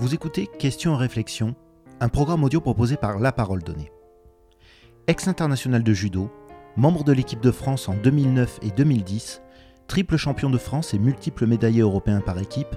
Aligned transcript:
Vous 0.00 0.14
écoutez 0.14 0.46
Questions 0.46 0.94
et 0.94 0.96
réflexions, 0.96 1.54
un 2.00 2.08
programme 2.08 2.42
audio 2.42 2.62
proposé 2.62 2.96
par 2.96 3.18
La 3.18 3.32
Parole 3.32 3.62
Donnée. 3.62 3.92
Ex-international 5.08 5.82
de 5.82 5.92
judo, 5.92 6.30
membre 6.74 7.04
de 7.04 7.12
l'équipe 7.12 7.42
de 7.42 7.50
France 7.50 7.86
en 7.86 7.94
2009 7.96 8.60
et 8.62 8.70
2010, 8.70 9.42
triple 9.88 10.16
champion 10.16 10.48
de 10.48 10.56
France 10.56 10.94
et 10.94 10.98
multiple 10.98 11.46
médaillé 11.46 11.82
européen 11.82 12.22
par 12.22 12.38
équipe, 12.38 12.76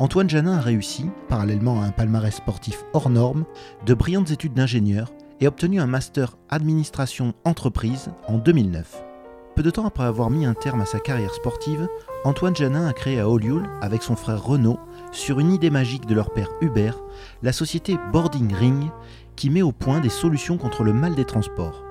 Antoine 0.00 0.28
Janin 0.28 0.58
a 0.58 0.60
réussi, 0.60 1.06
parallèlement 1.28 1.80
à 1.80 1.84
un 1.84 1.92
palmarès 1.92 2.34
sportif 2.34 2.82
hors 2.92 3.08
norme, 3.08 3.44
de 3.86 3.94
brillantes 3.94 4.32
études 4.32 4.54
d'ingénieur 4.54 5.12
et 5.38 5.46
obtenu 5.46 5.80
un 5.80 5.86
master 5.86 6.36
administration 6.48 7.34
entreprise 7.44 8.10
en 8.26 8.38
2009. 8.38 9.13
Peu 9.54 9.62
de 9.62 9.70
temps 9.70 9.86
après 9.86 10.04
avoir 10.04 10.30
mis 10.30 10.46
un 10.46 10.54
terme 10.54 10.80
à 10.80 10.84
sa 10.84 10.98
carrière 10.98 11.32
sportive, 11.32 11.86
Antoine 12.24 12.56
Janin 12.56 12.88
a 12.88 12.92
créé 12.92 13.20
à 13.20 13.28
Olioul, 13.28 13.68
avec 13.80 14.02
son 14.02 14.16
frère 14.16 14.42
Renaud, 14.42 14.80
sur 15.12 15.38
une 15.38 15.52
idée 15.52 15.70
magique 15.70 16.06
de 16.06 16.14
leur 16.14 16.32
père 16.32 16.48
Hubert, 16.60 16.98
la 17.44 17.52
société 17.52 17.96
Boarding 18.12 18.52
Ring, 18.52 18.90
qui 19.36 19.50
met 19.50 19.62
au 19.62 19.70
point 19.70 20.00
des 20.00 20.08
solutions 20.08 20.58
contre 20.58 20.82
le 20.82 20.92
mal 20.92 21.14
des 21.14 21.24
transports. 21.24 21.84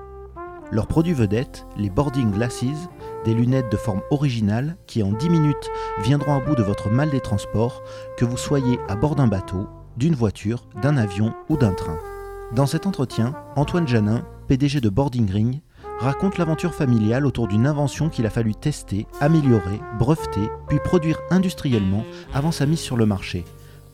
Leur 0.72 0.86
produit 0.86 1.14
vedette, 1.14 1.66
les 1.78 1.88
Boarding 1.88 2.32
Glasses, 2.32 2.88
des 3.24 3.32
lunettes 3.32 3.72
de 3.72 3.78
forme 3.78 4.02
originale 4.10 4.76
qui 4.86 5.02
en 5.02 5.12
10 5.12 5.30
minutes 5.30 5.70
viendront 6.02 6.36
à 6.36 6.40
bout 6.40 6.56
de 6.56 6.62
votre 6.62 6.90
mal 6.90 7.08
des 7.08 7.20
transports, 7.20 7.82
que 8.18 8.26
vous 8.26 8.36
soyez 8.36 8.78
à 8.88 8.94
bord 8.96 9.14
d'un 9.14 9.26
bateau, 9.26 9.68
d'une 9.96 10.14
voiture, 10.14 10.66
d'un 10.82 10.98
avion 10.98 11.32
ou 11.48 11.56
d'un 11.56 11.72
train. 11.72 11.98
Dans 12.52 12.66
cet 12.66 12.86
entretien, 12.86 13.34
Antoine 13.56 13.88
Janin, 13.88 14.22
PDG 14.48 14.80
de 14.82 14.90
Boarding 14.90 15.30
Ring, 15.30 15.60
raconte 15.98 16.38
l'aventure 16.38 16.74
familiale 16.74 17.26
autour 17.26 17.48
d'une 17.48 17.66
invention 17.66 18.08
qu'il 18.08 18.26
a 18.26 18.30
fallu 18.30 18.54
tester, 18.54 19.06
améliorer, 19.20 19.80
breveter, 19.98 20.48
puis 20.68 20.78
produire 20.82 21.18
industriellement 21.30 22.04
avant 22.32 22.52
sa 22.52 22.66
mise 22.66 22.80
sur 22.80 22.96
le 22.96 23.06
marché. 23.06 23.44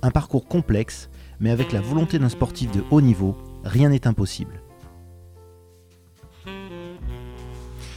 Un 0.03 0.11
parcours 0.11 0.47
complexe, 0.47 1.11
mais 1.41 1.51
avec 1.51 1.73
la 1.73 1.81
volonté 1.81 2.19
d'un 2.19 2.29
sportif 2.29 2.71
de 2.73 2.83
haut 2.91 3.01
niveau, 3.01 3.37
rien 3.65 3.91
n'est 3.91 4.07
impossible. 4.07 4.61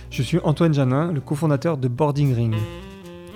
Je 0.09 0.21
suis 0.21 0.39
Antoine 0.43 0.73
Janin, 0.73 1.11
le 1.11 1.21
cofondateur 1.21 1.77
de 1.77 1.87
Boarding 1.87 2.35
Ring, 2.35 2.55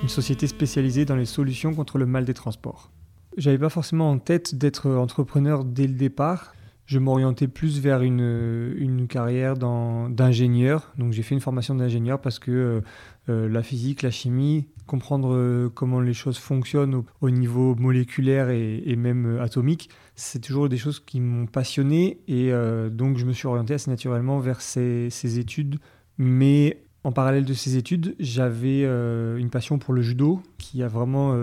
une 0.04 0.10
société 0.10 0.46
spécialisée 0.46 1.06
dans 1.06 1.16
les 1.16 1.26
solutions 1.26 1.74
contre 1.74 1.98
le 1.98 2.06
mal 2.06 2.24
des 2.24 2.36
transports. 2.36 2.92
J'avais 3.36 3.58
pas 3.58 3.70
forcément 3.70 4.12
en 4.12 4.20
tête 4.20 4.56
d'être 4.56 4.90
entrepreneur 4.92 5.64
dès 5.64 5.88
le 5.88 5.94
départ, 5.94 6.54
je 6.88 7.00
m'orientais 7.00 7.50
plus 7.50 7.82
vers 7.82 8.02
une, 8.02 8.74
une 8.78 9.08
carrière 9.08 9.56
d'ingénieur. 9.58 10.94
Donc 10.98 11.12
j'ai 11.12 11.22
fait 11.22 11.36
une 11.36 11.42
formation 11.42 11.76
d'ingénieur 11.76 12.20
parce 12.22 12.40
que 12.40 12.52
euh, 12.52 12.82
euh, 13.30 13.50
la 13.50 13.62
physique, 13.62 14.02
la 14.04 14.10
chimie, 14.10 14.68
comprendre 14.86 15.34
euh, 15.34 15.70
comment 15.70 16.00
les 16.00 16.14
choses 16.14 16.38
fonctionnent 16.38 17.04
au, 17.20 17.30
niveau 17.30 17.76
moléculaire 17.76 18.50
et, 18.50 18.96
même 18.96 19.38
atomique, 19.42 19.90
c'est 20.16 20.40
toujours 20.40 20.70
des 20.70 20.78
choses 20.78 21.02
qui 21.02 21.20
m'ont 21.20 21.46
passionné. 21.46 22.20
Et 22.30 22.52
donc 22.90 23.18
je 23.18 23.26
me 23.26 23.34
suis 23.34 23.48
orienté 23.48 23.74
assez 23.74 23.92
naturellement 23.92 24.40
vers 24.40 24.62
ces, 24.62 25.10
ces 25.10 25.40
études. 25.40 25.80
Mais 26.18 26.82
en 27.04 27.12
parallèle 27.12 27.46
de 27.46 27.54
ces 27.54 27.76
études, 27.76 28.16
j'avais 28.18 28.84
une 28.84 29.50
passion 29.50 29.78
pour 29.78 29.94
le 29.94 30.02
judo 30.02 30.42
qui 30.58 30.82
a 30.82 30.88
vraiment 30.88 31.36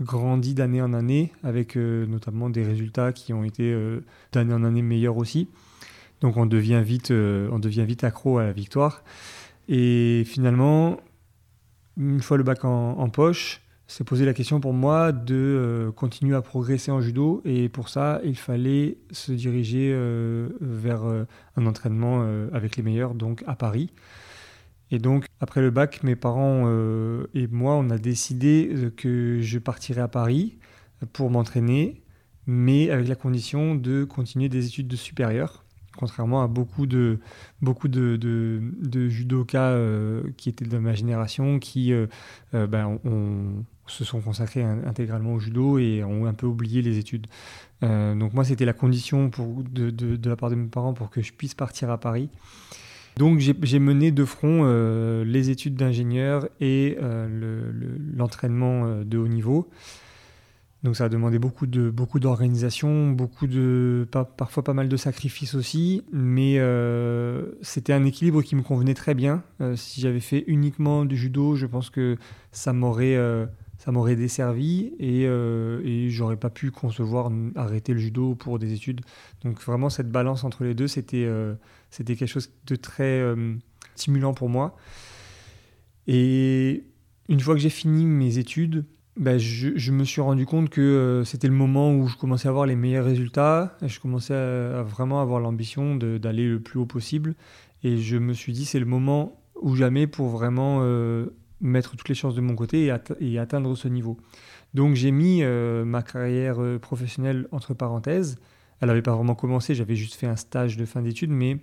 grandi 0.00 0.54
d'année 0.54 0.82
en 0.82 0.92
année, 0.92 1.32
avec 1.42 1.76
euh, 1.76 2.06
notamment 2.06 2.50
des 2.50 2.64
résultats 2.64 3.12
qui 3.12 3.32
ont 3.32 3.44
été 3.44 3.72
euh, 3.72 4.00
d'année 4.32 4.54
en 4.54 4.64
année 4.64 4.82
meilleurs 4.82 5.16
aussi. 5.16 5.48
Donc 6.20 6.36
on 6.36 6.46
devient 6.46 6.82
vite, 6.84 7.10
euh, 7.10 7.48
on 7.52 7.58
devient 7.58 7.84
vite 7.84 8.04
accro 8.04 8.38
à 8.38 8.44
la 8.44 8.52
victoire. 8.52 9.04
Et 9.68 10.24
finalement, 10.26 10.98
une 11.96 12.20
fois 12.20 12.36
le 12.36 12.42
bac 12.42 12.64
en, 12.64 13.08
poche, 13.10 13.60
c'est 13.86 14.04
posé 14.04 14.24
la 14.24 14.34
question 14.34 14.60
pour 14.60 14.72
moi 14.72 15.12
de 15.12 15.92
continuer 15.94 16.34
à 16.34 16.42
progresser 16.42 16.90
en 16.90 17.00
judo. 17.00 17.40
Et 17.44 17.68
pour 17.68 17.88
ça, 17.88 18.20
il 18.24 18.36
fallait 18.36 18.98
se 19.12 19.32
diriger 19.32 19.92
vers 20.60 21.02
un 21.56 21.66
entraînement 21.66 22.26
avec 22.52 22.76
les 22.76 22.82
meilleurs, 22.82 23.14
donc 23.14 23.44
à 23.46 23.54
Paris. 23.54 23.92
Et 24.90 24.98
donc, 24.98 25.26
après 25.40 25.62
le 25.62 25.70
bac, 25.70 26.02
mes 26.02 26.16
parents 26.16 26.64
euh, 26.66 27.26
et 27.34 27.46
moi, 27.46 27.74
on 27.74 27.88
a 27.88 27.96
décidé 27.96 28.70
euh, 28.70 28.90
que 28.90 29.40
je 29.40 29.58
partirais 29.58 30.02
à 30.02 30.08
Paris 30.08 30.58
pour 31.14 31.30
m'entraîner, 31.30 32.02
mais 32.46 32.90
avec 32.90 33.08
la 33.08 33.14
condition 33.14 33.74
de 33.74 34.04
continuer 34.04 34.50
des 34.50 34.66
études 34.66 34.86
de 34.86 34.96
supérieures, 34.96 35.64
contrairement 35.96 36.42
à 36.42 36.46
beaucoup 36.46 36.84
de, 36.86 37.20
beaucoup 37.62 37.88
de, 37.88 38.68
judokas 39.08 39.70
euh, 39.70 40.24
qui 40.36 40.50
étaient 40.50 40.66
de 40.66 40.76
ma 40.76 40.92
génération, 40.92 41.58
qui 41.58 41.94
ben, 42.52 42.98
se 43.86 44.04
sont 44.04 44.20
consacrés 44.20 44.62
intégralement 44.62 45.32
au 45.32 45.40
judo 45.40 45.78
et 45.78 46.04
ont 46.04 46.26
un 46.26 46.34
peu 46.34 46.46
oublié 46.46 46.82
les 46.82 46.98
études. 46.98 47.26
donc 47.80 48.34
moi, 48.34 48.44
c'était 48.44 48.66
la 48.66 48.74
condition 48.74 49.30
de, 49.38 50.28
la 50.28 50.36
part 50.36 50.50
de 50.50 50.54
mes 50.54 50.68
parents 50.68 50.92
pour 50.92 51.08
que 51.08 51.22
je 51.22 51.32
puisse 51.32 51.54
partir 51.54 51.90
à 51.90 51.98
Paris. 51.98 52.28
Donc 53.16 53.38
j'ai 53.38 53.78
mené 53.78 54.12
de 54.12 54.24
front 54.24 54.62
euh, 54.64 55.24
les 55.24 55.50
études 55.50 55.74
d'ingénieur 55.74 56.48
et 56.60 56.96
euh, 57.02 57.70
l'entraînement 58.14 58.86
euh, 58.86 59.04
de 59.04 59.18
haut 59.18 59.28
niveau. 59.28 59.68
Donc 60.82 60.96
ça 60.96 61.04
a 61.04 61.08
demandé 61.10 61.38
beaucoup 61.38 61.66
de 61.66 61.90
beaucoup 61.90 62.18
d'organisation, 62.18 63.10
beaucoup 63.10 63.46
de 63.46 64.08
parfois 64.38 64.64
pas 64.64 64.72
mal 64.72 64.88
de 64.88 64.96
sacrifices 64.96 65.54
aussi, 65.54 66.02
mais 66.10 66.58
c'était 67.60 67.92
un 67.92 68.02
équilibre 68.06 68.40
qui 68.40 68.56
me 68.56 68.62
convenait 68.62 68.94
très 68.94 69.14
bien. 69.14 69.42
si 69.76 70.00
j'avais 70.00 70.20
fait 70.20 70.42
uniquement 70.46 71.04
du 71.04 71.18
judo, 71.18 71.54
je 71.54 71.66
pense 71.66 71.90
que 71.90 72.16
ça 72.50 72.72
m'aurait 72.72 73.18
ça 73.76 73.92
m'aurait 73.92 74.16
desservi 74.16 74.94
et, 74.98 75.24
et 75.24 76.08
j'aurais 76.08 76.38
pas 76.38 76.48
pu 76.48 76.70
concevoir 76.70 77.30
arrêter 77.56 77.92
le 77.92 77.98
judo 78.00 78.34
pour 78.34 78.58
des 78.58 78.72
études. 78.72 79.02
Donc 79.44 79.60
vraiment 79.60 79.90
cette 79.90 80.10
balance 80.10 80.44
entre 80.44 80.64
les 80.64 80.72
deux, 80.72 80.88
c'était 80.88 81.28
c'était 81.90 82.16
quelque 82.16 82.28
chose 82.28 82.50
de 82.66 82.76
très 82.76 83.20
euh, 83.20 83.54
stimulant 83.96 84.32
pour 84.32 84.48
moi. 84.48 84.76
Et 86.06 86.84
une 87.28 87.40
fois 87.40 87.54
que 87.54 87.60
j'ai 87.60 87.70
fini 87.70 88.04
mes 88.04 88.38
études, 88.38 88.84
ben, 89.16 89.38
je, 89.38 89.90
me 89.90 90.04
suis 90.04 90.20
rendu 90.20 90.46
compte 90.46 90.70
que 90.70 90.80
euh, 90.80 91.24
c'était 91.24 91.48
le 91.48 91.54
moment 91.54 91.92
où 91.92 92.08
je 92.08 92.16
commençais 92.16 92.48
à 92.48 92.50
avoir 92.50 92.66
les 92.66 92.76
meilleurs 92.76 93.04
résultats. 93.04 93.76
Je 93.84 93.98
commençais 94.00 94.34
à, 94.34 94.82
vraiment 94.82 95.20
avoir 95.20 95.40
l'ambition 95.40 95.96
d'aller 95.96 96.48
le 96.48 96.60
plus 96.60 96.78
haut 96.78 96.86
possible. 96.86 97.34
Et 97.82 97.98
je 97.98 98.16
me 98.16 98.32
suis 98.32 98.52
dit, 98.52 98.64
c'est 98.64 98.80
le 98.80 98.86
moment 98.86 99.42
ou 99.60 99.76
jamais 99.76 100.06
pour 100.06 100.28
vraiment 100.28 100.80
euh, 100.82 101.26
mettre 101.60 101.96
toutes 101.96 102.08
les 102.08 102.14
chances 102.14 102.34
de 102.34 102.40
mon 102.40 102.54
côté 102.54 102.92
et 103.20 103.38
atteindre 103.38 103.74
ce 103.76 103.88
niveau. 103.88 104.16
Donc 104.72 104.94
j'ai 104.94 105.10
mis 105.10 105.42
ma 105.42 106.02
carrière 106.02 106.58
professionnelle 106.80 107.48
entre 107.50 107.74
parenthèses 107.74 108.38
elle 108.80 108.88
n'avait 108.88 109.02
pas 109.02 109.14
vraiment 109.14 109.34
commencé, 109.34 109.74
j'avais 109.74 109.96
juste 109.96 110.14
fait 110.14 110.26
un 110.26 110.36
stage 110.36 110.76
de 110.76 110.84
fin 110.84 111.02
d'études, 111.02 111.30
mais 111.30 111.58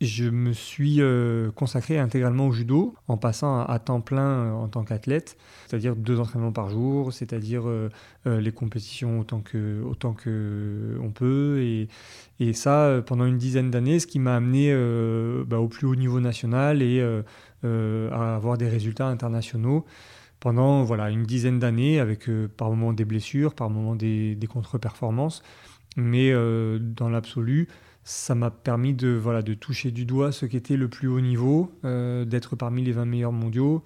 je 0.00 0.24
me 0.24 0.52
suis 0.52 1.00
euh, 1.00 1.50
consacré 1.52 1.98
intégralement 1.98 2.48
au 2.48 2.52
judo 2.52 2.94
en 3.08 3.16
passant 3.16 3.60
à, 3.62 3.78
temps 3.78 4.00
plein 4.00 4.26
euh, 4.26 4.52
en 4.52 4.68
tant 4.68 4.84
qu'athlète, 4.84 5.36
c'est-à-dire 5.66 5.96
deux 5.96 6.18
entraînements 6.20 6.52
par 6.52 6.68
jour, 6.68 7.12
c'est-à-dire 7.12 7.62
euh, 7.66 7.88
les 8.26 8.52
compétitions 8.52 9.20
autant 9.20 9.40
que 9.40 9.82
autant 9.82 10.12
que 10.12 10.98
on 11.02 11.10
peut 11.10 11.62
et, 11.62 11.88
ça 12.52 13.02
pendant 13.06 13.24
une 13.24 13.38
dizaine 13.38 13.70
d'années, 13.70 13.98
ce 13.98 14.06
qui 14.06 14.18
m'a 14.18 14.36
amené 14.36 14.72
bah, 15.46 15.58
au 15.58 15.68
plus 15.68 15.86
haut 15.86 15.94
niveau 15.94 16.20
national 16.20 16.82
et 16.82 17.00
à 17.62 18.34
avoir 18.34 18.58
des 18.58 18.68
résultats 18.68 19.06
internationaux 19.06 19.86
pendant 20.40 20.84
voilà 20.84 21.10
une 21.10 21.24
dizaine 21.24 21.58
d'années 21.58 22.00
avec 22.00 22.28
par 22.56 22.68
moments 22.70 22.92
des 22.92 23.06
blessures, 23.06 23.54
par 23.54 23.70
moments 23.70 23.96
des 23.96 24.48
contre-performances. 24.48 25.42
Mais 25.96 26.30
euh, 26.32 26.78
dans 26.78 27.08
l'absolu, 27.08 27.68
ça 28.02 28.34
m'a 28.34 28.50
permis 28.50 28.94
de, 28.94 29.08
voilà, 29.08 29.42
de 29.42 29.54
toucher 29.54 29.90
du 29.90 30.04
doigt 30.04 30.32
ce 30.32 30.46
qui 30.46 30.56
était 30.56 30.76
le 30.76 30.88
plus 30.88 31.08
haut 31.08 31.20
niveau, 31.20 31.72
euh, 31.84 32.24
d'être 32.24 32.56
parmi 32.56 32.82
les 32.82 32.92
20 32.92 33.04
meilleurs 33.06 33.32
mondiaux 33.32 33.82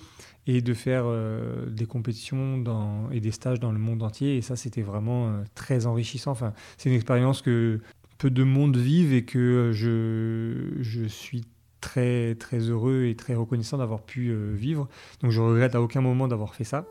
et 0.47 0.63
de 0.63 0.75
faire 0.75 1.05
euh, 1.07 1.67
des 1.67 1.87
compétitions 1.87 2.65
et 3.13 3.21
des 3.21 3.31
stages 3.31 3.61
dans 3.61 3.73
le 3.73 3.79
monde 3.79 4.03
entier. 4.03 4.37
Et 4.37 4.43
ça, 4.43 4.57
c'était 4.57 4.83
vraiment 4.83 5.43
très 5.55 5.87
enrichissant. 5.87 6.33
Enfin, 6.33 6.55
c'est 6.77 6.89
une 6.89 6.97
expérience 6.97 7.43
que 7.43 7.81
peu 8.17 8.31
de 8.31 8.43
monde 8.43 8.77
vivent 8.77 9.13
et 9.13 9.25
que 9.25 9.71
je, 9.73 10.83
je 10.83 11.05
suis 11.05 11.45
très, 11.81 12.35
très 12.35 12.59
heureux 12.59 13.05
et 13.05 13.15
très 13.15 13.35
reconnaissant 13.35 13.79
d'avoir 13.79 14.03
pu 14.03 14.35
vivre. 14.55 14.89
Donc 15.21 15.31
je 15.31 15.41
regrette 15.41 15.77
à 15.77 15.83
aucun 15.83 16.01
moment 16.01 16.27
d'avoir 16.27 16.55
fait 16.55 16.65
ça. 16.65 16.87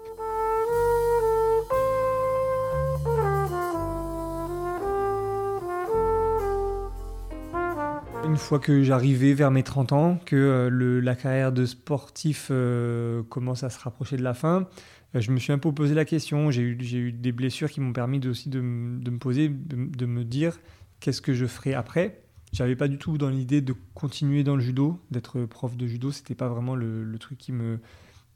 Une 8.38 8.44
fois 8.44 8.60
que 8.60 8.84
j'arrivais 8.84 9.34
vers 9.34 9.50
mes 9.50 9.63
30 9.63 9.94
ans, 9.94 10.19
que 10.24 10.36
euh, 10.36 11.01
la 11.01 11.16
carrière 11.16 11.51
de 11.51 11.66
sportif 11.66 12.50
euh, 12.51 13.24
commence 13.24 13.63
à 13.63 13.72
se 13.72 13.80
rapprocher 13.80 14.16
de 14.16 14.22
la 14.22 14.36
fin, 14.36 14.68
euh, 15.16 15.22
je 15.22 15.31
me 15.31 15.39
suis 15.39 15.51
un 15.51 15.57
peu 15.57 15.72
posé 15.72 15.95
la 15.95 16.06
question. 16.06 16.51
J'ai 16.51 16.62
eu, 16.62 17.12
des 17.12 17.31
blessures 17.31 17.72
qui 17.72 17.81
m'ont 17.81 17.94
permis 17.94 18.25
aussi 18.28 18.50
de, 18.50 18.62
me 18.62 19.18
poser, 19.18 19.50
de, 19.50 20.06
me 20.06 20.24
dire 20.24 20.60
qu'est-ce 21.00 21.19
que 21.19 21.34
je 21.34 21.48
ferai 21.48 21.74
après. 21.74 22.22
J'avais 22.54 22.75
pas 22.75 22.88
du 22.88 23.00
tout 23.00 23.18
dans 23.18 23.30
l'idée 23.30 23.62
de 23.62 23.74
continuer 23.95 24.44
dans 24.44 24.56
le 24.56 24.62
judo, 24.62 25.00
d'être 25.10 25.45
prof 25.45 25.75
de 25.75 25.88
judo. 25.88 26.12
C'était 26.12 26.36
pas 26.36 26.48
vraiment 26.48 26.75
le, 26.75 27.18
truc 27.18 27.39
qui 27.39 27.51
me, 27.51 27.80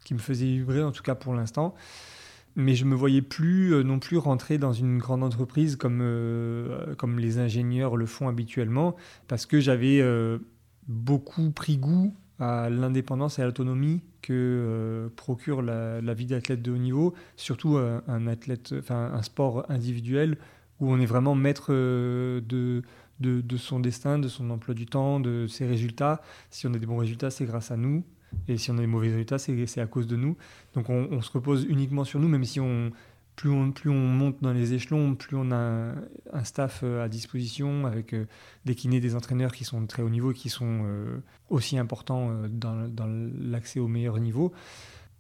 qui 0.03 0.15
me 0.15 0.19
faisait 0.19 0.47
vibrer, 0.47 0.81
en 0.81 0.91
tout 0.91 1.03
cas 1.03 1.13
pour 1.13 1.35
l'instant. 1.35 1.75
Mais 2.55 2.75
je 2.75 2.85
me 2.85 2.95
voyais 2.95 3.21
plus 3.21 3.83
non 3.83 3.99
plus 3.99 4.17
rentrer 4.17 4.57
dans 4.57 4.73
une 4.73 4.97
grande 4.97 5.23
entreprise 5.23 5.75
comme, 5.75 6.03
comme 6.97 7.19
les 7.19 7.37
ingénieurs 7.37 7.95
le 7.95 8.05
font 8.05 8.27
habituellement, 8.27 8.95
parce 9.27 9.45
que 9.45 9.59
j'avais 9.59 10.03
beaucoup 10.87 11.51
pris 11.51 11.77
goût 11.77 12.13
à 12.39 12.69
l'indépendance 12.69 13.39
et 13.39 13.41
à 13.41 13.45
l'autonomie 13.45 14.01
que 14.21 15.09
procure 15.15 15.61
la, 15.61 16.13
vie 16.13 16.25
d'athlète 16.25 16.61
de 16.61 16.71
haut 16.71 16.77
niveau, 16.77 17.13
surtout 17.37 17.77
un, 17.77 18.27
athlète, 18.27 18.73
enfin 18.77 19.11
un 19.13 19.21
sport 19.21 19.65
individuel 19.69 20.37
où 20.79 20.91
on 20.91 20.99
est 20.99 21.05
vraiment 21.05 21.35
maître 21.35 21.71
de, 21.71 22.83
de, 23.21 23.57
son 23.57 23.79
destin, 23.79 24.19
de 24.19 24.27
son 24.27 24.49
emploi 24.49 24.73
du 24.73 24.85
temps, 24.85 25.19
de 25.19 25.47
ses 25.47 25.65
résultats. 25.65 26.21
Si 26.49 26.67
on 26.67 26.73
a 26.73 26.77
des 26.77 26.85
bons 26.85 26.97
résultats, 26.97 27.29
c'est 27.29 27.45
grâce 27.45 27.71
à 27.71 27.77
nous. 27.77 28.03
Et 28.47 28.57
si 28.57 28.71
on 28.71 28.77
a 28.77 28.81
des 28.81 28.87
mauvais 28.87 29.09
résultats, 29.09 29.37
c'est 29.39 29.81
à 29.81 29.87
cause 29.87 30.07
de 30.07 30.15
nous. 30.15 30.37
Donc 30.73 30.89
on, 30.89 31.21
se 31.21 31.31
repose 31.31 31.65
uniquement 31.69 32.03
sur 32.03 32.19
nous, 32.19 32.27
même 32.27 32.45
si 32.45 32.59
on, 32.59 32.91
plus 33.35 33.89
on, 33.89 33.93
monte 33.93 34.37
dans 34.41 34.53
les 34.53 34.73
échelons, 34.73 35.15
plus 35.15 35.35
on 35.35 35.51
a 35.51 35.93
un, 36.33 36.43
staff 36.43 36.81
euh, 36.83 37.03
à 37.03 37.09
disposition 37.09 37.85
avec 37.85 38.13
euh, 38.13 38.25
des 38.65 38.75
kinés, 38.75 38.99
des 38.99 39.15
entraîneurs 39.15 39.51
qui 39.51 39.63
sont 39.63 39.85
très 39.85 40.03
haut 40.03 40.09
niveau, 40.09 40.31
qui 40.31 40.49
sont 40.49 40.83
euh, 40.85 41.17
aussi 41.49 41.77
importants 41.77 42.31
dans, 42.49 42.89
l'accès 43.39 43.79
au 43.79 43.87
meilleur 43.87 44.19
niveau. 44.19 44.51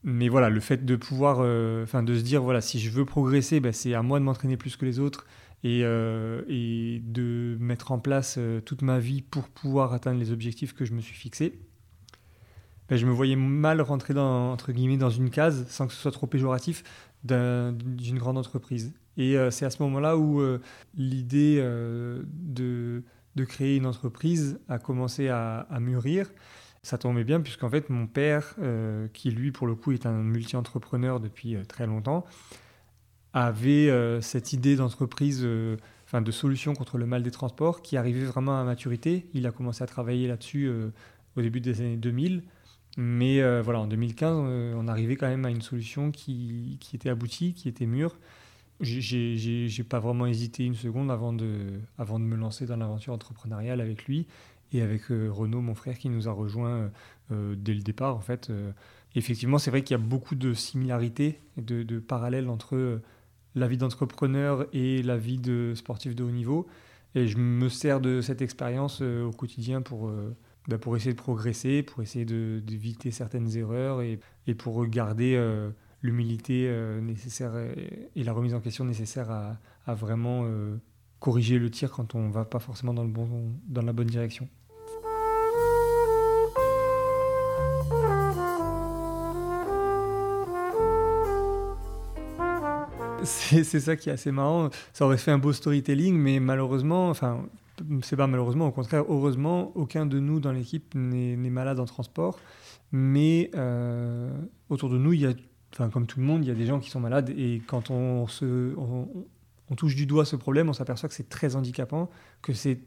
Mais 0.03 0.29
voilà, 0.29 0.49
le 0.49 0.59
fait 0.59 0.83
de 0.83 0.95
pouvoir, 0.95 1.39
enfin 1.83 2.01
de 2.01 2.15
se 2.15 2.23
dire, 2.23 2.41
voilà, 2.41 2.59
si 2.59 2.79
je 2.79 2.89
veux 2.89 3.05
progresser, 3.05 3.59
ben, 3.59 3.71
c'est 3.71 3.93
à 3.93 4.01
moi 4.01 4.19
de 4.19 4.23
m'entraîner 4.23 4.57
plus 4.57 4.75
que 4.75 4.83
les 4.83 4.97
autres 4.97 5.27
et, 5.63 5.81
et 5.81 7.01
de 7.05 7.55
mettre 7.59 7.91
en 7.91 7.99
place 7.99 8.39
toute 8.65 8.81
ma 8.81 8.97
vie 8.97 9.21
pour 9.21 9.47
pouvoir 9.47 9.93
atteindre 9.93 10.19
les 10.19 10.31
objectifs 10.31 10.73
que 10.73 10.85
je 10.85 10.93
me 10.93 11.01
suis 11.01 11.13
fixés. 11.13 11.59
Ben, 12.91 12.97
je 12.97 13.05
me 13.05 13.11
voyais 13.13 13.37
mal 13.37 13.79
rentrer 13.79 14.13
dans, 14.13 14.51
entre 14.51 14.73
guillemets, 14.73 14.97
dans 14.97 15.09
une 15.09 15.29
case, 15.29 15.65
sans 15.69 15.87
que 15.87 15.93
ce 15.93 16.01
soit 16.01 16.11
trop 16.11 16.27
péjoratif, 16.27 16.83
d'une 17.23 18.17
grande 18.17 18.37
entreprise. 18.37 18.91
Et 19.15 19.37
euh, 19.37 19.49
c'est 19.49 19.63
à 19.63 19.69
ce 19.69 19.81
moment-là 19.83 20.17
où 20.17 20.41
euh, 20.41 20.59
l'idée 20.97 21.59
euh, 21.61 22.21
de, 22.33 23.03
de, 23.37 23.45
créer 23.45 23.77
une 23.77 23.85
entreprise 23.85 24.59
a 24.67 24.77
commencé 24.77 25.29
à, 25.29 25.65
mûrir. 25.79 26.29
Ça 26.83 26.97
tombait 26.97 27.23
bien 27.23 27.39
puisqu'en 27.39 27.69
fait 27.69 27.89
mon 27.89 28.07
père, 28.07 28.55
qui 29.13 29.31
lui 29.31 29.53
pour 29.53 29.67
le 29.67 29.75
coup 29.75 29.93
est 29.93 30.05
un 30.05 30.21
multi-entrepreneur 30.21 31.21
depuis 31.21 31.55
très 31.69 31.87
longtemps, 31.87 32.25
avait 33.31 33.89
cette 34.21 34.51
idée 34.51 34.75
d'entreprise, 34.75 35.47
enfin 36.05 36.21
de 36.21 36.31
solution 36.31 36.73
contre 36.73 36.97
le 36.97 37.05
mal 37.05 37.23
des 37.23 37.31
transports 37.31 37.83
qui 37.83 37.95
arrivait 37.95 38.25
vraiment 38.25 38.59
à 38.59 38.65
maturité. 38.65 39.29
Il 39.33 39.47
a 39.47 39.51
commencé 39.51 39.81
à 39.81 39.87
travailler 39.87 40.27
là-dessus 40.27 40.69
au 41.37 41.41
début 41.41 41.61
des 41.61 41.79
années 41.79 41.97
2000. 41.97 42.43
Mais 42.97 43.41
euh, 43.41 43.61
voilà, 43.61 43.79
en 43.79 43.87
2015, 43.87 44.37
euh, 44.43 44.73
on 44.75 44.87
arrivait 44.87 45.15
quand 45.15 45.27
même 45.27 45.45
à 45.45 45.49
une 45.49 45.61
solution 45.61 46.11
qui, 46.11 46.77
était 46.93 47.09
aboutie, 47.09 47.53
qui 47.53 47.69
était 47.69 47.85
mûre. 47.85 48.17
J'ai 48.81 49.83
pas 49.87 49.99
vraiment 49.99 50.25
hésité 50.25 50.65
une 50.65 50.75
seconde 50.75 51.11
avant 51.11 51.33
de, 51.33 51.79
me 51.99 52.35
lancer 52.35 52.65
dans 52.65 52.77
l'aventure 52.77 53.13
entrepreneuriale 53.13 53.79
avec 53.79 54.05
lui 54.05 54.27
et 54.73 54.81
avec 54.81 55.11
euh, 55.11 55.29
Renaud, 55.29 55.61
mon 55.61 55.75
frère, 55.75 55.97
qui 55.97 56.09
nous 56.09 56.27
a 56.27 56.31
rejoint 56.31 56.89
dès 57.29 57.73
le 57.73 57.81
départ. 57.81 58.15
En 58.15 58.19
fait, 58.19 58.51
effectivement, 59.15 59.57
c'est 59.57 59.69
vrai 59.69 59.83
qu'il 59.83 59.95
y 59.95 59.99
a 59.99 60.03
beaucoup 60.03 60.35
de 60.35 60.53
similarités, 60.53 61.39
de, 61.55 61.83
de 61.83 61.99
parallèles 61.99 62.49
entre 62.49 62.99
la 63.55 63.67
vie 63.67 63.77
d'entrepreneur 63.77 64.65
et 64.73 65.01
la 65.01 65.15
vie 65.15 65.37
de 65.37 65.73
sportif 65.75 66.13
de 66.13 66.23
haut 66.23 66.31
niveau. 66.31 66.67
Et 67.15 67.27
je 67.27 67.37
me 67.37 67.69
sers 67.69 68.01
de 68.01 68.19
cette 68.19 68.41
expérience 68.41 69.01
au 69.01 69.31
quotidien 69.31 69.81
pour 69.81 70.11
bah, 70.67 70.77
pour 70.77 70.95
essayer 70.95 71.13
de 71.13 71.17
progresser, 71.17 71.83
pour 71.83 72.01
essayer 72.01 72.25
d'éviter 72.25 73.11
certaines 73.11 73.55
erreurs 73.57 74.01
et, 74.01 74.19
et 74.47 74.53
pour 74.53 74.85
garder 74.85 75.35
euh, 75.35 75.71
l'humilité 76.03 76.67
euh, 76.67 77.01
nécessaire 77.01 77.55
et, 77.57 78.23
la 78.23 78.33
remise 78.33 78.53
en 78.53 78.59
question 78.59 78.85
nécessaire 78.85 79.31
à, 79.31 79.93
vraiment 79.93 80.43
euh, 80.45 80.77
corriger 81.19 81.59
le 81.59 81.69
tir 81.69 81.91
quand 81.91 82.15
on 82.15 82.27
ne 82.27 82.31
va 82.31 82.45
pas 82.45 82.59
forcément 82.59 82.93
dans, 82.93 83.03
le 83.03 83.09
bon, 83.09 83.27
dans 83.67 83.81
la 83.81 83.93
bonne 83.93 84.07
direction. 84.07 84.47
C'est 93.23 93.63
ça 93.79 93.95
qui 93.95 94.09
est 94.09 94.13
assez 94.13 94.31
marrant. 94.31 94.69
Ça 94.93 95.05
aurait 95.05 95.17
fait 95.17 95.31
un 95.31 95.37
beau 95.37 95.53
storytelling, 95.53 96.17
mais 96.17 96.39
malheureusement, 96.39 97.09
enfin, 97.09 97.45
c'est 98.03 98.15
pas 98.15 98.27
malheureusement, 98.27 98.67
au 98.67 98.71
contraire, 98.71 99.03
heureusement, 99.07 99.71
aucun 99.75 100.05
de 100.05 100.19
nous 100.19 100.39
dans 100.39 100.51
l'équipe 100.51 100.93
n'est 100.95 101.35
malade 101.35 101.79
en 101.79 101.85
transport. 101.85 102.37
Mais 102.91 103.49
euh, 103.55 104.29
autour 104.69 104.89
de 104.89 104.97
nous, 104.97 105.13
il 105.13 105.21
y 105.21 105.25
a, 105.25 105.33
enfin, 105.73 105.89
comme 105.89 106.05
tout 106.05 106.19
le 106.19 106.25
monde, 106.25 106.43
il 106.43 106.47
y 106.47 106.51
a 106.51 106.55
des 106.55 106.65
gens 106.65 106.79
qui 106.79 106.89
sont 106.89 106.99
malades. 106.99 107.29
Et 107.29 107.61
quand 107.65 107.89
on, 107.89 108.27
se, 108.27 108.75
on, 108.77 109.07
touche 109.75 109.95
du 109.95 110.05
doigt 110.05 110.25
ce 110.25 110.35
problème, 110.35 110.67
on 110.67 110.73
s'aperçoit 110.73 111.07
que 111.07 111.15
c'est 111.15 111.29
très 111.29 111.55
handicapant, 111.55 112.09
que 112.41 112.51
c'est 112.53 112.81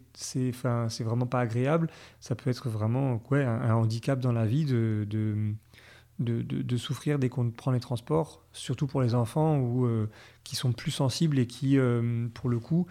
enfin, 0.51 0.89
vraiment 1.01 1.27
pas 1.27 1.41
agréable. 1.41 1.89
Ça 2.21 2.35
peut 2.35 2.51
être 2.51 2.69
vraiment 2.69 3.23
ouais, 3.31 3.43
un, 3.43 3.75
handicap 3.75 4.21
dans 4.21 4.33
la 4.33 4.45
vie 4.45 4.67
de, 4.67 5.07
de, 5.09 5.55
de, 6.19 6.43
de, 6.43 6.77
souffrir 6.77 7.19
dès 7.19 7.31
qu'on 7.31 7.51
prend 7.51 7.71
les 7.71 7.81
transports, 7.81 8.45
surtout 8.53 8.87
pour 8.87 9.01
les 9.01 9.15
enfants 9.15 9.59
ou, 9.59 9.87
euh, 9.87 10.11
qui 10.45 10.57
sont 10.57 10.73
plus 10.73 10.91
sensibles 10.91 11.39
et 11.39 11.47
qui, 11.47 11.79
euh, 11.79 12.29
pour 12.35 12.51
le 12.51 12.59
coup, 12.59 12.87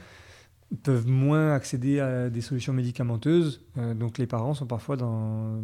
peuvent 0.81 1.07
moins 1.07 1.53
accéder 1.53 1.99
à 1.99 2.29
des 2.29 2.41
solutions 2.41 2.73
médicamenteuses. 2.73 3.61
Euh, 3.77 3.93
donc 3.93 4.17
les 4.17 4.27
parents 4.27 4.53
sont 4.53 4.65
parfois 4.65 4.95
dans, 4.95 5.61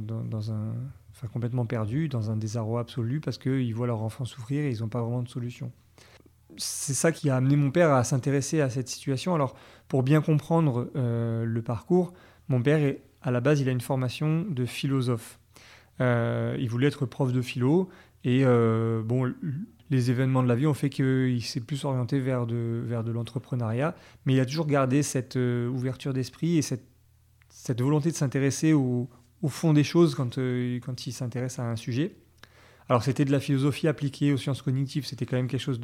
un, 0.52 0.74
enfin, 1.12 1.28
complètement 1.32 1.66
perdus, 1.66 2.10
dans 2.10 2.32
un 2.32 2.38
désarroi 2.38 2.82
absolu 2.82 3.20
parce 3.20 3.38
qu'ils 3.38 3.74
voient 3.74 3.88
leur 3.88 4.02
enfant 4.02 4.26
souffrir 4.26 4.64
et 4.66 4.72
ils 4.72 4.82
n'ont 4.82 4.90
pas 4.90 5.02
vraiment 5.02 5.24
de 5.24 5.30
solution. 5.30 5.72
C'est 6.58 6.94
ça 6.94 7.12
qui 7.12 7.30
a 7.30 7.36
amené 7.36 7.56
mon 7.56 7.72
père 7.72 7.94
à 7.94 8.04
s'intéresser 8.04 8.62
à 8.62 8.70
cette 8.70 8.90
situation. 8.90 9.34
Alors 9.34 9.56
pour 9.88 10.04
bien 10.04 10.22
comprendre 10.22 10.92
euh, 10.96 11.46
le 11.46 11.62
parcours, 11.62 12.14
mon 12.48 12.62
père, 12.62 12.96
à 13.22 13.32
la 13.32 13.42
base, 13.42 13.62
il 13.62 13.70
a 13.70 13.72
une 13.72 13.82
formation 13.82 14.46
de 14.50 14.66
philosophe. 14.66 15.40
Euh, 16.02 16.56
il 16.60 16.70
voulait 16.70 16.88
être 16.88 17.06
prof 17.06 17.32
de 17.32 17.42
philo 17.42 17.90
et 18.24 18.44
bon, 18.44 19.34
les 19.90 20.12
événements 20.12 20.44
de 20.44 20.48
la 20.48 20.56
vie 20.56 20.68
ont 20.68 20.74
fait 20.74 20.90
qu'il 20.90 21.44
s'est 21.44 21.60
plus 21.62 21.84
orienté 21.86 22.20
vers 22.20 22.46
de, 22.46 22.84
vers 22.86 23.04
de 23.04 23.12
l'entrepreneuriat, 23.12 23.96
mais 24.26 24.34
il 24.34 24.40
a 24.40 24.46
toujours 24.46 24.68
gardé 24.68 25.04
cette 25.04 25.36
euh, 25.36 25.68
ouverture 25.68 26.14
d'esprit 26.14 26.58
et 26.58 26.62
cette, 26.62 26.86
cette 27.50 27.82
volonté 27.82 28.12
de 28.12 28.16
s'intéresser 28.16 28.74
au, 28.74 29.10
au, 29.42 29.48
fond 29.48 29.74
des 29.74 29.84
choses 29.84 30.14
quand, 30.16 30.38
euh, 30.38 30.80
quand 30.80 31.08
il 31.08 31.12
s'intéresse 31.12 31.60
à 31.60 31.64
un 31.64 31.76
sujet. 31.76 32.16
Alors 32.88 33.04
c'était 33.04 33.26
de 33.26 33.32
la 33.32 33.40
philosophie 33.40 33.88
appliquée 33.88 34.32
aux 34.34 34.38
sciences 34.38 34.62
cognitives, 34.62 35.06
c'était 35.06 35.26
quand 35.26 35.38
même 35.38 35.48
quelque 35.48 35.62
chose 35.62 35.82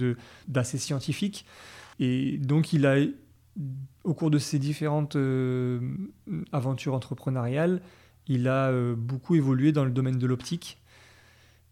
d'assez 0.48 0.78
scientifique. 0.78 1.46
Et 2.00 2.38
donc 2.38 2.74
il 2.74 2.86
a, 2.86 2.98
au 4.04 4.14
cours 4.14 4.32
de 4.32 4.40
ses 4.40 4.60
différentes 4.60 5.16
euh, 5.16 5.80
aventures 6.52 6.94
entrepreneuriales, 6.94 7.82
il 8.28 8.48
a 8.48 8.74
beaucoup 8.96 9.36
évolué 9.36 9.72
dans 9.72 9.86
le 9.86 9.92
domaine 9.92 10.18
de 10.18 10.26
l'optique. 10.26 10.80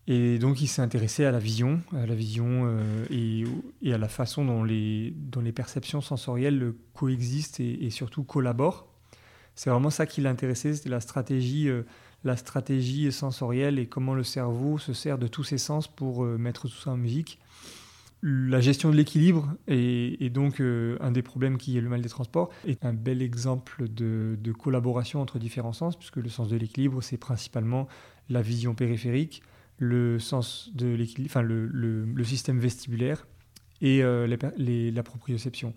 Et 0.08 0.38
donc 0.38 0.62
il 0.62 0.68
s'est 0.68 0.82
intéressé 0.82 1.24
à 1.24 1.32
la 1.32 1.40
vision, 1.40 1.82
à 1.94 2.06
la 2.06 2.16
vision 2.16 2.64
euh, 2.66 3.06
et, 3.10 3.94
à 3.94 3.98
la 3.98 4.10
façon 4.10 4.44
dont 4.44 4.64
les, 4.64 5.14
perceptions 5.56 6.02
sensorielles 6.02 6.74
coexistent 6.94 7.62
et, 7.62 7.90
surtout 7.90 8.24
collaborent. 8.24 8.88
C'est 9.56 9.70
vraiment 9.70 9.92
ça 9.92 10.06
qui 10.06 10.20
l'a 10.20 10.30
intéressé, 10.30 10.74
c'était 10.74 10.90
la 10.90 11.00
stratégie, 11.00 11.70
euh, 11.70 11.84
la 12.24 12.36
stratégie 12.36 13.12
sensorielle 13.12 13.80
et 13.80 13.86
comment 13.86 14.16
le 14.16 14.24
cerveau 14.24 14.78
se 14.78 14.94
sert 14.94 15.18
de 15.18 15.28
tous 15.28 15.44
ses 15.44 15.60
sens 15.60 15.88
pour 15.88 16.26
euh, 16.26 16.38
mettre 16.38 16.68
tout 16.68 16.76
ça 16.76 16.92
en 16.92 16.98
musique. 16.98 17.40
La 18.24 18.62
gestion 18.62 18.90
de 18.90 18.96
l'équilibre 18.96 19.54
est, 19.68 20.30
donc 20.30 20.62
un 20.62 21.12
des 21.12 21.22
problèmes 21.22 21.58
qui 21.58 21.78
est 21.78 21.82
le 21.82 21.90
mal 21.90 22.02
des 22.02 22.08
transports, 22.08 22.52
est 22.66 22.86
un 22.86 22.94
bel 22.94 23.22
exemple 23.22 23.90
de 23.90 24.52
collaboration 24.54 25.20
entre 25.20 25.40
différents 25.40 25.74
sens, 25.74 25.98
puisque 25.98 26.16
le 26.16 26.30
sens 26.30 26.48
de 26.48 26.56
l'équilibre, 26.56 27.04
c'est 27.04 27.18
principalement 27.18 27.86
la 28.30 28.42
vision 28.42 28.76
périphérique, 28.76 29.44
le 29.78 30.20
sens 30.20 30.72
de 30.74 30.88
l'équilibre, 30.88 31.32
enfin 31.32 31.42
le, 31.42 31.68
le, 31.68 32.24
système 32.24 32.60
vestibulaire 32.60 33.28
et 33.82 34.04
euh, 34.04 34.28
la 34.28 35.04
proprioception. 35.04 35.74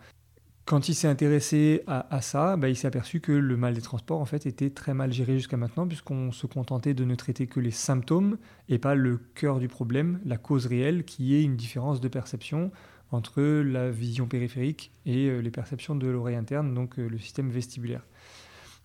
Quand 0.66 0.88
il 0.88 0.96
s'est 0.96 1.06
intéressé 1.06 1.84
à, 1.86 2.20
ça, 2.20 2.56
bah, 2.56 2.68
il 2.68 2.74
s'est 2.74 2.88
aperçu 2.88 3.20
que 3.20 3.30
le 3.30 3.56
mal 3.56 3.74
des 3.74 3.80
transports 3.80 4.20
en 4.20 4.24
fait 4.24 4.46
était 4.46 4.70
très 4.70 4.94
mal 4.94 5.12
géré 5.12 5.34
jusqu'à 5.34 5.56
maintenant 5.56 5.86
puisqu'on 5.86 6.32
se 6.32 6.48
contentait 6.48 6.92
de 6.92 7.04
ne 7.04 7.14
traiter 7.14 7.46
que 7.46 7.60
les 7.60 7.70
symptômes 7.70 8.36
et 8.68 8.78
pas 8.78 8.96
le 8.96 9.18
cœur 9.36 9.60
du 9.60 9.68
problème, 9.68 10.20
la 10.24 10.38
cause 10.38 10.66
réelle 10.66 11.04
qui 11.04 11.36
est 11.36 11.44
une 11.44 11.54
différence 11.54 12.00
de 12.00 12.08
perception 12.08 12.72
entre 13.12 13.42
la 13.42 13.92
vision 13.92 14.26
périphérique 14.26 14.90
et 15.06 15.28
euh, 15.28 15.38
les 15.38 15.52
perceptions 15.52 15.94
de 15.94 16.08
l'oreille 16.08 16.34
interne, 16.34 16.74
donc 16.74 16.98
euh, 16.98 17.06
le 17.06 17.18
système 17.18 17.48
vestibulaire. 17.48 18.04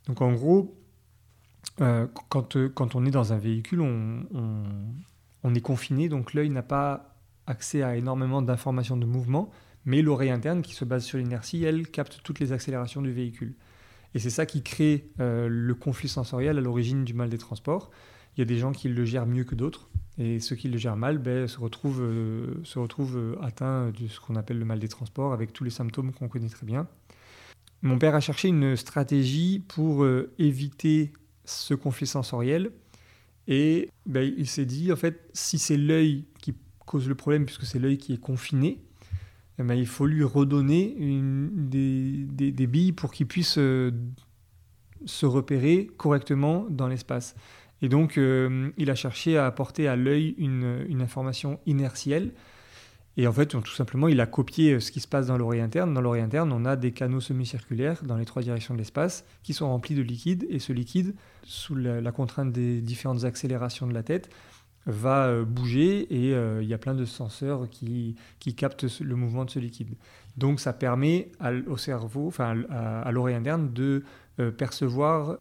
Donc 0.06 0.22
en 0.22 0.34
gros, 0.34 0.77
euh, 1.80 2.08
quand, 2.30 2.56
euh, 2.56 2.70
quand, 2.70 2.96
on 2.96 3.06
est 3.06 3.12
dans 3.12 3.34
un 3.34 3.38
véhicule, 3.38 3.82
on, 3.82 4.25
on, 5.44 5.56
est 5.56 5.62
confiné, 5.62 6.10
donc 6.10 6.34
l'œil 6.34 6.50
n'a 6.50 6.63
pas 6.63 7.15
accès 7.48 7.82
à 7.82 7.96
énormément 7.96 8.41
d'informations 8.41 8.98
de 8.98 9.06
mouvement, 9.06 9.50
mais 9.86 10.01
l'oreille 10.01 10.30
interne, 10.30 10.62
qui 10.62 10.74
se 10.74 10.86
base 10.86 11.03
sur 11.03 11.18
l'inertie, 11.18 11.63
elle 11.63 11.88
capte 11.88 12.20
toutes 12.24 12.39
les 12.39 12.51
accélérations 12.51 13.01
du 13.01 13.12
véhicule. 13.12 13.56
Et 14.13 14.20
c'est 14.20 14.30
ça 14.30 14.46
qui 14.46 14.62
crée 14.62 15.10
euh, 15.20 15.48
le 15.50 15.74
conflit 15.74 16.10
sensoriel 16.10 16.58
à 16.58 16.62
l'origine 16.62 17.06
du 17.06 17.13
mal 17.13 17.30
des 17.30 17.38
transports. 17.38 17.89
il 18.36 18.41
y 18.41 18.44
a 18.44 18.46
des 18.46 18.58
gens 18.58 18.74
qui 18.74 18.89
le 18.89 19.06
gèrent 19.06 19.25
mieux 19.25 19.46
que 19.46 19.56
d'autres. 19.56 19.89
Et 20.18 20.39
ceux 20.39 20.56
qui 20.56 20.68
le 20.68 20.77
gèrent 20.77 20.98
mal 20.98 21.18
ben, 21.18 21.48
se 21.48 21.58
retrouvent, 21.58 22.06
se 22.63 22.77
retrouvent 22.77 23.38
atteints 23.41 23.91
de 23.91 24.08
ce 24.08 24.20
qu'on 24.20 24.36
appelle 24.36 24.60
le 24.60 24.65
mal 24.65 24.77
des 24.77 24.89
transports, 24.89 25.32
avec 25.32 25.53
tous 25.53 25.63
les 25.63 25.70
symptômes 25.70 26.12
qu'on 26.12 26.27
connaît 26.27 26.50
très 26.50 26.65
bien. 26.65 26.86
Mon 27.82 27.98
père 27.98 28.13
a 28.13 28.20
cherché 28.20 28.50
une 28.50 28.75
stratégie 28.75 29.63
pour 29.68 30.06
éviter 30.38 31.13
ce 31.51 31.74
conflit 31.74 32.08
sensoriel. 32.08 32.72
Et 33.48 33.89
ben, 34.05 34.31
il 34.38 34.48
s'est 34.48 34.65
dit, 34.65 34.91
en 34.91 34.96
fait, 34.96 35.29
si 35.34 35.60
c'est 35.60 35.77
l'œil 35.77 36.25
qui 36.41 36.53
cause 36.86 37.08
le 37.08 37.15
problème, 37.15 37.46
puisque 37.46 37.65
c'est 37.65 37.79
l'œil 37.79 37.98
qui 37.98 38.13
est 38.13 38.20
confiné, 38.20 38.81
eh 39.60 39.63
ben, 39.63 39.75
il 39.75 39.88
faut 39.88 40.05
lui 40.05 40.24
redonner 40.24 40.96
des, 40.98 42.67
billes 42.67 42.93
pour 42.93 43.12
qu'il 43.12 43.27
puisse 43.27 43.58
euh, 43.58 43.91
se 45.05 45.25
repérer 45.25 45.89
correctement 45.98 46.65
dans 46.70 46.88
l'espace. 46.88 47.36
Et 47.81 47.89
donc, 47.89 48.17
euh, 48.17 48.72
il 48.77 48.89
a 48.89 48.96
cherché 48.96 49.38
à 49.38 49.46
apporter 49.46 49.88
à 49.88 49.96
l'œil 49.96 50.36
une, 50.38 51.01
information 51.01 51.60
inertielle. 51.65 52.31
Et 53.18 53.27
en 53.27 53.34
fait, 53.34 53.48
tout 53.48 53.65
simplement, 53.72 54.08
il 54.08 54.22
a 54.22 54.25
copié 54.25 54.74
euh, 54.74 54.80
ce 54.80 54.91
qui 54.91 55.01
se 55.01 55.08
passe 55.08 55.27
dans 55.27 55.38
l'oreille 55.38 55.62
interne. 55.62 55.94
Dans 55.94 56.01
l'oreille 56.01 56.22
interne, 56.22 56.51
on 56.51 56.63
a 56.63 56.75
des 56.75 56.91
canaux 56.91 57.20
semi-circulaires 57.20 58.03
dans 58.03 58.15
les 58.15 58.25
trois 58.25 58.41
directions 58.41 58.74
de 58.74 58.80
l'espace 58.80 59.25
qui 59.44 59.53
sont 59.53 59.68
remplis 59.68 59.96
de 59.96 60.01
liquide. 60.01 60.46
Et 60.50 60.60
ce 60.60 60.72
liquide, 60.72 61.13
sous 61.44 61.75
la 61.75 62.12
contrainte 62.12 62.53
des 62.53 62.82
différentes 62.82 63.25
accélérations 63.25 63.86
de 63.86 63.94
la 63.94 64.03
tête, 64.03 64.30
va 64.86 65.27
euh, 65.27 65.44
bouger 65.44 66.08
et 66.10 66.34
euh, 66.34 66.63
il 66.63 66.70
y 66.70 66.74
a 66.74 66.77
plein 66.77 66.96
de 66.96 67.06
senseurs 67.06 67.70
qui, 67.70 68.15
qui, 68.39 68.56
captent 68.56 69.00
le 69.01 69.15
mouvement 69.15 69.46
de 69.46 69.50
ce 69.50 69.60
liquide. 69.60 69.96
Donc 70.38 70.60
ça 70.60 70.74
permet 70.74 71.32
au 71.68 71.77
cerveau, 71.77 72.27
enfin 72.27 72.63
à, 72.70 73.12
l'oreille 73.12 73.36
interne, 73.36 73.74
de 73.74 74.03
percevoir 74.58 75.38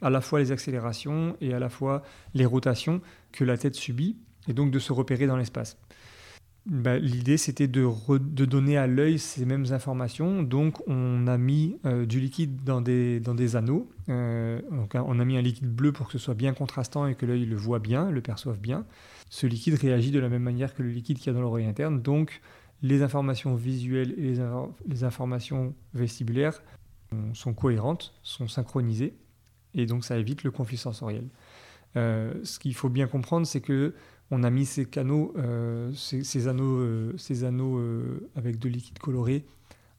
à 0.00 0.10
la 0.10 0.20
fois 0.20 0.38
les 0.38 0.52
accélérations 0.52 1.36
et 1.40 1.54
à 1.54 1.58
la 1.58 1.70
fois 1.70 2.02
les 2.34 2.44
rotations 2.44 3.00
que 3.32 3.42
la 3.42 3.56
tête 3.56 3.74
subit 3.74 4.16
et 4.46 4.52
donc 4.52 4.70
de 4.70 4.78
se 4.78 4.92
repérer 4.92 5.26
dans 5.26 5.36
l'espace. 5.36 5.78
Bah, 6.66 6.98
l'idée, 6.98 7.36
c'était 7.36 7.68
de, 7.68 7.86
donner 8.46 8.78
à 8.78 8.86
l'œil 8.86 9.18
ces 9.18 9.44
mêmes 9.44 9.66
informations. 9.70 10.42
Donc, 10.42 10.86
on 10.88 11.26
a 11.26 11.36
mis 11.36 11.76
euh, 11.84 12.06
du 12.06 12.20
liquide 12.20 12.64
dans 12.64 12.80
des, 12.80 13.56
anneaux. 13.56 13.90
Euh, 14.08 14.60
on 14.94 15.20
a 15.20 15.24
mis 15.26 15.36
un 15.36 15.42
liquide 15.42 15.68
bleu 15.68 15.92
pour 15.92 16.06
que 16.06 16.12
ce 16.12 16.18
soit 16.18 16.34
bien 16.34 16.54
contrastant 16.54 17.06
et 17.06 17.14
que 17.14 17.26
l'œil 17.26 17.44
le 17.44 17.56
voit 17.56 17.80
bien, 17.80 18.10
le 18.10 18.22
perçoive 18.22 18.58
bien. 18.58 18.86
Ce 19.28 19.46
liquide 19.46 19.74
réagit 19.74 20.10
de 20.10 20.18
la 20.18 20.30
même 20.30 20.42
manière 20.42 20.74
que 20.74 20.82
le 20.82 20.88
liquide 20.88 21.18
qu'il 21.18 21.26
y 21.26 21.30
a 21.30 21.32
dans 21.34 21.42
l'oreille 21.42 21.66
interne. 21.66 22.00
Donc, 22.00 22.40
les 22.82 23.02
informations 23.02 23.54
visuelles 23.54 24.14
et 24.16 24.34
les, 24.34 24.42
les 24.86 25.04
informations 25.04 25.74
vestibulaires 25.92 26.62
sont 27.34 27.52
cohérentes, 27.52 28.14
sont 28.22 28.48
synchronisées. 28.48 29.14
Et 29.74 29.86
donc, 29.86 30.04
ça 30.04 30.16
évite 30.16 30.44
le 30.44 30.50
conflit 30.50 30.78
sensoriel. 30.78 31.28
Euh, 31.96 32.32
ce 32.42 32.58
qu'il 32.58 32.74
faut 32.74 32.88
bien 32.88 33.06
comprendre, 33.06 33.46
c'est 33.46 33.60
que 33.60 33.94
on 34.30 34.42
a 34.42 34.50
mis 34.50 34.66
ces 34.66 34.86
canaux, 34.86 35.32
euh, 35.36 35.92
ces, 35.94 36.48
anneaux, 36.48 36.78
euh, 36.78 37.12
ces 37.18 37.44
anneaux 37.44 37.78
euh, 37.78 38.28
avec 38.36 38.58
de 38.58 38.68
liquide 38.68 38.98
coloré 38.98 39.44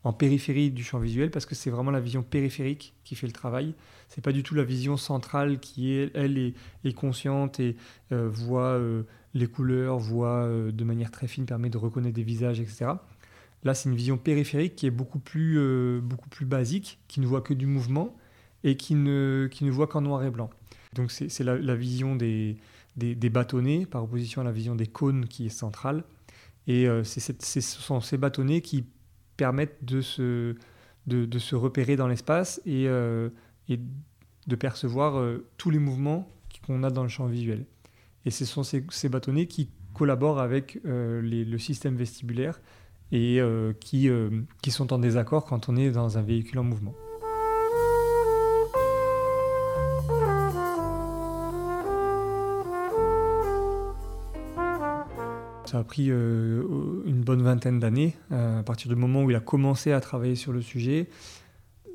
en 0.04 0.14
périphérie 0.14 0.72
du 0.72 0.84
champ 0.84 1.00
visuel 1.00 1.32
parce 1.32 1.46
que 1.46 1.56
c'est 1.56 1.70
vraiment 1.70 1.92
la 1.92 2.00
vision 2.00 2.24
périphérique 2.24 2.94
qui 3.04 3.16
fait 3.16 3.28
le 3.28 3.34
travail. 3.34 3.74
C'est 4.10 4.24
pas 4.24 4.32
du 4.32 4.44
tout 4.44 4.54
la 4.54 4.64
vision 4.64 4.98
centrale 4.98 5.60
qui 5.60 5.94
est 5.94 6.12
elle 6.14 6.38
est, 6.38 6.94
consciente 6.94 7.60
et 7.60 7.76
voit 8.12 8.80
les 9.34 9.48
couleurs, 9.48 9.98
voit 9.98 10.48
de 10.48 10.84
manière 10.84 11.10
très 11.10 11.28
fine, 11.28 11.48
permet 11.48 11.72
de 11.72 11.80
reconnaître 11.80 12.14
des 12.14 12.24
visages, 12.24 12.60
etc. 12.60 12.92
Là, 13.64 13.74
c'est 13.74 13.90
une 13.90 13.96
vision 13.96 14.20
périphérique 14.20 14.76
qui 14.76 14.86
est 14.86 14.92
beaucoup 14.92 15.18
plus, 15.18 16.00
beaucoup 16.02 16.30
plus 16.30 16.46
basique, 16.46 17.00
qui 17.08 17.20
ne 17.20 17.26
voit 17.26 17.42
que 17.42 17.56
du 17.56 17.66
mouvement 17.66 18.16
et 18.64 18.78
qui 18.78 18.94
ne, 18.94 19.48
qui 19.52 19.66
ne 19.66 19.72
voit 19.72 19.88
qu'en 19.88 20.02
noir 20.02 20.24
et 20.24 20.30
blanc. 20.30 20.52
Donc 20.94 21.12
c'est 21.12 21.44
la, 21.44 21.76
vision 21.76 22.16
des, 22.16 22.58
des, 22.96 23.30
bâtonnets 23.30 23.86
par 23.86 24.04
opposition 24.04 24.42
à 24.42 24.44
la 24.44 24.52
vision 24.52 24.76
des 24.76 24.88
cônes 24.88 25.28
qui 25.28 25.46
est 25.46 25.50
centrale. 25.50 26.04
Et 26.68 26.88
euh, 26.88 27.04
ce 27.04 27.62
sont 27.62 28.02
ces 28.02 28.18
bâtonnets 28.18 28.62
qui 28.62 28.86
permettent 29.38 29.84
de 29.84 30.02
se, 30.02 30.56
de, 31.08 31.40
se 31.40 31.56
repérer 31.56 31.96
dans 31.96 32.08
l'espace 32.08 32.62
et, 32.66 32.88
euh, 32.88 33.30
de 33.68 34.56
percevoir 34.56 35.18
euh, 35.18 35.46
tous 35.58 35.70
les 35.70 35.80
mouvements 35.80 36.30
qu'on 36.66 36.84
a 36.84 36.90
dans 36.90 37.04
le 37.04 37.10
champ 37.10 37.28
visuel. 37.28 37.66
Et 38.26 38.32
ce 38.32 38.46
sont 38.46 38.64
ces, 38.64 39.10
bâtonnets 39.10 39.46
qui 39.46 39.70
collaborent 39.94 40.40
avec 40.40 40.80
le 40.84 41.58
système 41.58 41.96
vestibulaire 41.96 42.60
et 43.12 43.40
qui, 43.80 44.10
qui 44.64 44.72
sont 44.72 44.92
en 44.92 44.98
désaccord 44.98 45.46
quand 45.46 45.70
on 45.70 45.76
est 45.76 45.92
dans 45.92 46.18
un 46.18 46.24
véhicule 46.24 46.58
en 46.58 46.64
mouvement. 46.64 46.96
Ça 55.76 55.82
a 55.82 55.84
pris 55.84 56.06
euh, 56.10 56.64
une 57.06 57.20
bonne 57.20 57.42
vingtaine 57.42 57.82
d'années, 57.82 58.16
euh, 58.32 58.62
à 58.62 58.64
partir 58.64 58.88
du 58.88 58.96
moment 58.96 59.24
où 59.26 59.30
il 59.30 59.36
a 59.36 59.42
commencé 59.42 59.92
à 59.92 60.00
travailler 60.00 60.38
sur 60.38 60.54
le 60.54 60.62
sujet. 60.62 61.10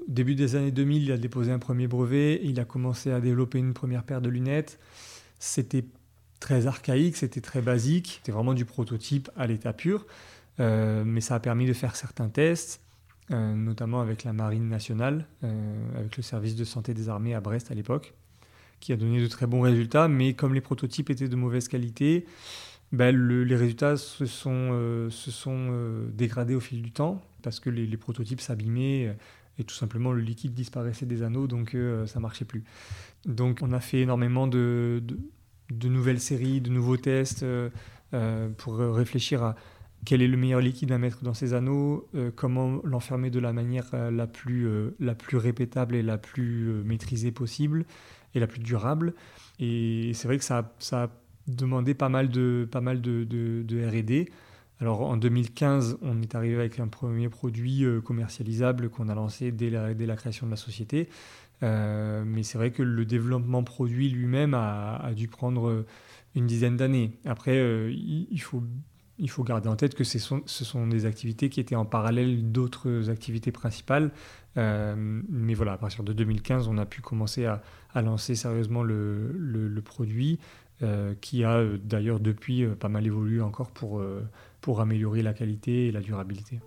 Début 0.06 0.34
des 0.34 0.54
années 0.54 0.70
2000, 0.70 1.04
il 1.04 1.12
a 1.12 1.16
déposé 1.16 1.50
un 1.50 1.58
premier 1.58 1.86
brevet, 1.86 2.42
il 2.44 2.60
a 2.60 2.66
commencé 2.66 3.10
à 3.10 3.20
développer 3.20 3.58
une 3.58 3.72
première 3.72 4.02
paire 4.02 4.20
de 4.20 4.28
lunettes. 4.28 4.78
C'était 5.38 5.86
très 6.40 6.66
archaïque, 6.66 7.16
c'était 7.16 7.40
très 7.40 7.62
basique, 7.62 8.18
c'était 8.18 8.32
vraiment 8.32 8.52
du 8.52 8.66
prototype 8.66 9.30
à 9.34 9.46
l'état 9.46 9.72
pur, 9.72 10.04
euh, 10.60 11.02
mais 11.06 11.22
ça 11.22 11.36
a 11.36 11.40
permis 11.40 11.64
de 11.64 11.72
faire 11.72 11.96
certains 11.96 12.28
tests, 12.28 12.82
notamment 13.30 14.02
avec 14.02 14.24
la 14.24 14.34
Marine 14.34 14.68
nationale, 14.68 15.24
avec 15.96 16.18
le 16.18 16.22
service 16.22 16.54
de 16.54 16.64
santé 16.64 16.92
des 16.92 17.08
armées 17.08 17.32
à 17.32 17.40
Brest 17.40 17.70
à 17.70 17.74
l'époque, 17.74 18.12
qui 18.78 18.92
a 18.92 18.96
donné 18.96 19.22
de 19.22 19.26
très 19.26 19.46
bons 19.46 19.62
résultats, 19.62 20.06
mais 20.06 20.34
comme 20.34 20.52
les 20.52 20.60
prototypes 20.60 21.08
étaient 21.08 21.28
de 21.28 21.36
mauvaise 21.36 21.68
qualité, 21.68 22.26
ben, 22.92 23.16
les 23.16 23.56
résultats 23.56 23.96
se 23.96 24.26
sont, 24.26 24.70
euh, 24.72 25.10
euh, 25.46 26.08
dégradés 26.12 26.56
au 26.56 26.60
fil 26.60 26.82
du 26.82 26.90
temps 26.90 27.22
parce 27.42 27.60
que 27.60 27.70
les, 27.70 27.96
prototypes 27.96 28.40
s'abîmaient 28.40 29.06
euh, 29.06 29.12
et 29.58 29.64
tout 29.64 29.74
simplement 29.74 30.12
le 30.12 30.20
liquide 30.20 30.54
disparaissait 30.54 31.06
des 31.06 31.22
anneaux 31.22 31.46
donc 31.46 31.76
ça 32.06 32.18
marchait 32.18 32.46
plus. 32.46 32.64
Donc 33.26 33.58
on 33.62 33.72
a 33.72 33.80
fait 33.80 34.00
énormément 34.00 34.46
de, 34.46 35.02
nouvelles 35.84 36.20
séries, 36.20 36.60
de 36.60 36.70
nouveaux 36.70 36.96
tests 36.96 37.44
pour 38.56 38.78
réfléchir 38.78 39.42
à 39.42 39.56
quel 40.06 40.22
est 40.22 40.28
le 40.28 40.38
meilleur 40.38 40.60
liquide 40.60 40.92
à 40.92 40.98
mettre 40.98 41.22
dans 41.22 41.34
ces 41.34 41.52
anneaux, 41.52 42.08
comment 42.36 42.80
l'enfermer 42.84 43.28
de 43.28 43.38
la 43.38 43.52
manière 43.52 43.90
la, 44.10 44.26
plus, 44.26 44.66
la 44.98 45.14
plus 45.14 45.36
répétable 45.36 45.94
et 45.94 46.02
la 46.02 46.16
plus 46.16 46.82
maîtrisée 46.84 47.30
possible 47.30 47.84
et 48.34 48.40
la 48.40 48.46
plus 48.46 48.60
durable. 48.60 49.12
Et 49.58 50.12
c'est 50.14 50.26
vrai 50.26 50.38
que 50.38 50.44
ça, 50.44 50.72
ça 50.78 51.02
a 51.02 51.10
demandé 51.46 51.94
pas 51.94 52.08
mal 52.08 52.28
de, 52.28 52.68
pas 52.70 52.80
mal 52.80 53.00
de, 53.00 53.24
de, 53.24 53.86
RD. 53.86 54.28
Alors 54.80 55.02
en 55.02 55.16
2015, 55.16 55.98
on 56.02 56.22
est 56.22 56.34
arrivé 56.34 56.56
avec 56.56 56.80
un 56.80 56.88
premier 56.88 57.28
produit 57.28 57.84
euh, 57.84 58.00
commercialisable 58.00 58.88
qu'on 58.88 59.08
a 59.08 59.14
lancé 59.14 59.52
dès 59.52 59.68
la, 59.68 59.92
dès 59.94 60.06
la, 60.06 60.16
création 60.16 60.46
de 60.46 60.50
la 60.50 60.56
société. 60.56 61.08
Euh, 61.62 62.24
mais 62.26 62.42
c'est 62.42 62.56
vrai 62.56 62.70
que 62.70 62.82
le 62.82 63.04
développement 63.04 63.62
produit 63.62 64.08
lui-même 64.08 64.54
a, 64.54 64.96
a, 64.96 65.12
dû 65.12 65.28
prendre 65.28 65.84
une 66.34 66.46
dizaine 66.46 66.76
d'années. 66.76 67.18
Après, 67.26 67.58
euh, 67.58 67.92
il, 67.92 68.40
faut, 68.40 68.62
il 69.18 69.28
faut 69.28 69.44
garder 69.44 69.68
en 69.68 69.76
tête 69.76 69.94
que 69.94 70.04
ce 70.04 70.18
sont, 70.18 70.40
ce 70.46 70.64
sont 70.64 70.86
des 70.86 71.04
activités 71.04 71.50
qui 71.50 71.60
étaient 71.60 71.76
en 71.76 71.84
parallèle 71.84 72.50
d'autres 72.50 73.10
activités 73.10 73.52
principales. 73.52 74.10
mais 74.56 75.52
voilà, 75.52 75.72
à 75.72 75.76
partir 75.76 76.02
de 76.02 76.14
2015, 76.14 76.68
on 76.68 76.78
a 76.78 76.86
pu 76.86 77.02
commencer 77.02 77.44
à, 77.44 77.62
à 77.92 78.00
lancer 78.00 78.34
sérieusement 78.34 78.82
le, 78.82 79.30
le 79.36 79.82
produit. 79.82 80.38
Euh, 80.82 81.12
qui 81.20 81.44
a 81.44 81.58
euh, 81.58 81.76
d'ailleurs 81.76 82.20
depuis 82.20 82.64
euh, 82.64 82.74
pas 82.74 82.88
mal 82.88 83.06
évolué 83.06 83.42
encore 83.42 83.70
pour, 83.70 84.02
pour 84.62 84.80
améliorer 84.80 85.22
la 85.22 85.34
qualité 85.34 85.88
et 85.88 85.92
la 85.92 86.00
durabilité. 86.00 86.60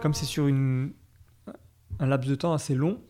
Comme 0.00 0.14
c'est 0.14 0.24
sur 0.24 0.46
une, 0.46 0.92
un 1.98 2.06
laps 2.06 2.30
de 2.30 2.36
temps 2.36 2.52
assez 2.52 2.76
long, 2.76 3.00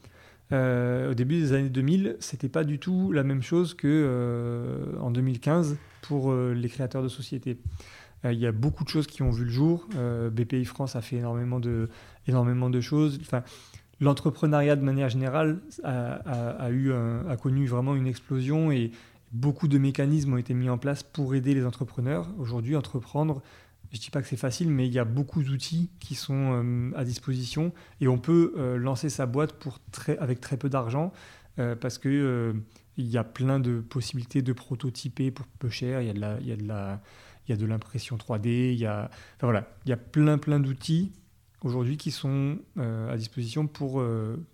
au 0.50 1.14
début 1.14 1.38
des 1.38 1.52
années 1.52 1.68
2000, 1.68 2.16
c'était 2.20 2.48
pas 2.48 2.64
du 2.64 2.78
tout 2.78 3.12
la 3.12 3.22
même 3.22 3.42
chose 3.42 3.74
que 3.74 4.96
en 4.98 5.10
2015 5.10 5.76
pour 6.00 6.34
les 6.34 6.68
créateurs 6.70 7.02
de 7.02 7.08
sociétés. 7.08 7.58
Euh, 8.26 8.32
il 8.32 8.38
y 8.38 8.46
a 8.46 8.52
beaucoup 8.52 8.84
de 8.84 8.88
choses 8.88 9.06
qui 9.06 9.22
ont 9.22 9.30
vu 9.30 9.44
le 9.44 9.50
jour. 9.50 9.88
Euh, 9.96 10.30
BPI 10.30 10.64
France 10.64 10.96
a 10.96 11.02
fait 11.02 11.16
énormément 11.16 11.60
de, 11.60 11.88
énormément 12.26 12.70
de 12.70 12.80
choses. 12.80 13.18
Enfin, 13.22 13.42
L'entrepreneuriat 13.98 14.76
de 14.76 14.82
manière 14.82 15.08
générale 15.08 15.58
a, 15.82 16.70
eu 16.70 16.92
a 16.92 17.36
connu 17.38 17.66
vraiment 17.66 17.96
une 17.96 18.06
explosion 18.06 18.70
et 18.70 18.90
beaucoup 19.32 19.68
de 19.68 19.78
mécanismes 19.78 20.34
ont 20.34 20.36
été 20.36 20.52
mis 20.52 20.68
en 20.68 20.76
place 20.76 21.02
pour 21.02 21.34
aider 21.34 21.54
les 21.54 21.64
entrepreneurs. 21.64 22.28
Aujourd'hui, 22.38 22.76
entreprendre, 22.76 23.40
je 23.90 23.96
ne 23.96 24.02
dis 24.02 24.10
pas 24.10 24.20
que 24.20 24.28
c'est 24.28 24.36
facile, 24.36 24.68
mais 24.68 24.86
il 24.86 24.92
y 24.92 24.98
a 24.98 25.06
beaucoup 25.06 25.42
d'outils 25.42 25.88
qui 25.98 26.14
sont 26.14 26.62
euh, 26.62 26.90
à 26.94 27.04
disposition 27.04 27.72
et 28.02 28.06
on 28.06 28.18
peut 28.18 28.76
lancer 28.76 29.08
sa 29.08 29.24
boîte 29.24 29.54
pour 29.54 29.78
très, 29.92 30.18
avec 30.18 30.42
très 30.42 30.58
peu 30.58 30.68
d'argent 30.68 31.10
parce 31.56 31.96
que 31.96 32.54
il 32.98 33.06
y 33.06 33.16
a 33.16 33.24
plein 33.24 33.60
de 33.60 33.80
possibilités 33.80 34.42
de 34.42 34.52
prototyper 34.52 35.30
pour 35.30 35.46
peu 35.46 35.70
cher. 35.70 36.02
Il 36.02 36.06
y 36.06 36.10
a 36.10 36.12
de 36.12 36.20
la, 36.20 36.36
il 36.40 36.46
y 36.48 36.52
a 36.52 36.56
de 36.56 36.66
la 36.66 37.00
il 37.46 37.50
y 37.50 37.54
a 37.54 37.56
de 37.56 37.66
l'impression 37.66 38.16
3D, 38.16 38.72
il 38.72 38.78
y 38.78 38.86
a, 38.86 39.10
enfin 39.36 39.46
voilà, 39.46 39.68
il 39.84 39.90
y 39.90 39.92
a 39.92 39.96
plein 39.96 40.38
plein 40.38 40.60
d'outils 40.60 41.12
aujourd'hui 41.62 41.96
qui 41.96 42.10
sont 42.10 42.58
à 42.78 43.16
disposition 43.16 43.66
pour, 43.66 44.02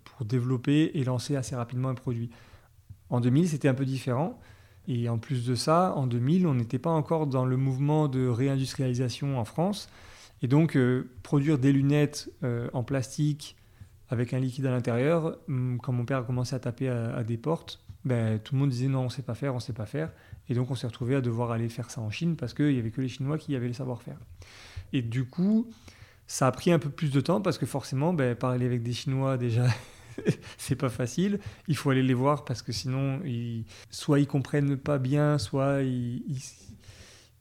pour 0.03 0.25
développer 0.25 0.91
et 0.95 1.03
lancer 1.03 1.35
assez 1.35 1.55
rapidement 1.55 1.89
un 1.89 1.95
produit. 1.95 2.31
En 3.09 3.19
2000, 3.19 3.49
c'était 3.49 3.67
un 3.67 3.73
peu 3.75 3.85
différent. 3.85 4.39
Et 4.87 5.07
en 5.09 5.19
plus 5.19 5.45
de 5.45 5.53
ça, 5.53 5.93
en 5.95 6.07
2000, 6.07 6.47
on 6.47 6.55
n'était 6.55 6.79
pas 6.79 6.89
encore 6.89 7.27
dans 7.27 7.45
le 7.45 7.55
mouvement 7.55 8.07
de 8.07 8.27
réindustrialisation 8.27 9.37
en 9.37 9.45
France. 9.45 9.89
Et 10.41 10.47
donc, 10.47 10.77
produire 11.21 11.59
des 11.59 11.71
lunettes 11.71 12.31
en 12.73 12.83
plastique 12.83 13.57
avec 14.13 14.33
un 14.33 14.39
liquide 14.39 14.65
à 14.65 14.71
l'intérieur, 14.71 15.37
hum, 15.49 15.79
quand 15.81 15.91
mon 15.91 16.05
père 16.05 16.19
a 16.19 16.23
commencé 16.23 16.55
à 16.55 16.59
taper 16.59 16.87
à, 16.87 17.23
des 17.23 17.37
portes, 17.37 17.83
ben, 18.05 18.39
tout 18.39 18.55
le 18.55 18.61
monde 18.61 18.69
disait 18.69 18.87
non, 18.87 19.01
on 19.01 19.05
ne 19.05 19.09
sait 19.09 19.21
pas 19.21 19.33
faire, 19.33 19.53
on 19.53 19.57
ne 19.57 19.61
sait 19.61 19.73
pas 19.73 19.85
faire. 19.85 20.11
Et 20.49 20.55
donc 20.55 20.71
on 20.71 20.75
s'est 20.75 20.87
retrouvé 20.87 21.15
à 21.15 21.21
devoir 21.21 21.51
aller 21.51 21.69
faire 21.69 21.89
ça 21.89 22.01
en 22.01 22.09
Chine 22.09 22.35
parce 22.35 22.53
qu'il 22.53 22.73
n'y 22.73 22.79
avait 22.79 22.91
que 22.91 23.01
les 23.01 23.07
Chinois 23.07 23.37
qui 23.37 23.55
avaient 23.55 23.67
le 23.67 23.73
savoir-faire. 23.73 24.17
Et 24.91 25.01
du 25.01 25.25
coup, 25.25 25.67
ça 26.27 26.47
a 26.47 26.51
pris 26.51 26.71
un 26.71 26.79
peu 26.79 26.89
plus 26.89 27.11
de 27.11 27.21
temps 27.21 27.41
parce 27.41 27.57
que 27.57 27.65
forcément, 27.65 28.13
ben, 28.13 28.35
parler 28.35 28.65
avec 28.65 28.83
des 28.83 28.93
Chinois 28.93 29.37
déjà, 29.37 29.67
c'est 30.57 30.75
pas 30.75 30.89
facile. 30.89 31.39
Il 31.67 31.75
faut 31.75 31.89
aller 31.89 32.03
les 32.03 32.13
voir 32.13 32.45
parce 32.45 32.61
que 32.61 32.71
sinon, 32.71 33.21
soit 33.89 34.19
ils 34.19 34.27
comprennent 34.27 34.77
pas 34.77 34.97
bien, 34.97 35.37
soit 35.37 35.81
ils, 35.81 36.23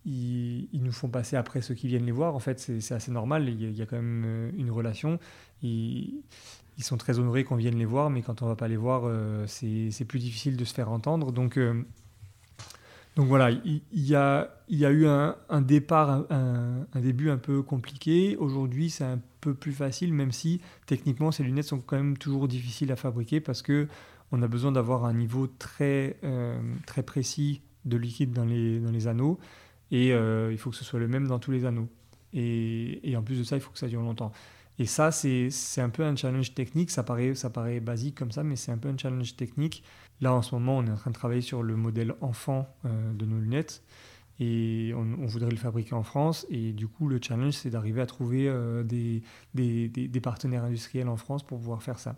nous 0.04 0.92
font 0.92 1.08
passer 1.08 1.36
après 1.36 1.60
ceux 1.60 1.74
qui 1.74 1.88
viennent 1.88 2.06
les 2.06 2.12
voir. 2.12 2.34
En 2.34 2.40
fait, 2.40 2.58
c'est 2.58 2.94
assez 2.94 3.12
normal. 3.12 3.48
Il 3.48 3.76
y, 3.76 3.82
a, 3.82 3.86
quand 3.86 3.96
même 3.96 4.24
euh, 4.26 4.50
une 4.56 4.70
relation. 4.70 5.18
Ils, 5.62 6.22
sont 6.80 6.96
très 6.96 7.20
honorés 7.20 7.44
qu'on 7.44 7.54
vienne 7.54 7.78
les 7.78 7.84
voir, 7.84 8.10
mais 8.10 8.22
quand 8.22 8.42
on 8.42 8.46
va 8.46 8.56
pas 8.56 8.66
les 8.66 8.76
voir, 8.76 9.02
euh, 9.04 9.46
c'est 9.46 10.04
plus 10.04 10.18
difficile 10.18 10.56
de 10.56 10.64
se 10.64 10.74
faire 10.74 10.90
entendre. 10.90 11.30
Donc, 11.30 11.56
euh, 11.56 11.84
donc 13.16 13.26
voilà, 13.26 13.50
il, 13.50 13.82
y, 13.92 14.14
a, 14.14 14.48
eu 14.70 15.06
un, 15.06 15.60
départ, 15.60 16.24
un, 16.30 16.86
début 16.94 17.28
un 17.28 17.36
peu 17.36 17.62
compliqué. 17.62 18.36
Aujourd'hui, 18.36 18.88
c'est 18.88 19.04
un 19.04 19.20
peu 19.40 19.52
plus 19.52 19.72
facile, 19.72 20.14
même 20.14 20.32
si 20.32 20.62
techniquement, 20.86 21.30
ces 21.30 21.42
lunettes 21.42 21.66
sont 21.66 21.80
quand 21.80 21.96
même 21.96 22.16
toujours 22.16 22.48
difficiles 22.48 22.90
à 22.90 22.96
fabriquer 22.96 23.40
parce 23.40 23.60
que 23.60 23.86
on 24.30 24.40
a 24.40 24.48
besoin 24.48 24.72
d'avoir 24.72 25.04
un 25.04 25.12
niveau 25.12 25.46
très, 25.46 26.16
euh, 26.24 26.58
très 26.86 27.02
précis 27.02 27.60
de 27.84 27.98
liquide 27.98 28.32
dans 28.32 28.46
les, 28.46 28.80
dans 28.80 28.90
les 28.90 29.06
anneaux 29.06 29.38
et 29.90 30.08
il 30.08 30.56
faut 30.56 30.70
que 30.70 30.76
ce 30.76 30.84
soit 30.84 31.00
le 31.00 31.08
même 31.08 31.28
dans 31.28 31.38
tous 31.38 31.50
les 31.50 31.66
anneaux. 31.66 31.88
Et 32.32 33.14
en 33.14 33.22
plus 33.22 33.38
de 33.38 33.44
ça, 33.44 33.56
il 33.56 33.60
faut 33.60 33.72
que 33.72 33.78
ça 33.78 33.88
dure 33.88 34.00
longtemps. 34.00 34.32
Et 34.78 34.86
ça, 34.86 35.12
c'est 35.12 35.50
un 35.78 35.90
peu 35.90 36.02
un 36.02 36.16
challenge 36.16 36.54
technique. 36.54 36.90
Ça 36.90 37.02
paraît, 37.02 37.34
ça 37.34 37.50
paraît 37.50 37.80
basique 37.80 38.16
comme 38.16 38.32
ça, 38.32 38.42
mais 38.42 38.56
c'est 38.56 38.72
un 38.72 38.78
peu 38.78 38.88
un 38.88 38.96
challenge 38.96 39.36
technique. 39.36 39.84
Là, 40.20 40.32
en 40.32 40.42
ce 40.42 40.54
moment, 40.54 40.78
on 40.78 40.86
est 40.86 40.90
en 40.90 40.96
train 40.96 41.10
de 41.10 41.16
travailler 41.16 41.40
sur 41.40 41.62
le 41.62 41.76
modèle 41.76 42.14
enfant 42.20 42.68
euh, 42.84 43.12
de 43.12 43.26
nos 43.26 43.38
lunettes. 43.38 43.82
Et 44.40 44.92
on, 44.96 45.26
voudrait 45.26 45.50
le 45.50 45.56
fabriquer 45.56 45.94
en 45.94 46.02
France. 46.02 46.46
Et 46.50 46.72
du 46.72 46.88
coup, 46.88 47.06
le 47.06 47.20
challenge, 47.22 47.54
c'est 47.54 47.70
d'arriver 47.70 48.00
à 48.00 48.06
trouver 48.06 48.48
euh, 48.48 48.82
des, 48.82 49.22
des, 49.54 49.88
des, 49.88 50.20
partenaires 50.20 50.64
industriels 50.64 51.08
en 51.08 51.16
France 51.16 51.42
pour 51.42 51.58
pouvoir 51.58 51.82
faire 51.82 51.98
ça. 51.98 52.16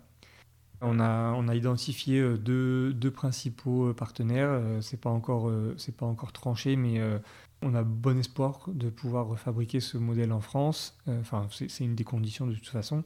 On 0.81 0.99
a, 0.99 1.55
identifié 1.55 2.19
euh, 2.19 2.37
deux, 2.37 3.11
principaux 3.11 3.93
partenaires. 3.93 4.61
C'est 4.81 4.99
pas 4.99 5.09
pas 5.09 6.05
encore 6.05 6.31
tranché, 6.33 6.75
mais 6.75 6.99
on 7.61 7.73
a 7.73 7.83
bon 7.83 8.17
espoir 8.19 8.65
de 8.67 8.89
pouvoir 8.89 9.37
fabriquer 9.39 9.79
ce 9.79 9.97
modèle 9.97 10.31
en 10.31 10.39
France. 10.39 10.97
Euh, 11.07 11.19
enfin, 11.19 11.47
c'est 11.49 11.83
une 11.83 11.95
des 11.95 12.03
conditions 12.03 12.45
de 12.47 12.53
toute 12.53 12.67
façon. 12.67 13.03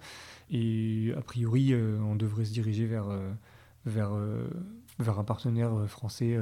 Et 0.52 1.14
a 1.18 1.22
priori, 1.22 1.70
euh, 1.72 1.98
on 2.02 2.16
devrait 2.16 2.46
se 2.46 2.52
diriger 2.52 2.86
vers, 2.86 3.10
euh, 3.10 4.48
un 5.00 5.24
partenaire 5.24 5.88
français 5.88 6.38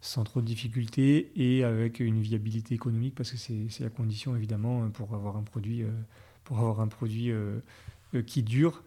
sans 0.00 0.24
trop 0.24 0.40
de 0.40 0.46
difficultés 0.46 1.30
et 1.36 1.62
avec 1.62 2.00
une 2.00 2.20
viabilité 2.20 2.74
économique 2.74 3.14
parce 3.14 3.30
que 3.30 3.36
c'est 3.36 3.80
la 3.80 3.90
condition 3.90 4.34
évidemment 4.34 4.88
pour 4.90 5.14
avoir 5.14 5.36
un 5.36 5.42
produit 5.42 5.84
qui 8.26 8.42
dure. 8.42 8.82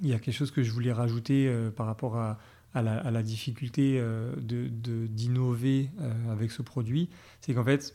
Il 0.00 0.08
y 0.08 0.14
a 0.14 0.18
quelque 0.18 0.34
chose 0.34 0.50
que 0.50 0.62
je 0.62 0.70
voulais 0.70 0.92
rajouter 0.92 1.52
par 1.76 1.86
rapport 1.86 2.16
à, 2.16 2.38
la, 2.74 3.22
difficulté 3.22 4.02
d'innover 4.40 5.90
de, 5.98 6.30
avec 6.30 6.52
ce 6.52 6.62
produit, 6.62 7.10
c'est 7.40 7.54
qu'en 7.54 7.64
fait, 7.64 7.94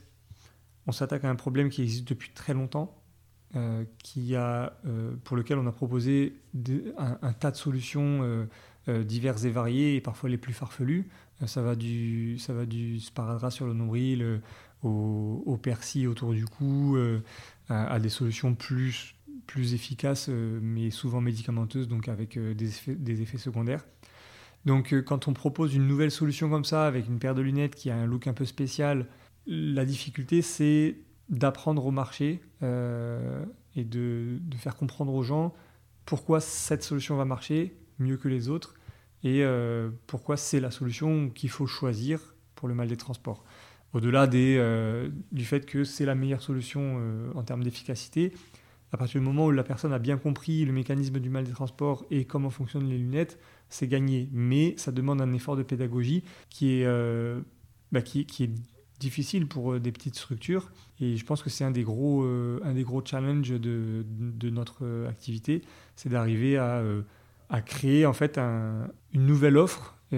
on 0.88 0.92
s'attaque 0.92 1.24
à 1.24 1.30
un 1.30 1.36
problème 1.36 1.70
qui 1.70 1.82
existe 1.82 2.08
depuis 2.08 2.32
très 2.32 2.54
longtemps, 2.54 2.96
euh, 3.56 3.86
qui 4.00 4.36
a, 4.36 4.74
euh, 4.86 5.16
pour 5.24 5.38
lequel 5.38 5.58
on 5.58 5.66
a 5.66 5.72
proposé 5.72 6.36
un, 6.98 7.34
tas 7.34 7.52
de 7.52 7.56
solutions 7.56 8.48
euh, 8.90 9.04
diverses 9.04 9.46
et 9.46 9.50
variées, 9.50 9.96
et 9.96 10.02
parfois 10.02 10.30
les 10.30 10.38
plus 10.38 10.52
farfelues. 10.54 11.08
ça, 11.46 11.62
va 11.62 11.76
du, 11.76 12.38
ça 12.38 12.54
va 12.54 12.66
du 12.66 13.00
sparadrap 13.00 13.52
sur 13.52 13.66
le 13.66 13.74
nombril 13.74 14.42
au, 14.84 15.42
au 15.46 15.58
persil 15.58 16.08
autour 16.08 16.34
du 16.34 16.46
cou, 16.46 16.98
à, 17.70 18.00
des 18.00 18.10
solutions 18.10 18.54
plus, 18.56 19.16
plus 19.46 19.74
efficaces, 19.74 20.30
mais 20.30 20.92
souvent 20.92 21.22
médicamenteuses, 21.22 21.88
donc 21.88 22.08
avec 22.08 22.38
des, 22.38 22.68
effets, 22.70 22.96
des 22.96 23.22
effets 23.22 23.38
secondaires. 23.38 23.86
Donc 24.66 24.94
quand 25.06 25.28
on 25.28 25.34
propose 25.34 25.76
une 25.76 25.88
nouvelle 25.88 26.12
solution 26.12 26.50
comme 26.50 26.66
ça, 26.66 26.88
avec 26.88 27.08
une 27.08 27.20
paire 27.20 27.36
de 27.36 27.42
lunettes 27.42 27.76
qui 27.76 27.90
a 27.90 27.96
un 27.96 28.06
look 28.06 28.28
un 28.28 28.34
peu 28.34 28.46
spécial, 28.46 29.08
la 29.48 29.86
difficulté, 29.86 30.42
c'est 30.42 30.98
d'apprendre 31.30 31.86
au 31.86 31.92
marché 31.92 32.42
euh, 32.64 33.46
et 33.76 33.84
de, 33.84 34.40
faire 34.58 34.76
comprendre 34.76 35.14
aux 35.14 35.24
gens 35.24 35.54
pourquoi 36.06 36.40
cette 36.40 36.84
solution 36.84 37.16
va 37.16 37.26
marcher 37.26 37.76
mieux 38.00 38.18
que 38.18 38.28
les 38.28 38.50
autres 38.50 38.76
et 39.24 39.44
euh, 39.44 39.90
pourquoi 40.08 40.38
c'est 40.38 40.60
la 40.60 40.72
solution 40.72 41.30
qu'il 41.30 41.50
faut 41.50 41.66
choisir 41.66 42.36
pour 42.54 42.68
le 42.68 42.76
mal 42.76 42.88
des 42.88 42.98
transports. 42.98 43.44
Au-delà 43.94 44.30
euh, 44.34 45.10
du 45.32 45.46
fait 45.46 45.66
que 45.66 45.84
c'est 45.84 46.06
la 46.06 46.16
meilleure 46.16 46.42
solution 46.42 47.02
en 47.34 47.44
termes 47.44 47.64
d'efficacité, 47.64 48.34
à 48.92 48.98
partir 48.98 49.20
du 49.20 49.26
moment 49.26 49.48
où 49.48 49.52
la 49.52 49.64
personne 49.64 49.94
a 49.94 50.00
bien 50.00 50.18
compris 50.18 50.64
le 50.66 50.72
mécanisme 50.72 51.20
du 51.20 51.30
mal 51.30 51.44
des 51.44 51.52
transports 51.52 52.06
et 52.12 52.26
comment 52.26 52.50
fonctionnent 52.50 52.88
les 52.88 52.98
lunettes, 52.98 53.40
c'est 53.70 53.88
gagné. 53.88 54.30
Mais 54.32 54.74
ça 54.78 54.92
demande 54.92 55.22
un 55.22 55.34
effort 55.34 55.58
de 55.58 55.64
pédagogie 55.64 56.24
qui 56.50 56.82
est, 56.82 56.88
bah, 57.92 58.02
qui, 58.02 58.22
est 58.22 58.50
difficile 59.00 59.48
pour 59.48 59.74
euh, 59.74 59.80
des 59.80 59.92
petites 59.92 60.16
structures. 60.16 60.72
Et 61.00 61.18
je 61.18 61.26
pense 61.26 61.44
que 61.44 61.50
c'est 61.50 61.64
un 61.64 61.72
des 61.72 61.84
gros, 61.84 62.24
euh, 62.24 62.60
un 62.64 62.74
des 62.74 62.84
gros 62.84 63.04
challenges 63.04 63.50
de, 63.50 64.06
de 64.08 64.50
notre 64.50 64.86
euh, 64.86 65.10
activité, 65.10 65.62
c'est 65.96 66.10
d'arriver 66.10 66.58
à, 66.58 66.82
à, 67.50 67.62
créer 67.62 68.06
en 68.06 68.14
fait 68.14 68.38
un, 68.38 68.88
une 69.14 69.26
nouvelle 69.26 69.58
offre. 69.58 69.95
On 70.12 70.16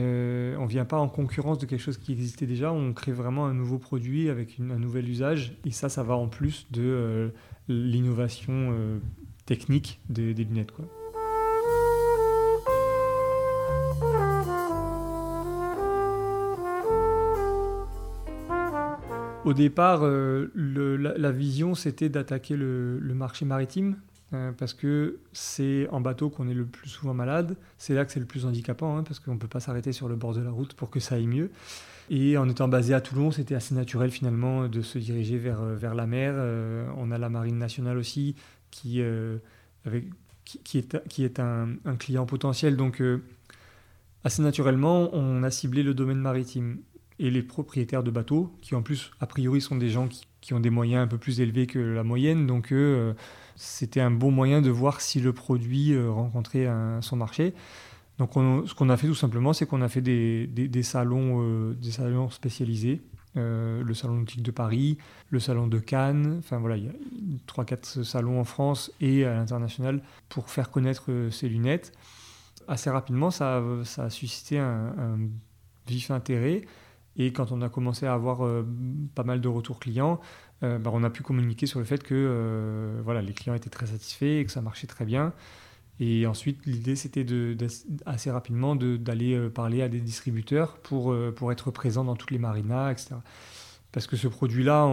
ne 0.64 0.68
vient 0.68 0.86
pas 0.86 0.98
en 0.98 1.10
concurrence 1.10 1.58
de 1.58 1.66
quelque 1.66 1.82
chose 1.82 1.98
qui 1.98 2.12
existait 2.12 2.46
déjà, 2.46 2.72
on 2.72 2.94
crée 2.94 3.12
vraiment 3.14 3.46
un 3.46 3.54
nouveau 3.54 3.78
produit 3.78 4.30
avec 4.30 4.60
un 4.60 4.78
nouvel 4.78 5.10
usage. 5.10 5.58
Et 5.66 5.72
ça, 5.72 5.90
ça 5.90 6.04
va 6.04 6.16
en 6.16 6.28
plus 6.28 6.68
de 6.72 7.32
l'innovation 7.68 9.00
technique 9.46 10.00
des, 10.10 10.34
lunettes. 10.34 10.72
Au 19.48 19.54
départ, 19.54 20.02
euh, 20.04 20.52
la, 20.56 21.32
vision, 21.32 21.74
c'était 21.74 22.10
d'attaquer 22.10 22.58
le, 22.58 23.00
marché 23.16 23.46
maritime, 23.46 23.96
euh, 24.34 24.52
parce 24.52 24.74
que 24.74 25.20
c'est 25.32 25.88
en 25.90 26.02
bateau 26.02 26.30
qu'on 26.30 26.48
est 26.48 26.54
le 26.54 26.66
plus 26.66 26.90
souvent 26.90 27.14
malade. 27.14 27.56
C'est 27.78 27.94
là 27.94 28.06
que 28.06 28.12
c'est 28.12 28.20
le 28.20 28.26
plus 28.26 28.46
handicapant, 28.46 28.98
hein, 28.98 29.04
parce 29.04 29.20
qu'on 29.20 29.34
ne 29.34 29.40
peut 29.40 29.48
pas 29.48 29.60
s'arrêter 29.60 29.94
sur 29.94 30.10
le 30.10 30.16
bord 30.16 30.34
de 30.34 30.42
la 30.42 30.52
route 30.52 30.74
pour 30.74 30.90
que 30.90 31.00
ça 31.00 31.16
aille 31.16 31.28
mieux. 31.28 31.50
Et 32.10 32.38
en 32.38 32.48
étant 32.48 32.68
basé 32.68 32.94
à 32.94 33.02
Toulon, 33.02 33.32
c'était 33.32 33.56
assez 33.56 33.76
naturel 33.76 34.12
finalement 34.12 34.68
de 34.68 34.82
se 34.82 34.98
diriger 34.98 35.38
vers, 35.38 35.62
euh, 35.62 35.76
vers 35.76 35.96
la 35.96 36.08
mer. 36.08 36.34
on 36.98 37.12
a 37.12 37.18
la 37.18 37.30
Marine 37.30 37.58
nationale 37.58 37.98
aussi, 37.98 38.36
qui, 38.72 39.02
qui, 40.44 40.78
est, 40.78 41.08
qui 41.08 41.24
est 41.24 41.40
un, 41.40 41.78
client 42.00 42.26
potentiel. 42.26 42.76
Donc, 42.76 43.02
assez 44.24 44.42
naturellement, 44.42 45.10
on 45.14 45.44
a 45.44 45.52
ciblé 45.52 45.84
le 45.84 45.94
domaine 45.94 46.20
maritime 46.20 46.80
et 47.20 47.32
les 47.32 47.42
propriétaires 47.42 48.04
de 48.04 48.12
bateaux, 48.12 48.54
qui 48.62 48.76
en 48.76 48.82
plus, 48.82 49.12
a 49.20 49.28
priori, 49.28 49.62
sont 49.62 49.76
des 49.76 49.90
gens 49.90 50.08
qui, 50.08 50.54
ont 50.54 50.60
des 50.60 50.70
moyens 50.70 51.04
un 51.04 51.08
peu 51.08 51.18
plus 51.18 51.42
élevés 51.42 51.68
que 51.68 51.80
la 51.80 52.04
moyenne. 52.04 52.48
Donc, 52.48 52.72
euh, 52.72 53.14
c'était 53.58 54.00
un 54.00 54.12
bon 54.12 54.32
moyen 54.32 54.62
de 54.62 54.70
voir 54.70 55.02
si 55.02 55.20
le 55.20 55.34
produit 55.34 55.94
euh, 55.94 56.12
rencontrait 56.12 56.68
son 57.02 57.16
marché. 57.18 57.54
Donc, 58.20 58.34
ce 58.34 58.74
qu'on 58.74 58.90
a 58.90 58.98
fait 58.98 59.08
tout 59.08 59.16
simplement, 59.16 59.54
c'est 59.54 59.66
qu'on 59.66 59.82
a 59.82 59.90
fait 59.90 60.02
des, 60.02 60.84
salons, 60.84 61.42
euh, 61.42 61.74
des 61.74 61.92
salons 61.92 62.30
spécialisés. 62.30 63.02
le 63.36 63.94
salon 63.94 64.16
nautique 64.16 64.42
de 64.42 64.52
Paris, 64.52 64.98
le 65.30 65.40
salon 65.40 65.68
de 65.68 65.78
Cannes, 65.78 66.38
enfin 66.40 66.58
voilà, 66.58 66.78
il 66.78 66.86
y 66.86 66.88
a 66.88 66.94
3-4 67.48 68.04
salons 68.04 68.40
en 68.40 68.44
France 68.44 68.92
et 69.02 69.26
à 69.26 69.34
l'international 69.36 70.02
pour 70.30 70.50
faire 70.50 70.72
connaître 70.72 71.12
ces 71.30 71.50
lunettes. 71.50 71.92
Assez 72.68 72.90
rapidement, 72.90 73.30
ça 73.30 73.58
a, 73.58 73.84
ça 73.84 74.06
a 74.06 74.10
suscité 74.10 74.58
un, 74.58 74.94
un 74.98 75.20
vif 75.88 76.12
intérêt. 76.12 76.64
Et 77.18 77.34
quand 77.34 77.52
on 77.52 77.62
a 77.62 77.70
commencé 77.70 78.06
à 78.06 78.14
avoir 78.14 78.46
euh, 78.46 78.66
pas 79.16 79.24
mal 79.24 79.42
de 79.42 79.48
retours 79.48 79.80
clients, 79.80 80.20
euh, 80.64 80.78
bah, 80.80 80.92
on 80.94 81.04
a 81.04 81.10
pu 81.10 81.24
communiquer 81.24 81.66
sur 81.66 81.80
le 81.80 81.86
fait 81.86 82.04
que 82.04 82.16
euh, 82.16 83.00
voilà, 83.04 83.22
les 83.22 83.34
clients 83.34 83.54
étaient 83.54 83.70
très 83.70 83.88
satisfaits 83.88 84.40
et 84.40 84.46
que 84.46 84.52
ça 84.52 84.62
marchait 84.62 84.88
très 84.88 85.06
bien. 85.06 85.34
Et 86.00 86.28
ensuite, 86.28 86.66
l'idée, 86.66 86.96
c'était 86.96 87.24
de, 87.24 87.58
assez 88.06 88.30
rapidement 88.30 88.76
d'aller 88.76 89.50
parler 89.50 89.82
à 89.82 89.90
des 89.90 90.00
distributeurs 90.00 90.78
pour, 90.78 91.16
pour 91.36 91.52
être 91.52 91.72
présent 91.72 92.04
dans 92.04 92.16
toutes 92.16 92.30
les 92.30 92.38
marinas, 92.38 92.92
etc. 92.92 93.16
Parce 93.92 94.06
que 94.06 94.16
ce 94.16 94.28
produit-là, 94.28 94.88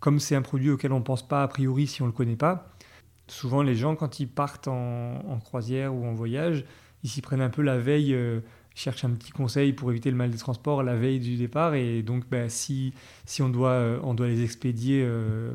comme 0.00 0.20
c'est 0.20 0.36
un 0.36 0.42
produit 0.42 0.68
auquel 0.68 0.92
on 0.92 0.98
ne 0.98 1.04
pense 1.04 1.26
pas 1.26 1.42
a 1.42 1.48
priori 1.48 1.86
si 1.86 2.02
on 2.02 2.04
ne 2.04 2.10
le 2.10 2.14
connaît 2.14 2.36
pas, 2.36 2.68
souvent 3.26 3.62
les 3.62 3.74
gens, 3.74 3.96
quand 3.96 4.20
ils 4.20 4.28
partent 4.28 4.68
en, 4.68 5.40
croisière 5.42 5.94
ou 5.94 6.04
en 6.04 6.12
voyage, 6.12 6.66
ils 7.04 7.08
s'y 7.08 7.22
prennent 7.22 7.40
un 7.40 7.48
peu 7.48 7.62
la 7.62 7.78
veille, 7.78 8.14
euh, 8.74 8.80
cherchent 8.80 9.04
un 9.04 9.10
petit 9.10 9.30
conseil 9.30 9.72
pour 9.72 9.90
éviter 9.90 10.10
le 10.10 10.16
mal 10.16 10.30
des 10.30 10.38
transports 10.38 10.82
la 10.82 10.96
veille 10.96 11.20
du 11.20 11.36
départ. 11.36 11.74
Et 11.74 12.02
donc, 12.02 12.28
bah, 12.30 12.48
si, 12.48 12.92
si 13.24 13.42
on, 13.42 13.48
doit, 13.48 13.70
euh, 13.70 14.00
on 14.02 14.14
doit 14.14 14.28
les 14.28 14.42
expédier, 14.42 15.06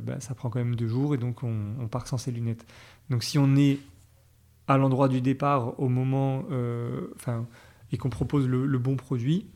bah, 0.03 0.19
ça 0.19 0.35
prend 0.35 0.49
quand 0.49 0.59
même 0.59 0.75
deux 0.75 0.87
jours 0.87 1.15
et 1.15 1.17
donc 1.17 1.43
on, 1.43 1.87
part 1.87 2.07
sans 2.07 2.17
ses 2.17 2.31
lunettes. 2.31 2.65
Donc, 3.09 3.23
si 3.23 3.37
on 3.37 3.55
est 3.55 3.79
à 4.67 4.77
l'endroit 4.77 5.07
du 5.07 5.21
départ 5.21 5.79
au 5.79 5.89
moment, 5.89 6.45
enfin, 7.15 7.45
et 7.91 7.97
qu'on 7.97 8.09
propose 8.09 8.47
le, 8.47 8.77
bon 8.77 8.95
produit, 8.95 9.47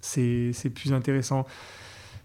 c'est 0.00 0.70
plus 0.74 0.92
intéressant. 0.92 1.44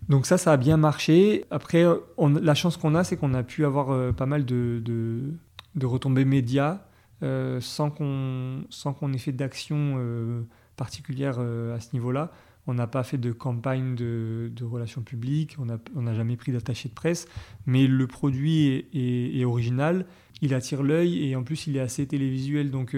Donc 0.10 0.26
ça, 0.26 0.38
ça 0.38 0.54
a 0.54 0.58
bien 0.58 0.78
marché. 0.78 1.46
Après, 1.52 1.86
la 2.18 2.56
chance 2.56 2.78
qu'on 2.78 2.96
a, 2.96 3.04
c'est 3.04 3.18
qu'on 3.18 3.34
a 3.34 3.44
pu 3.44 3.66
avoir 3.66 3.92
euh, 3.92 4.12
pas 4.12 4.26
mal 4.26 4.46
de, 4.46 4.82
de, 4.84 5.86
retombées 5.86 6.26
médias 6.26 6.74
euh, 6.74 6.78
sans 7.22 7.90
qu'on 7.90 9.14
ait 9.14 9.18
fait 9.18 9.32
d'action 9.32 9.96
euh, 9.98 10.42
particulière 10.76 11.40
à 11.40 11.80
ce 11.80 11.90
niveau-là. 11.94 12.32
On 12.68 12.76
n'a 12.76 12.88
pas 12.88 13.04
fait 13.04 13.18
de 13.18 13.32
campagne 13.32 13.96
de, 13.96 14.52
relations 14.62 15.02
publiques, 15.02 15.58
on 15.60 16.02
n'a 16.02 16.14
jamais 16.14 16.36
pris 16.36 16.52
d'attaché 16.52 16.90
de 16.90 16.94
presse, 16.94 17.28
mais 17.66 17.88
le 17.88 18.06
produit 18.06 18.86
est, 18.94 19.44
original, 19.46 20.06
il 20.42 20.54
attire 20.54 20.84
l'œil 20.84 21.28
et 21.28 21.36
en 21.36 21.44
plus 21.44 21.66
il 21.66 21.78
est 21.78 21.80
assez 21.82 22.06
télévisuel. 22.06 22.70
Donc 22.70 22.96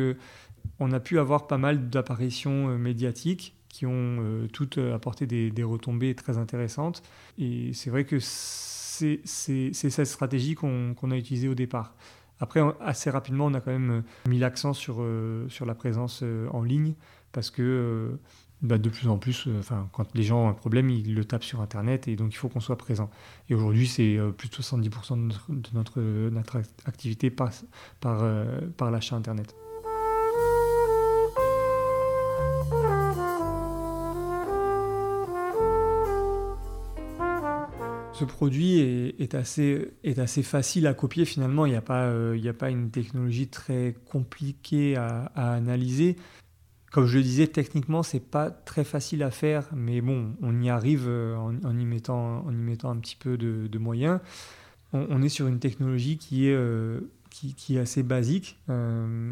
on 0.80 0.92
a 0.92 1.00
pu 1.00 1.18
avoir 1.18 1.48
pas 1.48 1.58
mal 1.58 1.90
d'apparitions 1.90 2.78
médiatiques 2.78 3.56
qui 3.74 3.88
ont 3.88 4.18
euh, 4.20 4.48
toutes 4.54 4.78
euh, 4.78 4.94
apporté 4.94 5.26
des, 5.26 5.64
retombées 5.64 6.14
très 6.14 6.38
intéressantes. 6.38 7.02
Et 7.40 7.74
c'est 7.74 7.90
vrai 7.90 8.06
que 8.06 8.20
c'est 8.20 9.22
cette 9.26 10.06
stratégie 10.06 10.54
qu'on 10.54 11.12
a 11.12 11.18
utilisée 11.18 11.48
au 11.48 11.56
départ. 11.56 11.96
Après, 12.44 12.60
assez 12.82 13.10
rapidement, 13.10 13.46
on 13.46 13.54
a 13.54 13.62
quand 13.62 13.72
même 13.72 13.92
euh, 13.92 14.30
mis 14.30 14.38
l'accent 14.38 14.74
sur, 14.74 15.02
sur 15.48 15.66
la 15.66 15.76
présence 15.76 16.24
en 16.52 16.62
ligne 16.62 16.94
parce 17.32 17.50
que 17.50 18.20
bah, 18.62 18.78
de 18.78 18.90
plus 18.90 19.08
en 19.08 19.18
plus, 19.18 19.48
quand 19.94 20.14
les 20.14 20.24
gens 20.24 20.46
ont 20.46 20.50
un 20.50 20.54
problème, 20.54 20.90
ils 20.90 21.16
le 21.16 21.24
tapent 21.24 21.44
sur 21.44 21.62
Internet 21.62 22.10
et 22.10 22.18
donc 22.18 22.34
il 22.34 22.38
faut 22.38 22.50
qu'on 22.50 22.60
soit 22.60 22.78
présent. 22.78 23.10
Et 23.50 23.56
aujourd'hui, 23.56 23.88
c'est 23.88 24.18
plus 24.38 24.50
de 24.50 24.56
70% 24.56 25.16
de 25.16 25.22
notre, 25.74 26.02
de 26.02 26.30
notre, 26.30 26.62
activité 26.86 27.30
passe 27.30 27.66
par, 28.02 28.24
par 28.76 28.92
l'achat 28.92 29.16
Internet. 29.16 29.56
Ce 38.14 38.26
produit 38.26 38.78
est, 38.78 39.34
assez, 39.34 40.44
facile 40.44 40.88
à 40.88 40.94
copier 40.94 41.26
finalement. 41.26 41.66
Il 41.66 41.72
n'y 41.72 41.76
a, 41.76 41.82
pas, 41.82 42.06
euh, 42.06 42.50
a 42.50 42.54
pas 42.54 42.70
une 42.70 42.92
technologie 42.92 43.48
très 43.48 43.96
compliquée 44.06 44.96
à, 44.96 45.32
analyser. 45.36 46.16
Comme 46.92 47.08
je 47.08 47.18
le 47.18 47.24
disais, 47.24 47.48
techniquement, 47.48 48.04
c'est 48.04 48.20
pas 48.20 48.52
très 48.52 48.84
facile 48.84 49.24
à 49.24 49.32
faire, 49.32 49.68
mais 49.76 50.00
bon, 50.00 50.36
on 50.44 50.62
y 50.62 50.70
arrive 50.70 51.06
euh, 51.08 51.36
en, 51.36 51.80
y, 51.80 51.86
mettant, 51.86 52.46
un 52.48 52.98
petit 52.98 53.16
peu 53.16 53.36
de, 53.36 53.78
moyens. 53.80 54.20
On, 54.94 55.24
est 55.24 55.30
sur 55.30 55.48
une 55.48 55.60
technologie 55.60 56.20
qui 56.20 56.50
est, 56.50 56.54
euh, 56.54 57.00
assez 57.82 58.04
basique. 58.04 58.60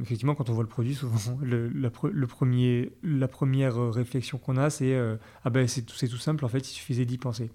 effectivement, 0.01 0.33
quand 0.33 0.49
on 0.49 0.53
voit 0.53 0.63
le 0.63 0.69
produit, 0.69 0.95
souvent, 0.95 1.39
la 1.43 3.27
première 3.27 3.91
réflexion 3.91 4.39
qu'on 4.39 4.57
a, 4.57 4.71
c'est 4.71 4.99
Ah 5.45 5.51
ben, 5.51 5.67
c'est 5.67 5.83
tout, 5.83 5.95
tout 5.95 6.17
simple, 6.17 6.45
en 6.45 6.49
fait, 6.49 6.67
il 6.67 6.73
suffisait 6.73 7.05
d'y 7.05 7.19
penser. 7.19 7.51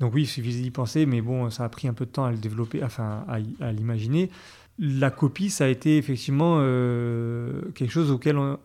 Donc 0.00 0.14
oui, 0.14 0.22
il 0.22 0.26
suffisait 0.26 0.62
d'y 0.62 0.70
penser, 0.70 1.06
mais 1.06 1.20
bon, 1.20 1.50
ça 1.50 1.64
a 1.64 1.68
pris 1.68 1.88
un 1.88 1.92
peu 1.92 2.06
de 2.06 2.10
temps 2.10 2.24
à 2.24 2.30
le 2.30 2.38
développer, 2.38 2.82
enfin 2.84 3.24
à, 3.28 3.72
l'imaginer. 3.72 4.30
La 4.78 5.10
copie, 5.10 5.50
ça 5.50 5.64
a 5.64 5.68
été 5.68 5.98
effectivement 5.98 6.58
euh, 6.60 7.62
quelque 7.74 7.90
chose 7.90 8.16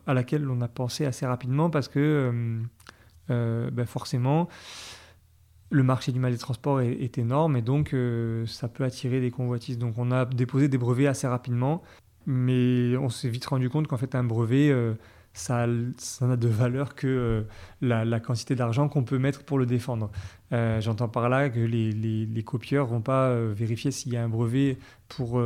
à 0.06 0.14
laquelle 0.14 0.48
on 0.48 0.62
a 0.62 0.68
pensé 0.68 1.06
assez 1.06 1.26
rapidement 1.26 1.72
parce 1.72 1.88
que 1.88 2.00
euh, 2.00 2.62
euh, 3.32 3.72
ben 3.72 3.88
forcément, 3.88 4.48
le 5.72 5.82
marché 5.82 6.12
du 6.12 6.20
mal 6.20 6.32
des 6.32 6.38
transports 6.38 6.82
est, 6.82 7.18
énorme 7.18 7.58
et 7.58 7.64
donc 7.64 7.96
ça 8.46 8.68
peut 8.68 8.84
attirer 8.84 9.22
des 9.22 9.32
convoitises. 9.32 9.80
Donc 9.80 9.96
on 9.98 10.12
a 10.12 10.26
déposé 10.26 10.68
des 10.68 10.78
brevets 10.78 11.08
assez 11.08 11.26
rapidement, 11.26 11.82
mais 12.28 12.96
on 12.98 13.10
s'est 13.10 13.30
vite 13.30 13.46
rendu 13.48 13.72
compte 13.72 13.88
qu'en 13.88 13.98
fait 13.98 14.14
un 14.14 14.24
brevet 14.24 14.72
ça, 15.34 15.66
n'a 15.66 16.38
de 16.38 16.48
valeur 16.48 16.94
que 16.96 17.08
euh, 17.08 17.42
la, 17.82 18.20
quantité 18.20 18.56
d'argent 18.56 18.88
qu'on 18.88 19.04
peut 19.04 19.18
mettre 19.18 19.44
pour 19.44 19.58
le 19.58 19.66
défendre. 19.66 20.12
Euh, 20.52 20.80
j'entends 20.80 21.08
par 21.08 21.28
là 21.28 21.50
que 21.50 21.60
les, 21.60 21.92
les, 21.92 22.44
copieurs 22.44 22.86
vont 22.86 23.02
pas 23.02 23.30
euh, 23.30 23.52
vérifier 23.56 23.90
s'il 23.90 24.14
y 24.14 24.18
a 24.18 24.24
un 24.24 24.30
brevet 24.30 24.78
pour, 25.10 25.42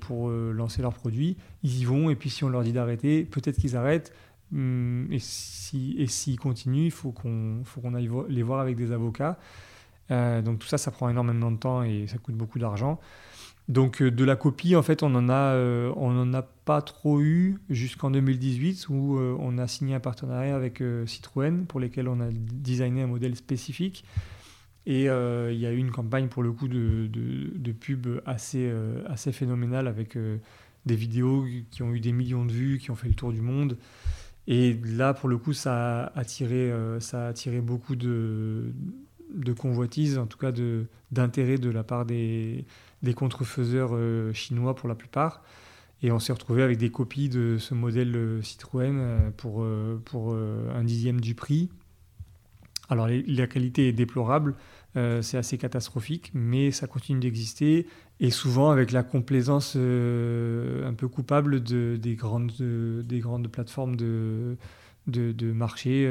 pour 0.00 0.30
lancer 0.30 0.82
leur 0.82 0.94
produit. 0.94 1.36
Ils 1.62 1.80
y 1.80 1.84
vont 1.84 2.10
et 2.10 2.16
puis 2.16 2.30
si 2.30 2.44
on 2.44 2.48
leur 2.48 2.62
dit 2.62 2.72
d'arrêter, 2.72 3.24
peut-être 3.24 3.58
qu'ils 3.58 3.76
arrêtent. 3.76 4.12
Hum, 4.52 5.08
et 5.10 5.18
s'ils 5.18 6.00
et 6.00 6.06
s'ils 6.06 6.38
continuent, 6.38 6.84
il 6.86 6.92
faut 6.92 7.10
qu'on 7.10 7.62
qu'on 7.82 7.94
aille 7.94 8.08
les 8.28 8.42
voir 8.42 8.60
avec 8.60 8.76
des 8.76 8.92
avocats. 8.92 9.38
donc 10.10 10.60
tout 10.60 10.68
ça, 10.68 10.78
ça 10.78 10.90
prend 10.90 11.08
énormément 11.08 11.50
de 11.50 11.56
temps 11.58 11.82
et 11.82 12.06
ça 12.06 12.18
coûte 12.18 12.36
beaucoup 12.36 12.58
d'argent. 12.58 13.00
Donc 13.68 14.00
euh, 14.00 14.10
de 14.10 14.24
la 14.24 14.36
copie, 14.36 14.76
en 14.76 14.82
fait, 14.82 15.02
on 15.02 15.14
en 15.14 15.28
a, 15.28 15.54
euh, 15.54 15.92
n'en 15.94 16.32
a 16.32 16.42
pas 16.42 16.82
trop 16.82 17.20
eu 17.20 17.58
jusqu'en 17.68 18.10
2018 18.10 18.88
où 18.88 19.18
euh, 19.18 19.36
on 19.40 19.58
a 19.58 19.66
signé 19.66 19.94
un 19.94 20.00
partenariat 20.00 20.54
avec 20.54 20.82
Citroën 21.06 21.66
pour 21.66 21.80
lesquels 21.80 22.08
on 22.08 22.20
a 22.20 22.28
designé 22.30 23.02
un 23.02 23.06
modèle 23.06 23.36
spécifique. 23.36 24.04
Et 24.88 25.06
il 25.06 25.58
y 25.58 25.66
a 25.66 25.72
eu 25.72 25.78
une 25.78 25.90
campagne 25.90 26.28
pour 26.28 26.44
le 26.44 26.52
coup 26.52 26.68
de, 26.68 27.08
de, 27.08 27.72
pub 27.72 28.06
assez, 28.24 28.72
assez 29.08 29.32
phénoménale 29.32 29.88
avec 29.88 30.16
des 30.86 30.94
vidéos 30.94 31.44
qui 31.72 31.82
ont 31.82 31.92
eu 31.92 31.98
des 31.98 32.12
millions 32.12 32.44
de 32.44 32.52
vues, 32.52 32.78
qui 32.78 32.92
ont 32.92 32.94
fait 32.94 33.08
le 33.08 33.14
tour 33.14 33.32
du 33.32 33.40
monde. 33.40 33.78
Et 34.46 34.78
là, 34.84 35.12
pour 35.12 35.28
le 35.28 35.38
coup, 35.38 35.54
ça 35.54 36.04
a 36.04 36.20
attiré, 36.20 36.72
ça 37.00 37.26
a 37.26 37.28
attiré 37.30 37.60
beaucoup 37.60 37.96
de, 37.96 38.72
de 39.34 39.52
convoitises, 39.52 40.18
en 40.18 40.26
tout 40.26 40.38
cas 40.38 40.52
d'intérêt 41.10 41.58
de, 41.58 41.70
la 41.70 41.82
part 41.82 42.06
des, 42.06 42.64
des 43.06 43.14
contrefaiseurs 43.14 43.90
euh, 43.94 44.32
chinois 44.34 44.74
pour 44.74 44.88
la 44.88 44.94
plupart. 44.94 45.42
Et 46.02 46.12
on 46.12 46.18
s'est 46.18 46.32
retrouvé 46.32 46.62
avec 46.62 46.76
des 46.76 46.90
copies 46.90 47.30
de 47.30 47.56
ce 47.58 47.72
modèle 47.72 48.14
euh, 48.14 48.42
Citroën 48.42 48.98
euh, 48.98 49.30
pour, 49.30 49.66
pour 50.04 50.34
un 50.34 50.84
dixième 50.84 51.20
du 51.20 51.34
prix. 51.34 51.70
Alors 52.88 53.08
la 53.08 53.46
qualité 53.48 53.88
est 53.88 53.92
déplorable, 53.92 54.54
c'est 54.94 55.36
assez 55.36 55.58
catastrophique, 55.58 56.30
mais 56.34 56.70
ça 56.70 56.86
continue 56.86 57.18
d'exister. 57.18 57.88
Et 58.20 58.30
souvent 58.30 58.70
avec 58.70 58.92
la 58.92 59.02
complaisance 59.02 59.74
un 59.74 60.94
peu 60.96 61.08
coupable 61.08 61.64
de, 61.64 61.98
des, 62.00 62.14
grandes, 62.14 62.52
des 62.52 63.18
grandes 63.18 63.48
plateformes 63.48 63.96
de, 63.96 64.56
de 65.08 65.52
marché, 65.52 66.08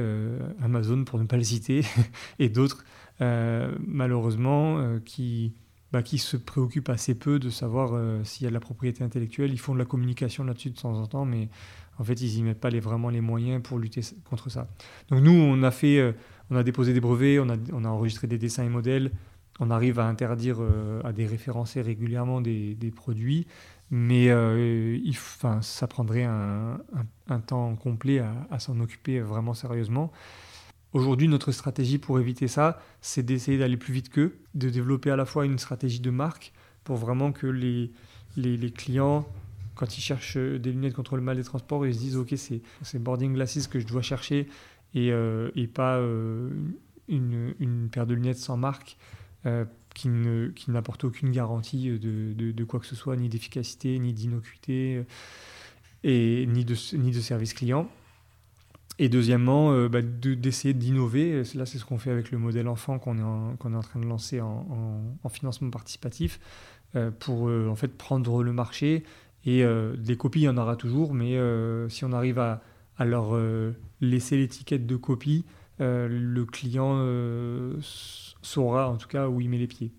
Amazon 0.61 1.05
pour 1.05 1.17
ne 1.17 1.23
pas 1.23 1.37
le 1.37 1.43
citer, 1.43 1.85
et 2.39 2.49
d'autres, 2.49 2.83
malheureusement, 3.21 4.99
qui, 5.05 5.53
bah, 5.91 6.03
qui 6.03 6.17
se 6.17 6.35
préoccupent 6.35 6.89
assez 6.89 7.15
peu 7.15 7.39
de 7.39 7.49
savoir 7.49 7.91
euh, 7.93 8.23
s'il 8.23 8.43
y 8.43 8.47
a 8.47 8.49
de 8.49 8.53
la 8.53 8.59
propriété 8.59 9.03
intellectuelle. 9.03 9.51
Ils 9.51 9.59
font 9.59 9.73
de 9.73 9.79
la 9.79 9.85
communication 9.85 10.43
là-dessus 10.43 10.71
de 10.71 10.75
temps 10.75 10.93
en 10.93 11.07
temps, 11.07 11.25
mais 11.25 11.49
en 11.99 12.03
fait, 12.03 12.19
ils 12.21 12.35
n'y 12.35 12.43
mettent 12.43 12.59
pas 12.59 12.69
vraiment 12.69 13.09
les 13.09 13.21
moyens 13.21 13.61
pour 13.61 13.79
lutter 13.79 14.01
contre 14.29 14.49
ça. 14.49 14.67
Donc 15.09 15.21
nous, 15.21 15.31
on 15.31 15.63
a, 15.63 15.71
fait, 15.71 15.99
euh, 15.99 16.11
on 16.49 16.55
a 16.57 16.63
déposé 16.63 16.93
des 16.93 16.99
brevets, 16.99 17.39
on 17.39 17.49
a, 17.85 17.87
enregistré 17.87 18.27
des 18.27 18.37
dessins 18.37 18.65
et 18.65 18.69
modèles, 18.69 19.11
on 19.59 19.71
arrive 19.71 19.99
à 19.99 20.07
interdire, 20.07 20.57
euh, 20.59 21.01
à 21.03 21.13
déréférencer 21.13 21.81
régulièrement 21.81 22.41
des, 22.41 22.93
produits, 22.93 23.47
mais 23.89 24.25
il, 24.25 25.15
ça 25.61 25.87
prendrait 25.87 26.23
un, 26.23 26.79
temps 27.47 27.75
complet 27.75 28.19
à 28.19 28.59
s'en 28.59 28.79
occuper 28.79 29.21
vraiment 29.21 29.53
sérieusement. 29.53 30.11
Aujourd'hui, 30.95 31.27
notre 31.27 31.51
stratégie 31.51 31.97
pour 31.97 32.21
éviter 32.21 32.47
ça, 32.47 32.81
c'est 33.01 33.21
d'essayer 33.21 33.57
d'aller 33.57 33.75
plus 33.75 33.91
vite 33.91 34.07
qu'eux, 34.07 34.37
de 34.53 34.69
développer 34.69 35.11
à 35.11 35.17
la 35.17 35.25
fois 35.25 35.45
une 35.45 35.59
stratégie 35.59 35.99
de 35.99 36.09
marque 36.09 36.53
pour 36.85 36.95
vraiment 36.95 37.33
que 37.33 37.47
les, 37.47 37.91
les, 38.37 38.71
clients, 38.71 39.27
quand 39.75 39.97
ils 39.97 40.01
cherchent 40.01 40.37
des 40.37 40.71
lunettes 40.71 40.93
contre 40.93 41.17
le 41.17 41.21
mal 41.21 41.35
des 41.35 41.43
transports, 41.43 41.85
ils 41.85 41.93
se 41.93 41.99
disent 41.99 42.15
Ok, 42.15 42.33
c'est 42.37 43.03
boarding 43.03 43.33
glasses 43.33 43.67
que 43.67 43.77
je 43.77 43.85
dois 43.85 44.01
chercher 44.01 44.47
et, 44.93 45.11
euh, 45.11 45.51
et 45.53 45.67
pas 45.67 45.97
euh, 45.97 46.49
une, 47.09 47.53
une, 47.59 47.89
paire 47.89 48.07
de 48.07 48.13
lunettes 48.13 48.37
sans 48.37 48.55
marque 48.55 48.95
euh, 49.45 49.65
qui 49.95 50.07
n'apporte 50.69 51.03
aucune 51.03 51.31
garantie 51.31 51.89
de, 51.89 52.31
de, 52.31 52.53
de, 52.53 52.63
quoi 52.63 52.79
que 52.79 52.85
ce 52.85 52.95
soit, 52.95 53.17
ni 53.17 53.27
d'efficacité, 53.27 53.99
ni 53.99 54.13
d'innocuité, 54.13 55.03
et 56.05 56.45
ni 56.47 56.63
de, 56.63 56.75
ni 56.95 57.11
de 57.11 57.19
service 57.19 57.53
client. 57.53 57.89
Et 58.97 59.09
deuxièmement, 59.09 59.73
euh, 59.73 59.89
bah, 59.89 60.01
d'essayer 60.01 60.73
d'innover. 60.73 61.43
Là, 61.55 61.65
c'est 61.65 61.77
ce 61.77 61.85
qu'on 61.85 61.97
fait 61.97 62.11
avec 62.11 62.31
le 62.31 62.37
modèle 62.37 62.67
enfant 62.67 62.97
qu'on 62.97 63.17
est, 63.17 63.21
en, 63.21 63.57
est 63.57 63.75
en 63.75 63.81
train 63.81 63.99
de 63.99 64.05
lancer 64.05 64.39
en, 64.39 65.29
financement 65.29 65.69
participatif 65.69 66.39
euh, 66.95 67.11
pour 67.11 67.49
euh, 67.49 67.67
en 67.67 67.75
fait 67.75 67.89
prendre 67.89 68.41
le 68.41 68.53
marché. 68.53 69.03
Et 69.47 69.63
des 69.99 70.17
copies, 70.17 70.39
il 70.39 70.45
y 70.45 70.49
en 70.49 70.57
aura 70.57 70.75
toujours, 70.75 71.13
mais 71.13 71.37
si 71.87 72.03
on 72.03 72.11
arrive 72.13 72.39
à 72.39 72.61
leur 73.05 73.39
laisser 74.01 74.37
l'étiquette 74.37 74.87
de 74.87 74.95
copie, 74.95 75.45
le 75.77 76.43
client 76.45 76.99
saura 78.41 78.89
en 78.89 78.97
tout 78.97 79.07
cas 79.07 79.27
où 79.27 79.41
il 79.41 79.49
met 79.51 79.59
les 79.59 79.67
pieds. 79.67 79.91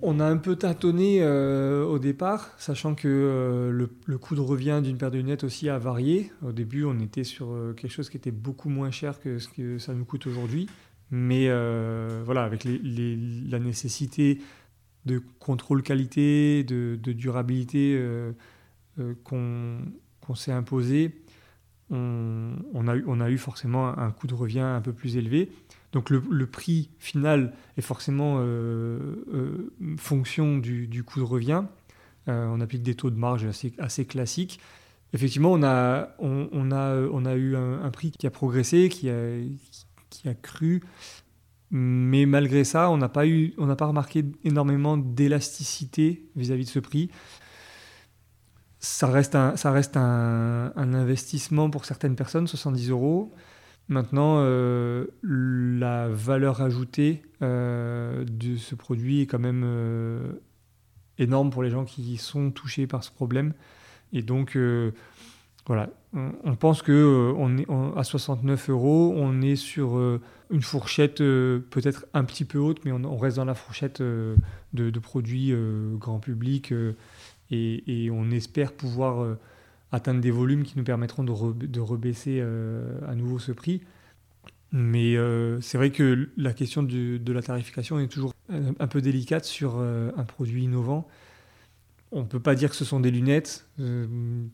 On 0.00 0.18
a 0.18 0.24
un 0.24 0.36
peu 0.36 0.56
tâtonné 0.56 1.24
au 1.24 1.98
départ, 1.98 2.50
sachant 2.58 2.94
que 2.94 3.70
le, 3.72 4.18
coût 4.18 4.34
de 4.34 4.40
revient 4.40 4.80
d'une 4.82 4.96
paire 4.96 5.10
de 5.10 5.18
lunettes 5.18 5.44
aussi 5.44 5.68
a 5.68 5.78
varié. 5.78 6.32
Au 6.42 6.52
début, 6.52 6.84
on 6.84 6.98
était 6.98 7.24
sur 7.24 7.54
quelque 7.76 7.90
chose 7.90 8.08
qui 8.08 8.16
était 8.16 8.32
beaucoup 8.32 8.68
moins 8.68 8.90
cher 8.90 9.20
que 9.20 9.38
ce 9.38 9.48
que 9.48 9.78
ça 9.78 9.94
nous 9.94 10.04
coûte 10.04 10.26
aujourd'hui. 10.26 10.68
Mais 11.10 11.48
voilà, 12.24 12.42
avec 12.42 12.64
la 12.64 13.58
nécessité 13.60 14.40
de 15.04 15.20
contrôle 15.38 15.82
qualité, 15.82 16.64
de, 16.64 16.96
durabilité 17.12 18.00
qu'on 19.24 20.34
s'est 20.34 20.52
imposé, 20.52 21.12
on, 21.90 22.88
a, 22.88 22.96
on, 23.06 23.20
a, 23.20 23.30
eu 23.30 23.38
forcément 23.38 23.98
un 23.98 24.10
coût 24.10 24.26
de 24.26 24.34
revient 24.34 24.60
un 24.60 24.80
peu 24.80 24.92
plus 24.92 25.16
élevé. 25.16 25.50
Donc 25.92 26.08
le, 26.08 26.46
prix 26.46 26.88
final 26.98 27.52
est 27.76 27.82
forcément 27.82 28.36
euh, 28.38 29.24
euh, 29.32 29.70
fonction 29.98 30.56
du, 30.56 31.04
coût 31.04 31.20
de 31.20 31.24
revient. 31.24 31.64
Euh, 32.28 32.46
on 32.46 32.60
applique 32.60 32.82
des 32.82 32.94
taux 32.94 33.10
de 33.10 33.18
marge 33.18 33.46
assez, 33.78 34.04
classiques. 34.06 34.58
Effectivement, 35.12 35.52
on 35.52 35.62
a, 35.62 36.08
a, 36.18 37.36
eu 37.36 37.56
un, 37.56 37.90
prix 37.90 38.10
qui 38.10 38.26
a 38.26 38.30
progressé, 38.30 38.88
qui 38.88 39.10
a, 39.10 40.34
cru. 40.40 40.82
Mais 41.70 42.24
malgré 42.24 42.64
ça, 42.64 42.90
on 42.90 42.96
n'a 42.96 43.08
pas, 43.10 43.22
remarqué 43.86 44.24
énormément 44.44 44.96
d'élasticité 44.96 46.26
vis-à-vis 46.36 46.64
de 46.64 46.70
ce 46.70 46.78
prix 46.78 47.10
ça 48.82 49.06
reste 49.06 49.36
un, 49.96 50.72
investissement 50.74 51.70
pour 51.70 51.84
certaines 51.84 52.16
personnes, 52.16 52.48
70 52.48 52.90
euros. 52.90 53.32
Maintenant, 53.88 54.36
euh, 54.38 55.06
la 55.22 56.08
valeur 56.08 56.62
ajoutée 56.62 57.22
euh, 57.42 58.24
de 58.24 58.56
ce 58.56 58.74
produit 58.74 59.20
est 59.20 59.26
quand 59.26 59.38
même 59.38 59.62
euh, 59.64 60.32
énorme 61.18 61.50
pour 61.50 61.62
les 61.62 61.70
gens 61.70 61.84
qui 61.84 62.16
sont 62.16 62.50
touchés 62.50 62.86
par 62.86 63.04
ce 63.04 63.10
problème. 63.10 63.52
Et 64.12 64.22
donc, 64.22 64.58
voilà, 65.66 65.88
on, 66.12 66.54
pense 66.54 66.82
que 66.82 67.32
on 67.38 67.56
est 67.56 67.66
à 67.96 68.04
69 68.04 68.68
euros, 68.68 69.14
on 69.16 69.40
est 69.40 69.56
sur 69.56 69.96
une 70.50 70.60
fourchette 70.60 71.18
peut-être 71.18 72.04
un 72.12 72.24
petit 72.24 72.44
peu 72.44 72.58
haute, 72.58 72.84
mais 72.84 72.92
on, 72.92 73.16
reste 73.16 73.38
dans 73.38 73.46
la 73.46 73.54
fourchette 73.54 74.02
de, 74.02 74.98
produits 75.02 75.54
grand 75.94 76.18
public 76.18 76.74
et, 77.50 78.10
on 78.12 78.30
espère 78.30 78.72
pouvoir 78.72 79.38
atteindre 79.92 80.20
des 80.20 80.30
volumes 80.30 80.64
qui 80.64 80.76
nous 80.76 80.84
permettront 80.84 81.22
de, 81.24 81.80
rebaisser 81.80 82.38
euh, 82.40 82.98
à 83.06 83.14
nouveau 83.14 83.38
ce 83.38 83.52
prix. 83.52 83.82
Mais 84.72 85.16
euh, 85.16 85.60
c'est 85.60 85.76
vrai 85.76 85.90
que 85.90 86.30
la 86.36 86.54
question 86.54 86.82
de, 86.82 87.32
la 87.32 87.42
tarification 87.42 88.00
est 88.00 88.08
toujours 88.08 88.32
un, 88.48 88.86
peu 88.86 89.02
délicate 89.02 89.44
sur 89.44 89.78
un 89.78 90.24
produit 90.24 90.64
innovant. 90.64 91.06
On 92.10 92.22
ne 92.22 92.26
peut 92.26 92.40
pas 92.40 92.54
dire 92.54 92.70
que 92.70 92.76
ce 92.76 92.84
sont 92.84 93.00
des 93.00 93.10
lunettes 93.10 93.66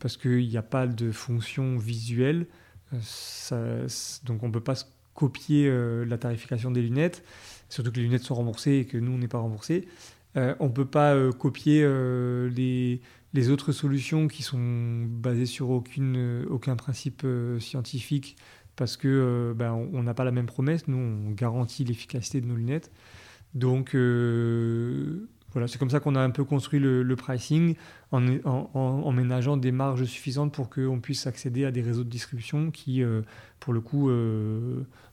parce 0.00 0.16
qu'il 0.16 0.48
n'y 0.48 0.56
a 0.56 0.62
pas 0.62 0.86
de 0.88 1.12
fonction 1.12 1.78
visuelle. 1.78 2.46
donc 2.92 4.42
on 4.42 4.48
ne 4.48 4.52
peut 4.52 4.60
pas 4.60 4.74
copier 5.14 5.72
la 6.04 6.18
tarification 6.18 6.72
des 6.72 6.82
lunettes, 6.82 7.22
surtout 7.68 7.92
que 7.92 7.96
les 7.96 8.02
lunettes 8.02 8.24
sont 8.24 8.34
remboursées 8.34 8.78
et 8.78 8.84
que 8.86 8.98
nous, 8.98 9.12
on 9.12 9.18
n'est 9.18 9.28
pas 9.28 9.38
remboursés. 9.38 9.86
Euh, 10.36 10.54
on 10.60 10.66
ne 10.66 10.72
peut 10.72 10.84
pas 10.84 11.14
euh, 11.14 11.32
copier 11.32 11.82
euh, 11.82 12.50
les, 12.50 13.00
les, 13.32 13.50
autres 13.50 13.72
solutions 13.72 14.28
qui 14.28 14.42
sont 14.42 15.06
basées 15.08 15.46
sur 15.46 15.70
aucune, 15.70 16.46
aucun 16.48 16.76
principe 16.76 17.26
scientifique 17.60 18.36
parce 18.76 18.96
que 18.96 19.54
ben, 19.56 19.72
on 19.72 20.02
n'a 20.02 20.14
pas 20.14 20.24
la 20.24 20.30
même 20.30 20.46
promesse. 20.46 20.86
Nous, 20.88 20.96
on 20.96 21.32
garantit 21.32 21.84
l'efficacité 21.84 22.40
de 22.40 22.46
nos 22.46 22.54
lunettes. 22.54 22.92
Donc, 23.54 23.94
voilà, 25.52 25.66
c'est 25.66 25.78
comme 25.78 25.90
ça 25.90 25.98
qu'on 25.98 26.14
a 26.14 26.20
un 26.20 26.30
peu 26.30 26.44
construit 26.44 26.78
le, 26.78 27.16
pricing 27.16 27.74
en, 28.12 29.12
ménageant 29.12 29.56
des 29.56 29.72
marges 29.72 30.04
suffisantes 30.04 30.52
pour 30.52 30.70
qu'on 30.70 31.00
puisse 31.00 31.26
accéder 31.26 31.64
à 31.64 31.72
des 31.72 31.82
réseaux 31.82 32.04
de 32.04 32.10
distribution 32.10 32.70
qui, 32.70 33.02
pour 33.58 33.72
le 33.72 33.80
coup, 33.80 34.10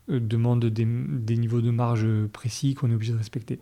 demandent 0.08 0.66
des 0.66 1.38
niveaux 1.38 1.62
de 1.62 1.72
marge 1.72 2.08
précis 2.32 2.76
qu'on 2.76 2.92
est 2.92 2.96
obligé 2.96 3.14
de 3.14 3.18
respecter. 3.18 3.60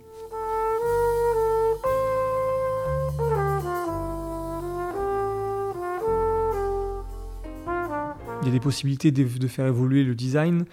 Il 8.43 8.47
y 8.47 8.49
a 8.49 8.51
des 8.51 8.59
possibilités 8.59 9.11
de, 9.11 9.47
faire 9.47 9.67
évoluer 9.67 10.03
le 10.03 10.15
design. 10.15 10.65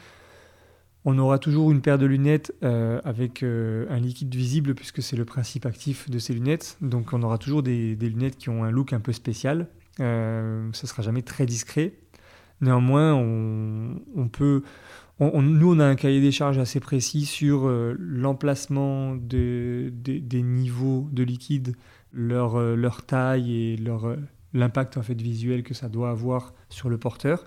On 1.05 1.17
aura 1.19 1.39
toujours 1.39 1.71
une 1.71 1.83
paire 1.83 1.99
de 1.99 2.07
lunettes 2.07 2.53
euh, 2.65 3.01
avec 3.05 3.45
euh, 3.45 3.87
un 3.91 4.01
liquide 4.01 4.35
visible 4.35 4.75
puisque 4.75 5.01
c'est 5.01 5.15
le 5.15 5.25
principe 5.25 5.67
actif 5.67 6.11
de 6.11 6.19
ces 6.19 6.35
lunettes. 6.35 6.77
Donc 6.81 7.13
on 7.13 7.23
aura 7.23 7.39
toujours 7.39 7.63
des, 7.63 7.95
lunettes 7.95 8.37
qui 8.39 8.49
ont 8.49 8.65
un 8.65 8.73
look 8.73 8.93
un 8.93 8.99
peu 8.99 9.13
spécial. 9.13 9.69
Euh, 10.01 10.69
ça 10.73 10.83
ne 10.83 10.89
sera 10.89 11.03
jamais 11.05 11.23
très 11.23 11.47
discret. 11.47 11.95
Néanmoins, 12.61 13.15
on, 13.15 14.29
peut... 14.33 14.65
nous, 15.21 15.73
on 15.73 15.79
a 15.79 15.87
un 15.87 15.95
cahier 15.95 16.21
des 16.21 16.33
charges 16.33 16.59
assez 16.59 16.81
précis 16.81 17.25
sur 17.25 17.71
l'emplacement 17.97 19.15
des 19.15 20.43
niveaux 20.43 21.09
de 21.13 21.23
liquide, 21.23 21.77
leur, 22.13 23.07
taille 23.07 23.55
et 23.55 23.77
leur 23.77 24.17
l'impact 24.55 24.97
en 24.97 25.03
fait 25.03 25.23
visuel 25.23 25.63
que 25.63 25.73
ça 25.73 25.89
doit 25.89 26.11
avoir 26.11 26.53
sur 26.71 26.89
le 26.89 26.99
porteur. 26.99 27.45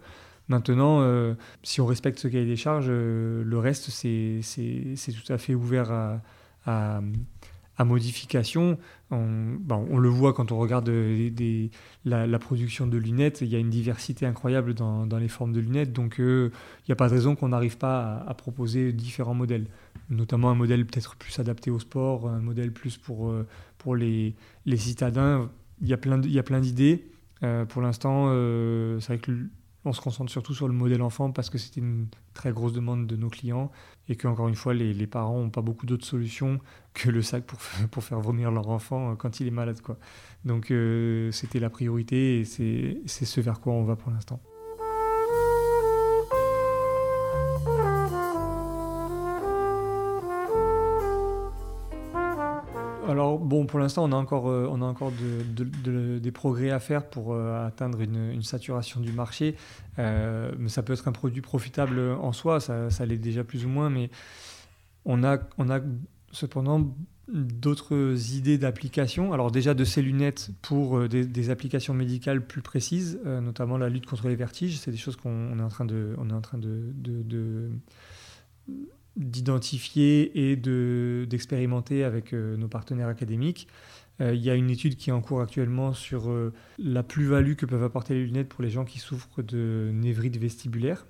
Maintenant, 0.49 1.01
euh, 1.01 1.35
si 1.63 1.79
on 1.79 1.85
respecte 1.85 2.19
ce 2.19 2.27
cahier 2.27 2.45
des 2.45 2.57
charges, 2.57 2.87
euh, 2.89 3.43
le 3.45 3.57
reste, 3.57 3.89
c'est 3.89 4.41
tout 4.43 5.33
à 5.33 5.37
fait 5.37 5.55
ouvert 5.55 5.91
à, 5.91 6.21
à, 6.65 7.85
modification. 7.85 8.77
On, 9.09 9.57
on, 9.69 9.97
le 9.97 10.09
voit 10.09 10.33
quand 10.33 10.51
on 10.51 10.57
regarde 10.57 10.85
des, 10.85 11.71
la, 12.03 12.39
production 12.39 12.87
de 12.87 12.97
lunettes, 12.97 13.41
il 13.41 13.47
y 13.47 13.55
a 13.55 13.59
une 13.59 13.69
diversité 13.69 14.25
incroyable 14.25 14.73
dans, 14.73 15.05
dans 15.05 15.17
les 15.17 15.27
formes 15.27 15.53
de 15.53 15.59
lunettes, 15.59 15.93
donc 15.93 16.19
euh, 16.19 16.51
il 16.79 16.89
n'y 16.89 16.93
a 16.93 16.95
pas 16.95 17.07
de 17.07 17.13
raison 17.13 17.35
qu'on 17.35 17.49
n'arrive 17.49 17.77
pas 17.77 18.23
à, 18.27 18.33
proposer 18.33 18.91
différents 18.91 19.33
modèles, 19.33 19.67
notamment 20.09 20.49
un 20.49 20.55
modèle 20.55 20.85
peut-être 20.85 21.15
plus 21.15 21.39
adapté 21.39 21.71
au 21.71 21.79
sport, 21.79 22.27
un 22.27 22.41
modèle 22.41 22.71
plus 22.71 22.97
pour, 22.97 23.33
pour 23.77 23.95
les, 23.95 24.35
les 24.65 24.77
citadins 24.77 25.49
il 25.81 25.89
y 25.89 25.93
a 25.93 26.43
plein 26.43 26.59
d'idées. 26.59 27.05
Euh, 27.43 27.65
pour 27.65 27.81
l'instant, 27.81 28.25
euh, 28.27 28.99
c'est 28.99 29.13
vrai 29.13 29.19
que 29.19 29.31
on 29.85 29.91
se 29.91 29.99
concentre 29.99 30.31
surtout 30.31 30.53
sur 30.53 30.69
le 30.69 30.73
modèle 30.73 31.01
enfant 31.01 31.31
parce 31.31 31.49
que 31.49 31.57
c'était 31.57 31.81
une 31.81 32.07
très 32.33 32.53
grosse 32.53 32.71
demande 32.71 33.05
de 33.05 33.17
nos 33.17 33.29
clients 33.29 33.69
et 34.07 34.15
que 34.15 34.29
encore 34.29 34.47
une 34.47 34.55
fois 34.55 34.73
les, 34.73 35.07
parents 35.07 35.41
n'ont 35.41 35.49
pas 35.49 35.61
beaucoup 35.61 35.85
d'autres 35.85 36.05
solutions 36.05 36.61
que 36.93 37.09
le 37.09 37.21
sac 37.21 37.45
pour, 37.45 37.59
pour 37.91 38.01
faire 38.01 38.21
vomir 38.21 38.49
leur 38.49 38.69
enfant 38.69 39.11
euh, 39.11 39.15
quand 39.15 39.41
il 39.41 39.47
est 39.47 39.51
malade 39.51 39.81
quoi. 39.81 39.97
Donc 40.45 40.73
c'était 41.31 41.59
la 41.59 41.69
priorité 41.69 42.39
et 42.39 42.45
c'est 42.45 43.25
ce 43.25 43.41
vers 43.41 43.59
quoi 43.59 43.73
on 43.73 43.83
va 43.83 43.97
pour 43.97 44.11
l'instant. 44.11 44.39
Bon, 53.53 53.65
pour 53.67 53.79
l'instant, 53.79 54.03
on 54.03 54.11
a 54.11 54.15
encore, 54.15 54.49
euh, 54.49 54.67
on 54.69 54.81
a 54.81 54.85
encore 54.85 55.11
des 55.11 56.31
progrès 56.31 56.71
à 56.71 56.79
faire 56.79 57.07
pour 57.07 57.33
euh, 57.33 57.67
atteindre 57.67 58.01
une, 58.01 58.41
saturation 58.41 58.99
du 58.99 59.11
marché. 59.11 59.55
Euh, 59.99 60.51
ça 60.67 60.81
peut 60.81 60.93
être 60.93 61.07
un 61.07 61.11
produit 61.11 61.41
profitable 61.41 61.99
en 61.99 62.31
soi, 62.31 62.59
ça, 62.59 63.05
l'est 63.05 63.17
déjà 63.17 63.43
plus 63.43 63.65
ou 63.65 63.69
moins, 63.69 63.89
mais 63.89 64.09
on 65.05 65.23
a, 65.23 65.37
on 65.57 65.69
a 65.69 65.79
cependant 66.31 66.95
d'autres 67.31 68.33
idées 68.33 68.57
d'application. 68.57 69.33
Alors 69.33 69.51
déjà 69.51 69.73
de 69.73 69.83
ces 69.83 70.01
lunettes 70.01 70.49
pour 70.61 71.07
des, 71.07 71.49
applications 71.49 71.93
médicales 71.93 72.45
plus 72.45 72.61
précises, 72.61 73.19
notamment 73.23 73.77
la 73.77 73.89
lutte 73.89 74.07
contre 74.07 74.27
les 74.27 74.35
vertiges. 74.35 74.79
C'est 74.79 74.91
des 74.91 74.97
choses 74.97 75.15
qu'on 75.15 75.57
est 75.59 75.61
en 75.61 75.69
train 75.69 75.85
de, 75.85 76.15
on 76.17 76.29
est 76.29 76.33
en 76.33 76.41
train 76.41 76.57
de 76.57 77.69
d'identifier 79.15 80.51
et 80.51 80.55
d'expérimenter 80.55 82.03
avec 82.03 82.33
euh, 82.33 82.57
nos 82.57 82.67
partenaires 82.67 83.07
académiques. 83.07 83.67
Euh, 84.21 84.33
il 84.33 84.41
y 84.41 84.49
a 84.49 84.55
une 84.55 84.69
étude 84.69 84.95
qui 84.95 85.09
est 85.09 85.13
en 85.13 85.21
cours 85.21 85.41
actuellement 85.41 85.93
sur 85.93 86.29
euh, 86.29 86.53
la 86.79 87.03
plus-value 87.03 87.53
que 87.53 87.65
peuvent 87.65 87.83
apporter 87.83 88.13
les 88.13 88.25
lunettes 88.25 88.49
pour 88.49 88.63
les 88.63 88.69
gens 88.69 88.85
qui 88.85 88.99
souffrent 88.99 89.41
de 89.43 89.91
névrite 89.93 90.37
vestibulaire. 90.37 91.05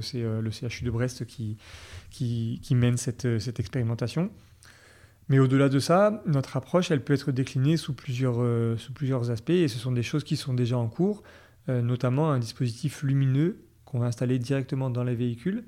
C'est 0.00 0.22
le 0.22 0.50
CHU 0.50 0.84
de 0.84 0.90
Brest 0.90 1.26
qui, 1.26 1.56
qui, 2.10 2.60
qui 2.62 2.74
mène 2.74 2.96
cette, 2.96 3.38
cette, 3.38 3.60
expérimentation. 3.60 4.30
Mais 5.28 5.38
au-delà 5.38 5.68
de 5.68 5.78
ça, 5.78 6.22
notre 6.26 6.56
approche, 6.56 6.90
elle 6.90 7.04
peut 7.04 7.12
être 7.12 7.30
déclinée 7.30 7.76
sous 7.76 7.92
plusieurs, 7.92 8.38
sous 8.78 8.92
plusieurs 8.92 9.30
aspects 9.30 9.50
et 9.50 9.68
ce 9.68 9.78
sont 9.78 9.92
des 9.92 10.02
choses 10.02 10.24
qui 10.24 10.36
sont 10.36 10.54
déjà 10.54 10.76
en 10.76 10.88
cours, 10.88 11.22
notamment 11.68 12.32
un 12.32 12.40
dispositif 12.40 13.04
lumineux 13.04 13.62
qu'on 13.84 14.00
va 14.00 14.06
installer 14.06 14.40
directement 14.40 14.90
dans 14.90 15.04
les 15.04 15.14
véhicules 15.14 15.64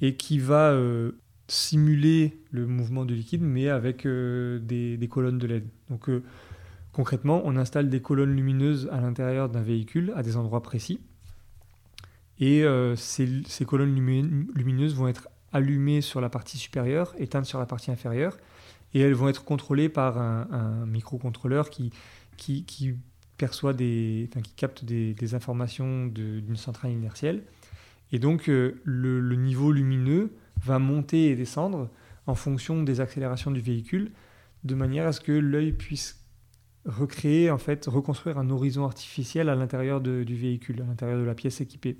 et 0.00 0.16
qui 0.16 0.38
va 0.38 0.70
euh, 0.70 1.12
simuler 1.48 2.38
le 2.50 2.66
mouvement 2.66 3.04
de 3.04 3.14
liquide, 3.14 3.42
mais 3.42 3.68
avec 3.68 4.06
euh, 4.06 4.58
des, 4.58 5.08
colonnes 5.08 5.38
de 5.38 5.46
LED. 5.46 5.68
Donc 5.90 6.08
euh, 6.08 6.22
concrètement, 6.92 7.42
on 7.44 7.56
installe 7.56 7.88
des 7.88 8.00
colonnes 8.00 8.34
lumineuses 8.34 8.88
à 8.92 9.00
l'intérieur 9.00 9.48
d'un 9.48 9.62
véhicule 9.62 10.12
à 10.16 10.22
des 10.22 10.36
endroits 10.36 10.62
précis. 10.62 11.00
Et 12.38 12.66
ces, 12.96 13.64
colonnes 13.66 13.94
lumineuses 13.94 14.94
vont 14.94 15.08
être 15.08 15.26
allumées 15.54 16.02
sur 16.02 16.20
la 16.20 16.28
partie 16.28 16.58
supérieure, 16.58 17.14
éteintes 17.16 17.46
sur 17.46 17.58
la 17.58 17.64
partie 17.64 17.90
inférieure. 17.90 18.36
et 18.92 19.00
elles 19.00 19.14
vont 19.14 19.28
être 19.28 19.42
contrôlées 19.42 19.88
par 19.88 20.18
un, 20.18 20.84
microcontrôleur 20.84 21.70
qui, 21.70 21.92
perçoit 23.38 23.72
des, 23.72 24.28
qui 24.44 24.52
capte 24.52 24.84
des, 24.84 25.34
informations 25.34 26.08
d'une 26.08 26.56
centrale 26.56 26.92
inertielle. 26.92 27.42
Et 28.12 28.18
donc 28.18 28.48
euh, 28.48 28.80
le, 28.84 29.20
niveau 29.36 29.72
lumineux 29.72 30.32
va 30.64 30.78
monter 30.78 31.30
et 31.30 31.36
descendre 31.36 31.90
en 32.26 32.34
fonction 32.34 32.82
des 32.82 33.00
accélérations 33.00 33.50
du 33.50 33.60
véhicule, 33.60 34.12
de 34.64 34.74
manière 34.74 35.06
à 35.06 35.12
ce 35.12 35.20
que 35.20 35.32
l'œil 35.32 35.72
puisse 35.72 36.24
recréer, 36.84 37.50
en 37.50 37.58
fait, 37.58 37.86
reconstruire 37.86 38.38
un 38.38 38.50
horizon 38.50 38.84
artificiel 38.84 39.48
à 39.48 39.54
l'intérieur 39.54 40.00
du 40.00 40.34
véhicule, 40.34 40.82
à 40.82 40.84
l'intérieur 40.84 41.18
de 41.18 41.24
la 41.24 41.34
pièce 41.34 41.60
équipée. 41.60 41.98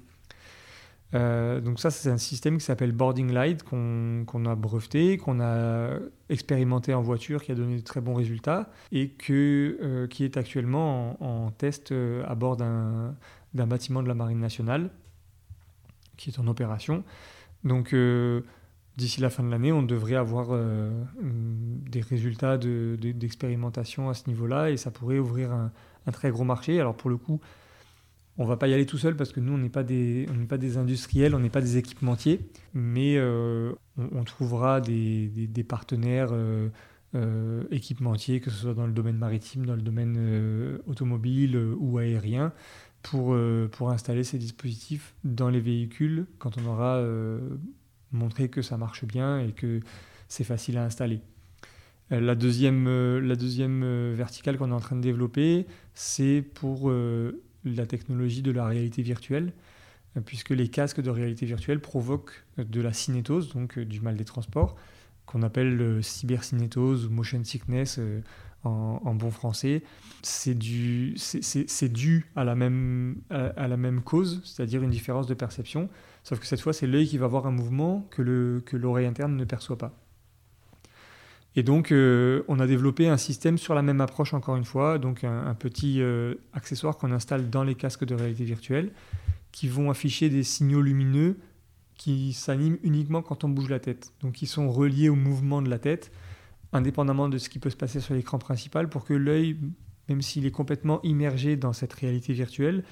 Euh, 1.14 1.60
donc 1.60 1.78
ça, 1.78 1.90
c'est 1.90 2.10
un 2.10 2.18
système 2.18 2.58
qui 2.58 2.64
s'appelle 2.64 2.92
Boarding 2.92 3.32
Light 3.32 3.62
qu'on 3.62 4.44
a 4.44 4.54
breveté, 4.54 5.18
qu'on 5.18 5.40
a 5.40 5.90
expérimenté 6.28 6.94
en 6.94 7.02
voiture, 7.02 7.42
qui 7.42 7.52
a 7.52 7.54
donné 7.54 7.76
de 7.76 7.82
très 7.82 8.00
bons 8.00 8.14
résultats 8.14 8.70
et 8.92 9.10
que, 9.10 9.78
euh, 9.82 10.06
qui 10.08 10.24
est 10.24 10.36
actuellement 10.36 11.22
en, 11.22 11.50
test 11.50 11.92
euh, 11.92 12.24
à 12.26 12.34
bord 12.34 12.56
d'un 12.56 13.16
bâtiment 13.54 14.02
de 14.02 14.08
la 14.08 14.14
Marine 14.14 14.40
nationale 14.40 14.90
qui 16.16 16.30
est 16.30 16.38
en 16.38 16.46
opération. 16.46 17.04
Donc 17.64 17.94
d'ici 18.96 19.20
la 19.20 19.30
fin 19.30 19.42
de 19.42 19.50
l'année, 19.50 19.72
on 19.72 19.82
devrait 19.82 20.16
avoir 20.16 20.48
des 21.20 22.00
résultats 22.00 22.58
d'expérimentation 22.58 24.08
à 24.08 24.14
ce 24.14 24.28
niveau-là 24.28 24.70
et 24.70 24.76
ça 24.76 24.90
pourrait 24.90 25.18
ouvrir 25.18 25.52
un, 25.52 25.72
très 26.12 26.30
gros 26.30 26.44
marché. 26.44 26.80
Alors 26.80 26.96
pour 26.96 27.10
le 27.10 27.16
coup, 27.16 27.40
on 28.38 28.44
va 28.44 28.56
pas 28.56 28.68
y 28.68 28.74
aller 28.74 28.86
tout 28.86 28.98
seul 28.98 29.16
parce 29.16 29.32
que 29.32 29.40
nous, 29.40 29.54
on 29.54 29.58
n'est 29.58 29.68
pas, 29.68 29.82
des, 29.82 30.26
des 30.58 30.76
industriels, 30.76 31.34
on 31.34 31.38
n'est 31.38 31.50
pas 31.50 31.60
des 31.60 31.78
équipementiers, 31.78 32.40
mais 32.74 33.16
euh, 33.16 33.72
on, 33.96 34.24
trouvera 34.24 34.80
des, 34.80 35.64
partenaires 35.66 36.28
euh, 36.32 36.68
euh, 37.14 37.64
équipementiers, 37.70 38.40
que 38.40 38.50
ce 38.50 38.58
soit 38.58 38.74
dans 38.74 38.86
le 38.86 38.92
domaine 38.92 39.16
maritime, 39.16 39.64
dans 39.64 39.74
le 39.74 39.82
domaine 39.82 40.80
automobile 40.86 41.56
ou 41.78 41.98
aérien, 41.98 42.52
pour, 43.02 43.36
pour 43.70 43.90
installer 43.90 44.24
ces 44.24 44.38
dispositifs 44.38 45.14
dans 45.22 45.48
les 45.48 45.60
véhicules 45.60 46.26
quand 46.38 46.58
on 46.58 46.66
aura 46.66 47.04
montré 48.10 48.48
que 48.48 48.62
ça 48.62 48.76
marche 48.76 49.04
bien 49.04 49.38
et 49.38 49.52
que 49.52 49.80
c'est 50.28 50.42
facile 50.44 50.76
à 50.76 50.84
installer. 50.84 51.20
La 52.10 52.34
deuxième, 52.34 52.88
la 53.18 53.36
deuxième 53.36 54.12
verticale 54.12 54.58
qu'on 54.58 54.70
est 54.70 54.74
en 54.74 54.80
train 54.80 54.96
de 54.96 55.02
développer, 55.02 55.66
c'est 55.94 56.42
pour 56.42 56.90
la 57.66 57.86
technologie 57.86 58.42
de 58.42 58.50
la 58.50 58.66
réalité 58.66 59.02
virtuelle, 59.02 59.52
euh, 60.16 60.20
puisque 60.20 60.50
les 60.50 60.68
casques 60.68 61.00
de 61.00 61.10
réalité 61.10 61.46
virtuelle 61.46 61.80
provoquent 61.80 62.44
de 62.58 62.80
la 62.80 62.92
cinétose, 62.92 63.52
donc 63.52 63.78
euh, 63.78 63.84
du 63.84 64.00
mal 64.00 64.16
des 64.16 64.24
transports, 64.24 64.76
qu'on 65.26 65.42
appelle 65.42 66.02
cybercinétose 66.02 67.06
ou 67.06 67.10
motion 67.10 67.42
sickness 67.42 67.98
en, 68.66 69.14
bon 69.14 69.30
français. 69.30 69.82
C'est 70.22 70.54
dû, 70.54 71.14
à, 72.34 72.44
la 72.44 72.54
même, 72.56 73.20
cause, 74.04 74.42
c'est-à-dire 74.44 74.82
une 74.82 74.90
différence 74.90 75.26
de 75.26 75.34
perception, 75.34 75.88
sauf 76.24 76.40
que 76.40 76.46
cette 76.46 76.60
fois, 76.60 76.72
c'est 76.72 76.86
l'œil 76.86 77.06
qui 77.06 77.18
va 77.18 77.26
voir 77.26 77.46
un 77.46 77.52
mouvement 77.52 78.06
que 78.10 78.22
l'oreille 78.76 79.06
interne 79.06 79.36
ne 79.36 79.44
perçoit 79.44 79.78
pas. 79.78 79.94
Et 81.56 81.62
donc, 81.62 81.90
euh, 81.90 82.42
on 82.48 82.60
a 82.60 82.66
développé 82.66 83.08
un 83.08 83.16
système 83.16 83.56
sur 83.56 83.74
la 83.74 83.80
même 83.80 84.02
approche, 84.02 84.34
encore 84.34 84.56
une 84.56 84.64
fois, 84.66 84.98
donc 84.98 85.24
un, 85.24 85.54
petit 85.54 86.02
euh, 86.02 86.34
accessoire 86.52 86.98
qu'on 86.98 87.10
installe 87.12 87.48
dans 87.48 87.64
les 87.64 87.74
casques 87.74 88.04
de 88.04 88.14
réalité 88.14 88.44
virtuelle, 88.44 88.92
qui 89.52 89.66
vont 89.66 89.90
afficher 89.90 90.28
des 90.28 90.42
signaux 90.42 90.82
lumineux 90.82 91.38
qui 91.96 92.34
s'animent 92.34 92.76
uniquement 92.82 93.22
quand 93.22 93.42
on 93.42 93.48
bouge 93.48 93.70
la 93.70 93.80
tête. 93.80 94.12
Donc, 94.20 94.42
ils 94.42 94.46
sont 94.46 94.70
reliés 94.70 95.08
au 95.08 95.14
mouvement 95.14 95.62
de 95.62 95.70
la 95.70 95.78
tête, 95.78 96.12
indépendamment 96.72 97.28
de 97.28 97.38
ce 97.38 97.48
qui 97.48 97.58
peut 97.58 97.70
se 97.70 97.76
passer 97.76 98.00
sur 98.00 98.14
l'écran 98.14 98.38
principal, 98.38 98.88
pour 98.88 99.04
que 99.04 99.14
l'œil, 99.14 99.56
même 100.08 100.22
s'il 100.22 100.46
est 100.46 100.50
complètement 100.50 101.00
immergé 101.02 101.56
dans 101.56 101.72
cette 101.72 101.92
réalité 101.92 102.32
virtuelle, 102.32 102.84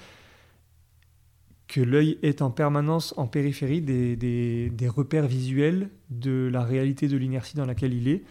que 1.67 1.81
l'œil 1.81 2.19
est 2.21 2.41
en 2.41 2.51
permanence 2.51 3.13
en 3.17 3.27
périphérie 3.27 3.81
des, 3.81 4.15
des 4.15 4.87
repères 4.87 5.27
visuels 5.27 5.89
de 6.09 6.47
la 6.51 6.63
réalité 6.63 7.07
de 7.07 7.17
l'inertie 7.17 7.55
dans 7.55 7.65
laquelle 7.65 7.93
il 7.93 8.07
est 8.07 8.23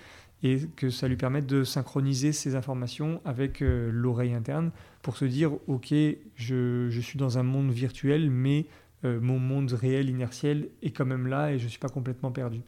et 0.44 0.60
que 0.76 0.90
ça 0.90 1.08
lui 1.08 1.16
permette 1.16 1.46
de 1.46 1.64
synchroniser 1.64 2.32
ces 2.32 2.54
informations 2.54 3.20
avec 3.24 3.62
euh, 3.62 3.90
l'oreille 3.90 4.34
interne 4.34 4.70
pour 5.02 5.16
se 5.16 5.24
dire 5.24 5.52
ok 5.66 5.92
je, 6.36 6.88
je, 6.90 7.00
suis 7.00 7.18
dans 7.18 7.38
un 7.38 7.42
monde 7.42 7.70
virtuel 7.70 8.30
mais 8.30 8.66
euh, 9.04 9.18
mon 9.20 9.38
monde 9.38 9.72
réel 9.72 10.10
inertiel 10.10 10.68
est 10.82 10.90
quand 10.90 11.06
même 11.06 11.26
là 11.26 11.52
et 11.52 11.58
je 11.58 11.64
ne 11.64 11.70
suis 11.70 11.78
pas 11.78 11.88
complètement 11.88 12.30
perdu. 12.30 12.60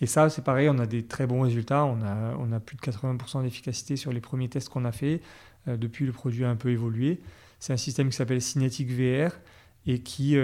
Et 0.00 0.06
ça 0.06 0.30
c'est 0.30 0.42
pareil, 0.42 0.68
on 0.68 0.78
a 0.78 0.86
des 0.86 1.04
très 1.04 1.26
bons 1.26 1.42
résultats, 1.42 1.84
on 1.84 2.02
a, 2.52 2.60
plus 2.60 2.76
de 2.76 2.80
80% 2.80 3.42
d'efficacité 3.42 3.96
sur 3.96 4.12
les 4.12 4.20
premiers 4.20 4.48
tests 4.48 4.68
qu'on 4.68 4.84
a 4.84 4.92
fait, 4.92 5.20
euh, 5.66 5.76
depuis 5.76 6.06
le 6.06 6.12
produit 6.12 6.44
a 6.44 6.50
un 6.50 6.56
peu 6.56 6.70
évolué. 6.70 7.20
C'est 7.58 7.72
un 7.72 7.78
système 7.78 8.08
qui 8.08 8.16
s'appelle 8.16 8.40
Cinetic 8.40 8.88
VR 8.90 9.32
et 9.86 10.00
qui 10.00 10.36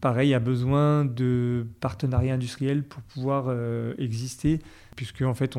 pareil, 0.00 0.34
a 0.34 0.40
besoin 0.40 1.04
de 1.04 1.66
partenariats 1.80 2.34
industriels 2.34 2.82
pour 2.82 3.02
pouvoir 3.02 3.46
euh, 3.48 3.94
exister, 3.98 4.60
puisque 4.96 5.22
en 5.22 5.34
fait, 5.34 5.56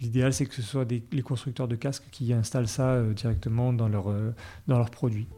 l'idéal 0.00 0.32
c'est 0.32 0.46
que 0.46 0.54
ce 0.54 0.62
soit 0.62 0.86
les 0.90 1.22
constructeurs 1.22 1.68
de 1.68 1.76
casques 1.76 2.04
qui 2.10 2.32
installent 2.32 2.68
ça 2.68 2.90
euh, 2.90 3.12
directement 3.12 3.72
euh, 3.72 4.32
dans 4.66 4.78
leurs 4.78 4.90
produits. 4.90 5.28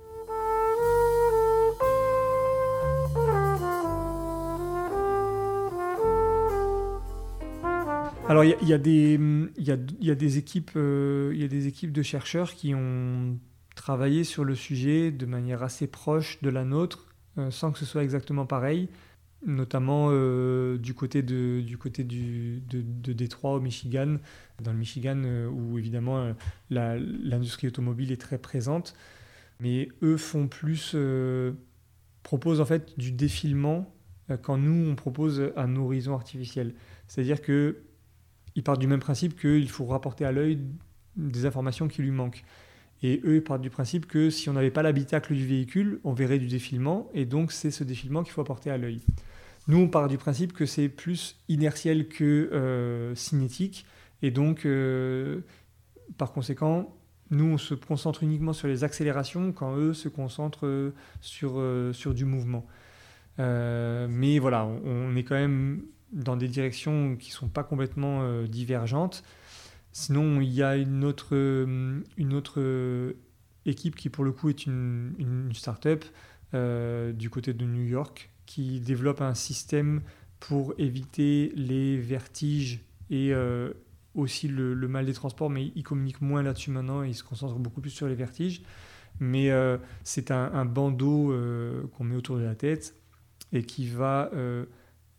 Alors 8.38 8.57
il 8.61 8.68
y, 8.68 8.72
a, 8.72 8.79
des, 8.79 9.18
y, 9.59 9.64
y 10.01 10.11
a 10.11 10.14
des 10.14 10.38
équipes, 10.38 10.70
il 10.77 11.37
y 11.37 11.44
a 11.44 11.48
des 11.48 11.66
équipes 11.66 11.90
de 11.90 12.03
chercheurs 12.03 12.55
qui 12.55 12.72
ont 12.72 13.37
travaillé 13.74 14.22
sur 14.22 14.44
le 14.44 14.55
sujet 14.55 15.11
de 15.11 15.27
manière 15.27 15.64
assez 15.64 15.88
proche 15.88 16.40
de 16.40 16.48
la 16.48 16.64
nôtre 16.64 17.09
euh, 17.38 17.51
sans 17.51 17.72
que 17.72 17.79
ce 17.79 17.85
soit 17.85 18.03
exactement 18.03 18.46
pareil, 18.46 18.88
notamment 19.46 20.09
euh, 20.11 20.77
du 20.77 20.94
côté, 20.94 21.22
de, 21.22 21.61
du 21.61 21.79
côté 21.79 22.03
du, 22.05 22.61
de, 22.68 23.12
Détroit 23.12 23.55
au 23.55 23.61
Michigan, 23.61 24.18
dans 24.62 24.72
le 24.72 24.79
Michigan 24.79 25.20
euh, 25.24 25.48
où 25.48 25.79
évidemment 25.79 26.33
l'industrie 26.70 27.68
automobile 27.68 28.11
est 28.12 28.20
très 28.20 28.38
présente, 28.38 28.94
mais 29.61 29.88
eux 30.03 30.16
font 30.16 30.48
plus, 30.48 30.96
proposent 32.22 32.61
en 32.61 32.66
fait 32.66 32.98
du 32.98 33.12
défilement 33.12 33.92
quand 34.42 34.59
nous 34.59 34.90
on 34.90 34.94
propose 34.94 35.53
un 35.57 35.77
horizon 35.77 36.14
artificiel. 36.14 36.74
C'est-à-dire 37.07 37.40
que 37.40 37.79
ils 38.59 38.64
partent 38.64 38.81
du 38.81 38.88
même 38.88 38.99
principe 38.99 39.38
qu'il 39.38 39.71
faut 39.71 39.87
rapporter 39.87 40.25
à 40.25 40.33
l'œil 40.33 40.59
des 41.16 41.47
informations 41.47 41.87
qui 41.87 42.03
lui 42.03 42.11
manquent. 42.11 42.42
Et 43.05 43.21
eux, 43.25 43.37
ils 43.37 43.44
partent 43.44 43.62
du 43.62 43.71
principe 43.71 44.07
que 44.07 44.31
si 44.31 44.49
on 44.49 44.55
n'avait 44.55 44.73
pas 44.73 44.83
l'habitacle 44.83 45.33
du 45.33 45.47
véhicule, 45.47 46.01
on 46.03 46.12
verrait 46.12 46.40
du 46.40 46.49
défilement, 46.49 47.09
et 47.14 47.25
donc 47.25 47.53
c'est 47.53 47.71
ce 47.71 47.85
défilement 47.85 48.25
qu'il 48.25 48.33
faut 48.33 48.40
apporter 48.40 48.71
à 48.71 48.77
l'œil. 48.77 49.01
Nous, 49.68 49.79
on 49.79 49.87
part 49.87 50.09
du 50.09 50.18
principe 50.18 50.53
que 50.53 50.66
c'est 50.66 50.88
plus 50.88 51.37
inertiel 51.49 52.09
que 52.09 52.25
euh, 52.25 53.14
cinétique, 53.14 53.87
et 54.23 54.33
donc, 54.33 54.66
euh, 54.66 55.42
par 56.16 56.33
conséquent, 56.33 56.97
nous, 57.31 57.44
on 57.44 57.59
se 57.59 57.75
concentre 57.75 58.25
uniquement 58.25 58.53
sur 58.53 58.66
les 58.66 58.83
accélérations, 58.83 59.53
quand 59.53 59.77
eux 59.77 59.94
se 59.94 60.09
concentrent 60.09 60.66
euh, 60.66 60.92
sur, 61.21 61.62
sur 61.94 62.12
du 62.12 62.25
mouvement. 62.25 62.66
mais 63.38 64.40
voilà, 64.40 64.66
on, 64.66 65.14
est 65.14 65.23
quand 65.23 65.37
même 65.37 65.83
dans 66.12 66.37
des 66.37 66.49
directions 66.49 67.16
qui 67.16 67.31
ne 67.31 67.35
sont 67.35 67.49
pas 67.49 67.64
complètement 67.64 68.42
divergentes. 68.44 69.23
Sinon, 69.92 70.40
il 70.40 70.53
y 70.53 70.62
a 70.62 70.77
une 70.77 71.03
autre, 71.03 71.31
euh, 71.33 72.01
une 72.16 72.35
autre 72.35 72.61
euh, 72.61 73.14
équipe 73.66 73.97
qui, 73.97 74.11
pour 74.11 74.22
le 74.22 74.30
coup, 74.30 74.49
est 74.49 74.64
une, 74.64 75.14
une 75.18 75.53
start-up 75.53 76.05
euh, 76.55 77.12
du 77.12 77.30
côté 77.30 77.53
de 77.53 77.64
New 77.64 77.82
York 77.82 78.30
qui 78.47 78.78
développe 78.78 79.20
un 79.20 79.35
système 79.35 80.03
pour 80.39 80.72
éviter 80.78 81.53
les 81.57 81.99
vertiges 81.99 82.80
et 83.11 83.32
aussi 84.14 84.47
le, 84.47 84.74
mal 84.87 85.05
des 85.05 85.12
transports, 85.12 85.51
mais 85.51 85.72
il 85.74 85.82
communique 85.82 86.20
moins 86.20 86.43
là-dessus 86.43 86.70
maintenant 86.70 87.03
et 87.03 87.09
il 87.09 87.14
se 87.14 87.24
concentre 87.24 87.57
beaucoup 87.57 87.80
plus 87.80 87.91
sur 87.91 88.07
les 88.07 88.14
vertiges. 88.14 88.62
Mais 89.18 89.51
c'est 90.05 90.30
un, 90.30 90.64
bandeau 90.64 91.35
qu'on 91.93 92.05
met 92.05 92.14
autour 92.14 92.37
de 92.39 92.45
la 92.45 92.55
tête 92.55 92.95
et 93.53 93.64
qui 93.64 93.89
va 93.89 94.30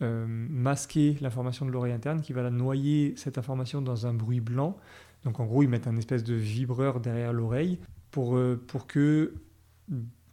euh, 0.01 0.25
masquer 0.27 1.17
l'information 1.21 1.65
de 1.65 1.71
l'oreille 1.71 1.93
interne, 1.93 2.21
qui 2.21 2.33
va 2.33 2.41
la 2.41 2.51
noyer 2.51 3.13
cette 3.17 3.37
information 3.37 3.81
dans 3.81 4.07
un 4.07 4.13
bruit 4.13 4.39
blanc. 4.39 4.77
Donc 5.23 5.39
en 5.39 5.45
gros, 5.45 5.63
ils 5.63 5.69
mettent 5.69 5.87
un 5.87 5.97
espèce 5.97 6.23
de 6.23 6.33
vibreur 6.33 6.99
derrière 6.99 7.33
l'oreille 7.33 7.79
pour, 8.11 8.37
euh, 8.37 8.61
pour 8.67 8.87
qu'il 8.87 9.31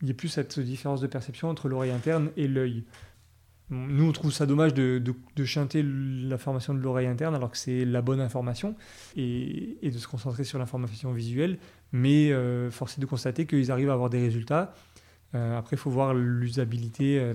n'y 0.02 0.10
ait 0.10 0.14
plus 0.14 0.28
cette 0.28 0.60
différence 0.60 1.00
de 1.00 1.06
perception 1.06 1.48
entre 1.48 1.68
l'oreille 1.68 1.90
interne 1.90 2.30
et 2.36 2.46
l'œil. 2.46 2.84
Nous, 3.68 4.08
on 4.08 4.12
trouve 4.12 4.32
ça 4.32 4.46
dommage 4.46 4.74
de, 4.74 5.02
de, 5.34 5.44
chanter 5.44 5.82
l'information 5.82 6.72
de 6.72 6.78
l'oreille 6.78 7.08
interne 7.08 7.34
alors 7.34 7.50
que 7.50 7.58
c'est 7.58 7.84
la 7.84 8.00
bonne 8.00 8.20
information 8.20 8.76
et, 9.16 9.76
et, 9.82 9.90
de 9.90 9.98
se 9.98 10.06
concentrer 10.06 10.44
sur 10.44 10.60
l'information 10.60 11.10
visuelle. 11.10 11.58
Mais 11.90 12.30
euh, 12.30 12.70
force 12.70 12.96
est 12.96 13.00
de 13.00 13.06
constater 13.06 13.44
qu'ils 13.46 13.72
arrivent 13.72 13.90
à 13.90 13.94
avoir 13.94 14.08
des 14.08 14.20
résultats 14.20 14.72
après, 15.32 15.76
il 15.76 15.78
faut 15.78 15.90
voir 15.90 16.14
l'usabilité, 16.14 17.34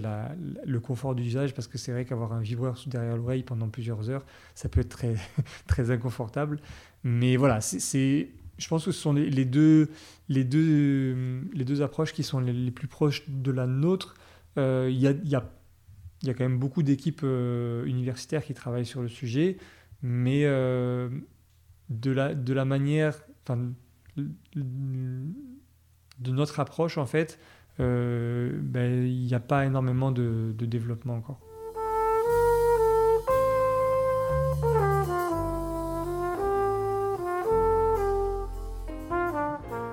le 0.66 0.80
confort 0.80 1.14
d'usage, 1.14 1.54
parce 1.54 1.68
que 1.68 1.78
c'est 1.78 1.92
vrai 1.92 2.06
qu'avoir 2.06 2.34
un 2.34 2.42
vibreur 2.42 2.78
sous 2.78 2.90
derrière 2.90 3.16
l'oreille 3.16 3.44
pendant 3.44 3.70
plusieurs 3.70 4.10
heures, 4.10 4.26
ça 4.56 4.70
peut 4.70 4.80
être 4.80 4.90
très, 4.90 5.16
très 5.68 5.92
inconfortable. 5.92 6.60
Mais 7.04 7.36
voilà, 7.36 7.62
c'est, 7.62 8.30
je 8.58 8.68
pense 8.68 8.86
que 8.86 8.92
ce 8.92 9.00
sont 9.00 9.14
les, 9.14 9.46
deux, 9.46 9.90
les, 10.30 10.44
deux, 10.44 11.44
les 11.54 11.64
deux 11.64 11.82
approches 11.84 12.14
qui 12.14 12.24
sont 12.24 12.40
les, 12.40 12.72
plus 12.72 12.88
proches 12.88 13.24
de 13.28 13.52
la 13.52 13.68
nôtre. 13.68 14.16
Il 14.58 14.62
y, 14.92 15.08
a, 15.08 15.12
y, 15.12 15.36
a, 15.36 15.44
y, 16.24 16.30
a, 16.30 16.34
quand 16.34 16.44
même 16.44 16.60
beaucoup 16.60 16.82
d'équipes 16.82 17.24
universitaires 17.24 18.44
qui 18.44 18.56
travaillent 18.56 18.86
sur 18.86 19.04
le 19.04 19.10
sujet, 19.10 19.58
mais 20.02 20.44
de 21.92 22.12
la, 22.12 22.34
de 22.34 22.54
la 22.54 22.66
manière, 22.66 23.22
de 26.22 26.32
notre 26.32 26.60
approche, 26.60 26.98
en 26.98 27.06
fait, 27.06 27.38
euh, 27.38 27.42
il 27.82 29.26
n'y 29.26 29.34
a 29.34 29.40
pas 29.40 29.66
énormément 29.66 30.12
de, 30.12 30.54
développement 30.60 31.16
encore. 31.16 31.40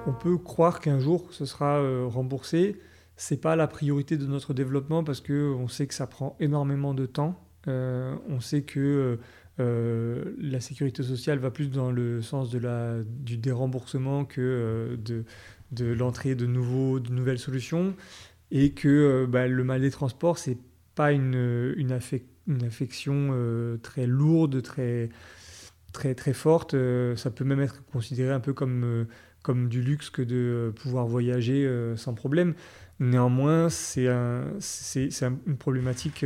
On 0.07 0.12
peut 0.12 0.39
croire 0.39 0.80
qu'un 0.80 0.99
jour 0.99 1.28
ce 1.30 1.45
sera 1.45 1.78
euh, 1.78 2.07
remboursé. 2.07 2.80
C'est 3.16 3.41
pas 3.41 3.57
la 3.57 3.66
priorité 3.66 4.16
de 4.16 4.26
notre 4.26 4.55
développement 4.55 5.05
parce 5.05 5.20
que 5.20 5.53
on 5.55 5.68
sait 5.68 5.86
que 5.86 5.95
ça 5.95 6.07
prend 6.07 6.36
énormément 6.41 6.95
de 6.95 7.05
temps. 7.05 7.39
Euh, 7.66 8.16
on 8.28 8.41
sait 8.41 8.62
que 8.62 9.18
euh, 9.61 10.34
la 10.39 10.61
sécurité 10.61 11.03
sociale 11.03 11.39
va 11.39 11.51
plus 11.51 11.70
dans 11.70 11.91
le 11.91 12.22
sens 12.22 12.51
de 12.51 12.59
la, 12.59 13.03
du 13.03 13.36
déremboursement 13.36 14.24
que 14.24 14.41
euh, 14.41 14.97
de, 14.97 15.24
de 15.72 15.86
l'entrée 15.92 16.34
de, 16.34 16.46
nouveaux, 16.46 17.00
de 17.00 17.12
nouvelles 17.12 17.38
solutions 17.38 17.94
et 18.50 18.72
que 18.72 18.88
euh, 18.88 19.26
bah, 19.26 19.46
le 19.46 19.64
mal 19.64 19.80
des 19.80 19.90
transports, 19.90 20.38
c'est 20.38 20.58
pas 20.94 21.12
une, 21.12 21.34
une, 21.76 21.98
une 22.46 22.64
affection 22.64 23.78
très 23.82 24.06
lourde, 24.06 24.62
très, 24.62 25.10
très, 25.92 26.14
très 26.16 26.32
forte. 26.32 26.74
ça 27.14 27.30
peut 27.30 27.44
même 27.44 27.60
être 27.60 27.84
considéré 27.86 28.32
un 28.32 28.40
peu 28.40 28.52
comme, 28.52 29.06
comme 29.42 29.68
du 29.68 29.80
luxe 29.80 30.10
que 30.10 30.22
de 30.22 30.72
pouvoir 30.74 31.06
voyager 31.06 31.70
sans 31.94 32.14
problème. 32.14 32.54
Néanmoins, 32.98 33.68
c'est 33.68 34.08
un, 34.08 34.48
une 35.46 35.56
problématique 35.56 36.24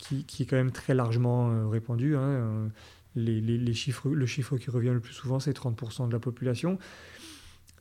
qui, 0.00 0.42
est 0.42 0.46
quand 0.46 0.56
même 0.56 0.72
très 0.72 0.94
largement 0.94 1.50
euh, 1.50 1.66
répandu. 1.66 2.16
Hein, 2.16 2.20
euh, 2.20 2.68
les, 3.16 3.74
chiffres, 3.74 4.08
le 4.08 4.26
chiffre 4.26 4.56
qui 4.56 4.70
revient 4.70 4.90
le 4.90 5.00
plus 5.00 5.12
souvent, 5.12 5.40
c'est 5.40 5.56
30% 5.56 6.08
de 6.08 6.12
la 6.12 6.18
population. 6.18 6.78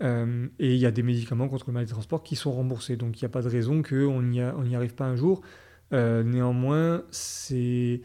Euh, 0.02 0.48
et 0.60 0.74
il 0.74 0.80
y 0.80 0.86
a 0.86 0.92
des 0.92 1.04
médicaments 1.04 1.50
contre 1.50 1.66
le 1.68 1.74
mal 1.74 1.86
des 1.86 1.92
transports 1.92 2.24
qui 2.24 2.36
sont 2.36 2.52
remboursés. 2.52 2.96
Donc 2.96 3.20
il 3.20 3.24
n'y 3.24 3.28
a 3.28 3.30
pas 3.30 3.42
de 3.42 3.50
raison 3.50 3.82
qu'on 3.82 4.22
n'y 4.22 4.42
arrive 4.42 4.96
pas 4.96 5.06
un 5.06 5.16
jour. 5.16 5.42
néanmoins, 5.92 7.04
c'est 7.12 8.02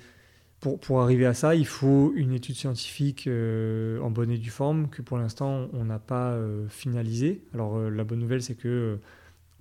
pour, 0.60 1.02
arriver 1.02 1.26
à 1.26 1.34
ça, 1.34 1.54
il 1.54 1.66
faut 1.66 2.14
une 2.16 2.32
étude 2.32 2.56
scientifique 2.56 3.28
en 3.28 4.10
bonne 4.10 4.30
et 4.30 4.38
due 4.38 4.48
forme 4.50 4.88
que 4.88 5.02
pour 5.02 5.18
l'instant 5.18 5.68
on 5.74 5.84
n'a 5.84 5.98
pas 5.98 6.38
finalisée. 6.70 7.42
Alors 7.52 7.78
la 7.78 8.04
bonne 8.04 8.20
nouvelle, 8.20 8.42
c'est 8.42 8.54
que 8.54 8.98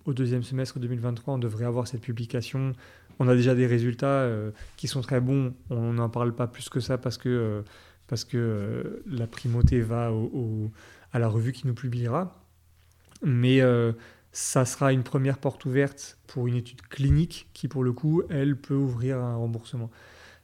au 0.06 0.14
deuxième 0.14 0.44
semestre 0.44 0.80
2023, 0.80 1.34
on 1.34 1.38
devrait 1.38 1.66
avoir 1.66 1.88
cette 1.88 2.02
publication 2.02 2.74
on 3.20 3.28
a 3.28 3.36
déjà 3.36 3.56
des 3.56 3.68
résultats 3.68 4.08
euh, 4.08 4.52
qui 4.78 4.88
sont 4.88 5.02
très 5.02 5.22
bons. 5.22 5.54
On 5.70 5.94
n'en 5.94 6.10
parle 6.10 6.34
pas 6.34 6.48
plus 6.48 6.70
que 6.70 6.80
ça 6.80 6.98
parce 6.98 7.18
que, 7.18 7.30
euh, 7.30 7.62
parce 8.08 8.26
que 8.26 8.38
euh, 8.38 9.04
la 9.08 9.28
primauté 9.28 9.82
va 9.82 10.12
à 11.14 11.20
la 11.20 11.28
revue 11.28 11.54
qui 11.54 11.68
nous 11.68 11.74
publiera. 11.74 12.44
Mais 13.24 13.62
ça 14.34 14.66
sera 14.66 14.92
une 14.92 15.04
première 15.04 15.38
porte 15.38 15.64
ouverte 15.66 16.18
pour 16.28 16.48
une 16.48 16.56
étude 16.56 16.82
clinique 16.82 17.48
qui, 17.54 17.70
pour 17.70 17.84
le 17.84 17.94
coup, 17.94 18.24
elle 18.30 18.58
peut 18.58 18.76
ouvrir 18.76 19.20
un 19.20 19.36
remboursement. 19.38 19.90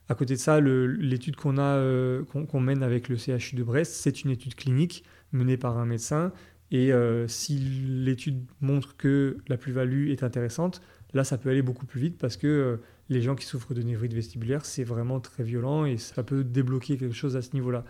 À 0.08 0.16
côté 0.16 0.36
de 0.36 0.40
ça, 0.40 0.62
l'étude 0.62 1.36
qu'on 1.36 1.58
a, 1.58 2.24
qu'on 2.32 2.60
mène 2.62 2.84
avec 2.84 3.10
le 3.10 3.18
CHU 3.18 3.56
de 3.56 3.64
Brest, 3.64 3.94
c'est 3.94 4.24
une 4.24 4.32
étude 4.32 4.56
clinique 4.56 5.04
menée 5.34 5.58
par 5.58 5.78
un 5.78 5.86
médecin. 5.86 6.32
Et 6.72 6.94
si 7.28 7.58
l'étude 7.58 8.46
montre 8.62 8.96
que 8.96 9.38
la 9.50 9.58
plus-value 9.58 10.12
est 10.12 10.24
intéressante, 10.24 10.82
Là, 11.14 11.24
ça 11.24 11.38
peut 11.38 11.50
aller 11.50 11.62
beaucoup 11.62 11.86
plus 11.86 12.00
vite 12.00 12.18
parce 12.18 12.38
que 12.38 12.48
euh, 12.48 12.78
les 13.10 13.22
gens 13.22 13.36
qui 13.36 13.46
souffrent 13.46 13.74
de 13.74 13.82
névrite 13.82 14.14
vestibulaire, 14.14 14.66
c'est 14.66 14.84
vraiment 14.84 15.20
très 15.20 15.44
violent 15.44 15.86
et 15.86 15.98
ça 15.98 16.24
peut 16.24 16.44
débloquer 16.44 16.98
quelque 16.98 17.16
chose 17.16 17.36
à 17.36 17.42
ce 17.42 17.54
niveau-là. 17.54 17.84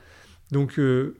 Donc, 0.52 0.80
euh, 0.80 1.16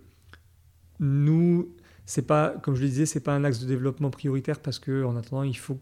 nous, 1.00 1.70
c'est 2.06 2.26
pas, 2.26 2.56
comme 2.64 2.76
je 2.76 2.82
le 2.82 2.88
disais, 2.88 3.06
c'est 3.06 3.20
pas 3.20 3.34
un 3.34 3.44
axe 3.44 3.60
de 3.60 3.68
développement 3.68 4.10
prioritaire 4.10 4.60
parce 4.60 4.80
que 4.80 5.04
en 5.04 5.16
attendant, 5.16 5.44
il 5.44 5.58
faut, 5.58 5.80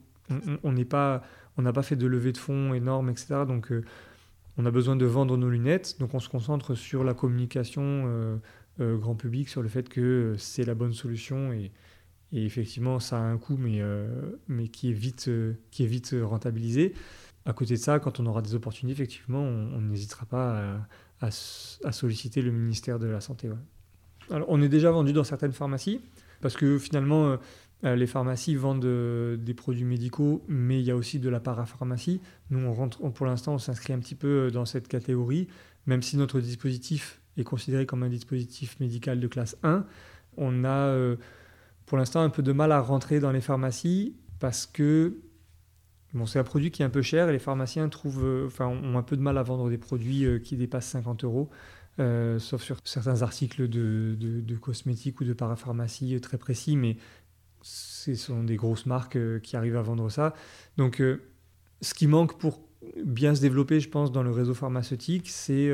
on 0.64 0.72
n'est 0.72 0.86
pas, 0.86 1.24
on 1.58 1.62
n'a 1.62 1.74
pas 1.74 1.84
fait 1.84 1.96
de 1.96 2.08
levée 2.08 2.32
de 2.32 2.38
fonds 2.38 2.74
énorme, 2.74 3.10
etc. 3.10 3.46
Donc, 3.48 3.72
euh, 3.72 3.84
on 4.58 4.66
a 4.66 4.72
besoin 4.72 4.96
de 4.96 5.06
vendre 5.06 5.38
nos 5.38 5.50
lunettes. 5.50 5.98
Donc, 6.00 6.14
on 6.14 6.20
se 6.20 6.30
concentre 6.30 6.76
sur 6.76 7.04
la 7.04 7.14
communication 7.14 8.40
grand 8.80 9.16
public, 9.16 9.50
sur 9.50 9.64
le 9.64 9.70
fait 9.70 9.90
que 9.90 10.36
c'est 10.38 10.64
la 10.64 10.76
bonne 10.76 10.94
solution 10.94 11.52
et 12.32 12.46
effectivement, 12.46 13.00
ça 13.00 13.18
a 13.18 13.22
un 13.22 13.38
coût, 13.38 13.58
mais, 13.58 13.80
euh, 13.82 14.38
mais 14.48 14.68
qui, 14.68 14.90
est 14.90 14.94
vite, 14.94 15.28
euh, 15.30 15.54
qui 15.72 15.88
rentabilisé. 16.22 16.94
À 17.46 17.54
côté 17.54 17.76
de 17.76 17.80
ça, 17.80 18.00
quand 18.00 18.20
on 18.20 18.26
aura 18.26 18.42
des 18.42 18.56
opportunités, 18.56 19.02
effectivement, 19.02 19.42
on 19.42 19.80
n'hésitera 19.82 20.26
pas 20.26 20.82
à, 21.22 21.32
solliciter 21.32 22.42
le 22.42 22.52
ministère 22.52 23.00
de 23.00 23.08
la 23.08 23.22
Santé. 23.22 23.50
On 24.30 24.62
est 24.62 24.70
déjà 24.70 24.92
vendu 24.92 25.14
dans 25.14 25.24
certaines 25.24 25.54
pharmacies, 25.54 26.02
parce 26.42 26.56
que 26.56 26.78
finalement, 26.78 27.38
euh, 27.84 27.96
les 27.96 28.08
pharmacies 28.08 28.56
vendent 28.56 28.86
des 29.38 29.54
produits 29.54 29.86
médicaux, 29.86 30.44
mais 30.48 30.80
il 30.80 30.86
y 30.86 30.92
a 30.92 30.96
aussi 30.96 31.20
de 31.20 31.30
la 31.30 31.40
parapharmacie. 31.40 32.22
Nous, 32.50 32.60
pour 33.14 33.26
l'instant, 33.26 33.54
on 33.54 33.58
s'inscrit 33.58 33.94
un 33.94 34.00
petit 34.00 34.16
peu 34.16 34.52
dans 34.52 34.66
cette 34.66 34.88
catégorie, 34.88 35.48
même 35.86 36.02
si 36.02 36.18
notre 36.18 36.40
dispositif 36.40 37.22
est 37.38 37.44
considéré 37.44 37.86
comme 37.86 38.04
un 38.04 38.10
dispositif 38.10 38.80
médical 38.80 39.20
de 39.20 39.28
classe 39.28 39.58
1. 39.64 39.86
On 40.38 40.66
a 40.66 41.16
pour 41.88 41.98
l'instant 41.98 42.22
un 42.22 42.30
peu 42.30 42.44
de 42.44 42.52
mal 42.52 42.72
à 42.72 42.80
rentrer 42.82 43.20
dans 43.20 43.32
les 43.32 43.42
pharmacies 43.42 44.16
parce 44.40 44.68
que 44.68 45.18
bon, 46.14 46.26
c'est 46.26 46.38
un 46.38 46.44
produit 46.44 46.70
qui 46.70 46.84
est 46.84 46.86
un 46.86 46.90
peu 46.90 47.02
cher 47.02 47.30
et 47.30 47.32
les 47.32 47.40
pharmaciens 47.40 47.90
trouvent, 47.90 48.26
euh, 48.26 48.46
enfin, 48.48 48.68
ont 48.68 48.98
un 48.98 49.04
peu 49.04 49.18
de 49.18 49.22
mal 49.22 49.38
à 49.38 49.44
vendre 49.44 49.70
des 49.70 49.78
produits 49.78 50.26
euh, 50.26 50.38
qui 50.38 50.58
dépassent 50.58 50.90
50 50.90 51.24
euros. 51.24 51.50
Euh, 52.00 52.38
sauf 52.38 52.62
sur 52.62 52.78
certains 52.84 53.24
articles 53.24 53.68
de, 53.68 54.56
cosmétiques 54.62 55.20
ou 55.20 55.24
de 55.24 55.34
parapharmacie 55.34 56.20
très 56.22 56.38
précis, 56.38 56.78
mais 56.78 56.98
ce 57.62 58.14
sont 58.14 58.44
des 58.44 58.56
grosses 58.56 58.86
marques 58.86 59.18
qui 59.42 59.56
arrivent 59.58 59.78
à 59.78 59.82
vendre 59.82 60.10
ça. 60.10 60.34
Donc, 60.78 61.02
ce 61.82 61.94
qui 61.94 62.08
manque 62.08 62.38
pour 62.38 62.62
bien 63.04 63.34
se 63.34 63.42
développer, 63.42 63.80
je 63.80 63.90
pense, 63.90 64.12
dans 64.12 64.24
le 64.24 64.32
réseau 64.32 64.54
pharmaceutique, 64.54 65.30
c'est 65.30 65.66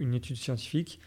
une 0.00 0.14
étude 0.14 0.36
scientifique 0.36 1.00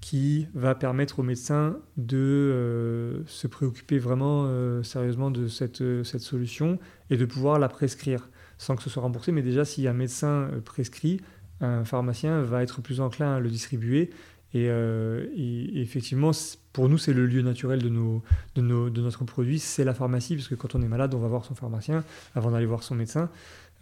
qui 0.00 0.46
va 0.54 0.74
permettre 0.74 1.18
aux 1.18 1.22
médecins 1.22 1.76
de 1.96 2.16
euh, 2.16 3.22
se 3.26 3.46
préoccuper 3.46 3.98
vraiment 3.98 4.44
euh, 4.46 4.82
sérieusement 4.82 5.30
de 5.30 5.48
cette, 5.48 5.80
euh, 5.80 6.04
cette, 6.04 6.20
solution 6.20 6.78
et 7.10 7.16
de 7.16 7.24
pouvoir 7.24 7.58
la 7.58 7.68
prescrire 7.68 8.28
sans 8.58 8.76
que 8.76 8.82
ce 8.82 8.90
soit 8.90 9.02
remboursé. 9.02 9.32
Mais 9.32 9.42
déjà, 9.42 9.64
si 9.64 9.86
un 9.88 9.92
médecin 9.92 10.50
prescrit, 10.64 11.20
un 11.60 11.84
pharmacien 11.84 12.42
va 12.42 12.62
être 12.62 12.80
plus 12.80 13.00
enclin 13.00 13.36
à 13.36 13.40
le 13.40 13.48
distribuer. 13.50 14.10
Et, 14.54 14.64
et 14.64 15.80
effectivement, 15.82 16.30
pour 16.72 16.88
nous, 16.88 16.96
c'est 16.96 17.12
le 17.12 17.26
lieu 17.26 17.42
naturel 17.42 17.82
de, 17.82 19.00
notre 19.00 19.24
produit, 19.24 19.58
c'est 19.58 19.84
la 19.84 19.92
pharmacie, 19.92 20.36
parce 20.36 20.48
que 20.48 20.54
quand 20.54 20.74
on 20.74 20.80
est 20.80 20.88
malade, 20.88 21.14
on 21.14 21.18
va 21.18 21.28
voir 21.28 21.44
son 21.44 21.54
pharmacien 21.54 22.02
avant 22.34 22.50
d'aller 22.50 22.64
voir 22.64 22.82
son 22.82 22.94
médecin. 22.94 23.28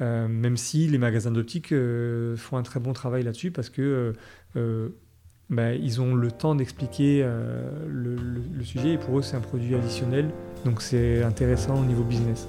même 0.00 0.56
si 0.56 0.88
les 0.88 0.98
magasins 0.98 1.30
d'optique 1.30 1.72
font 2.36 2.56
un 2.56 2.62
très 2.64 2.80
bon 2.80 2.92
travail 2.92 3.22
là-dessus, 3.22 3.52
parce 3.52 3.70
que 3.70 4.12
bah, 5.48 5.74
ils 5.74 6.00
ont 6.00 6.14
le 6.14 6.32
temps 6.32 6.56
d'expliquer 6.56 7.20
euh, 7.22 7.70
le, 7.86 8.64
sujet 8.64 8.94
et 8.94 8.98
pour 8.98 9.18
eux 9.18 9.22
c'est 9.22 9.36
un 9.36 9.40
produit 9.40 9.76
additionnel, 9.76 10.30
donc 10.64 10.82
c'est 10.82 11.22
intéressant 11.22 11.80
au 11.80 11.84
niveau 11.84 12.02
business. 12.02 12.48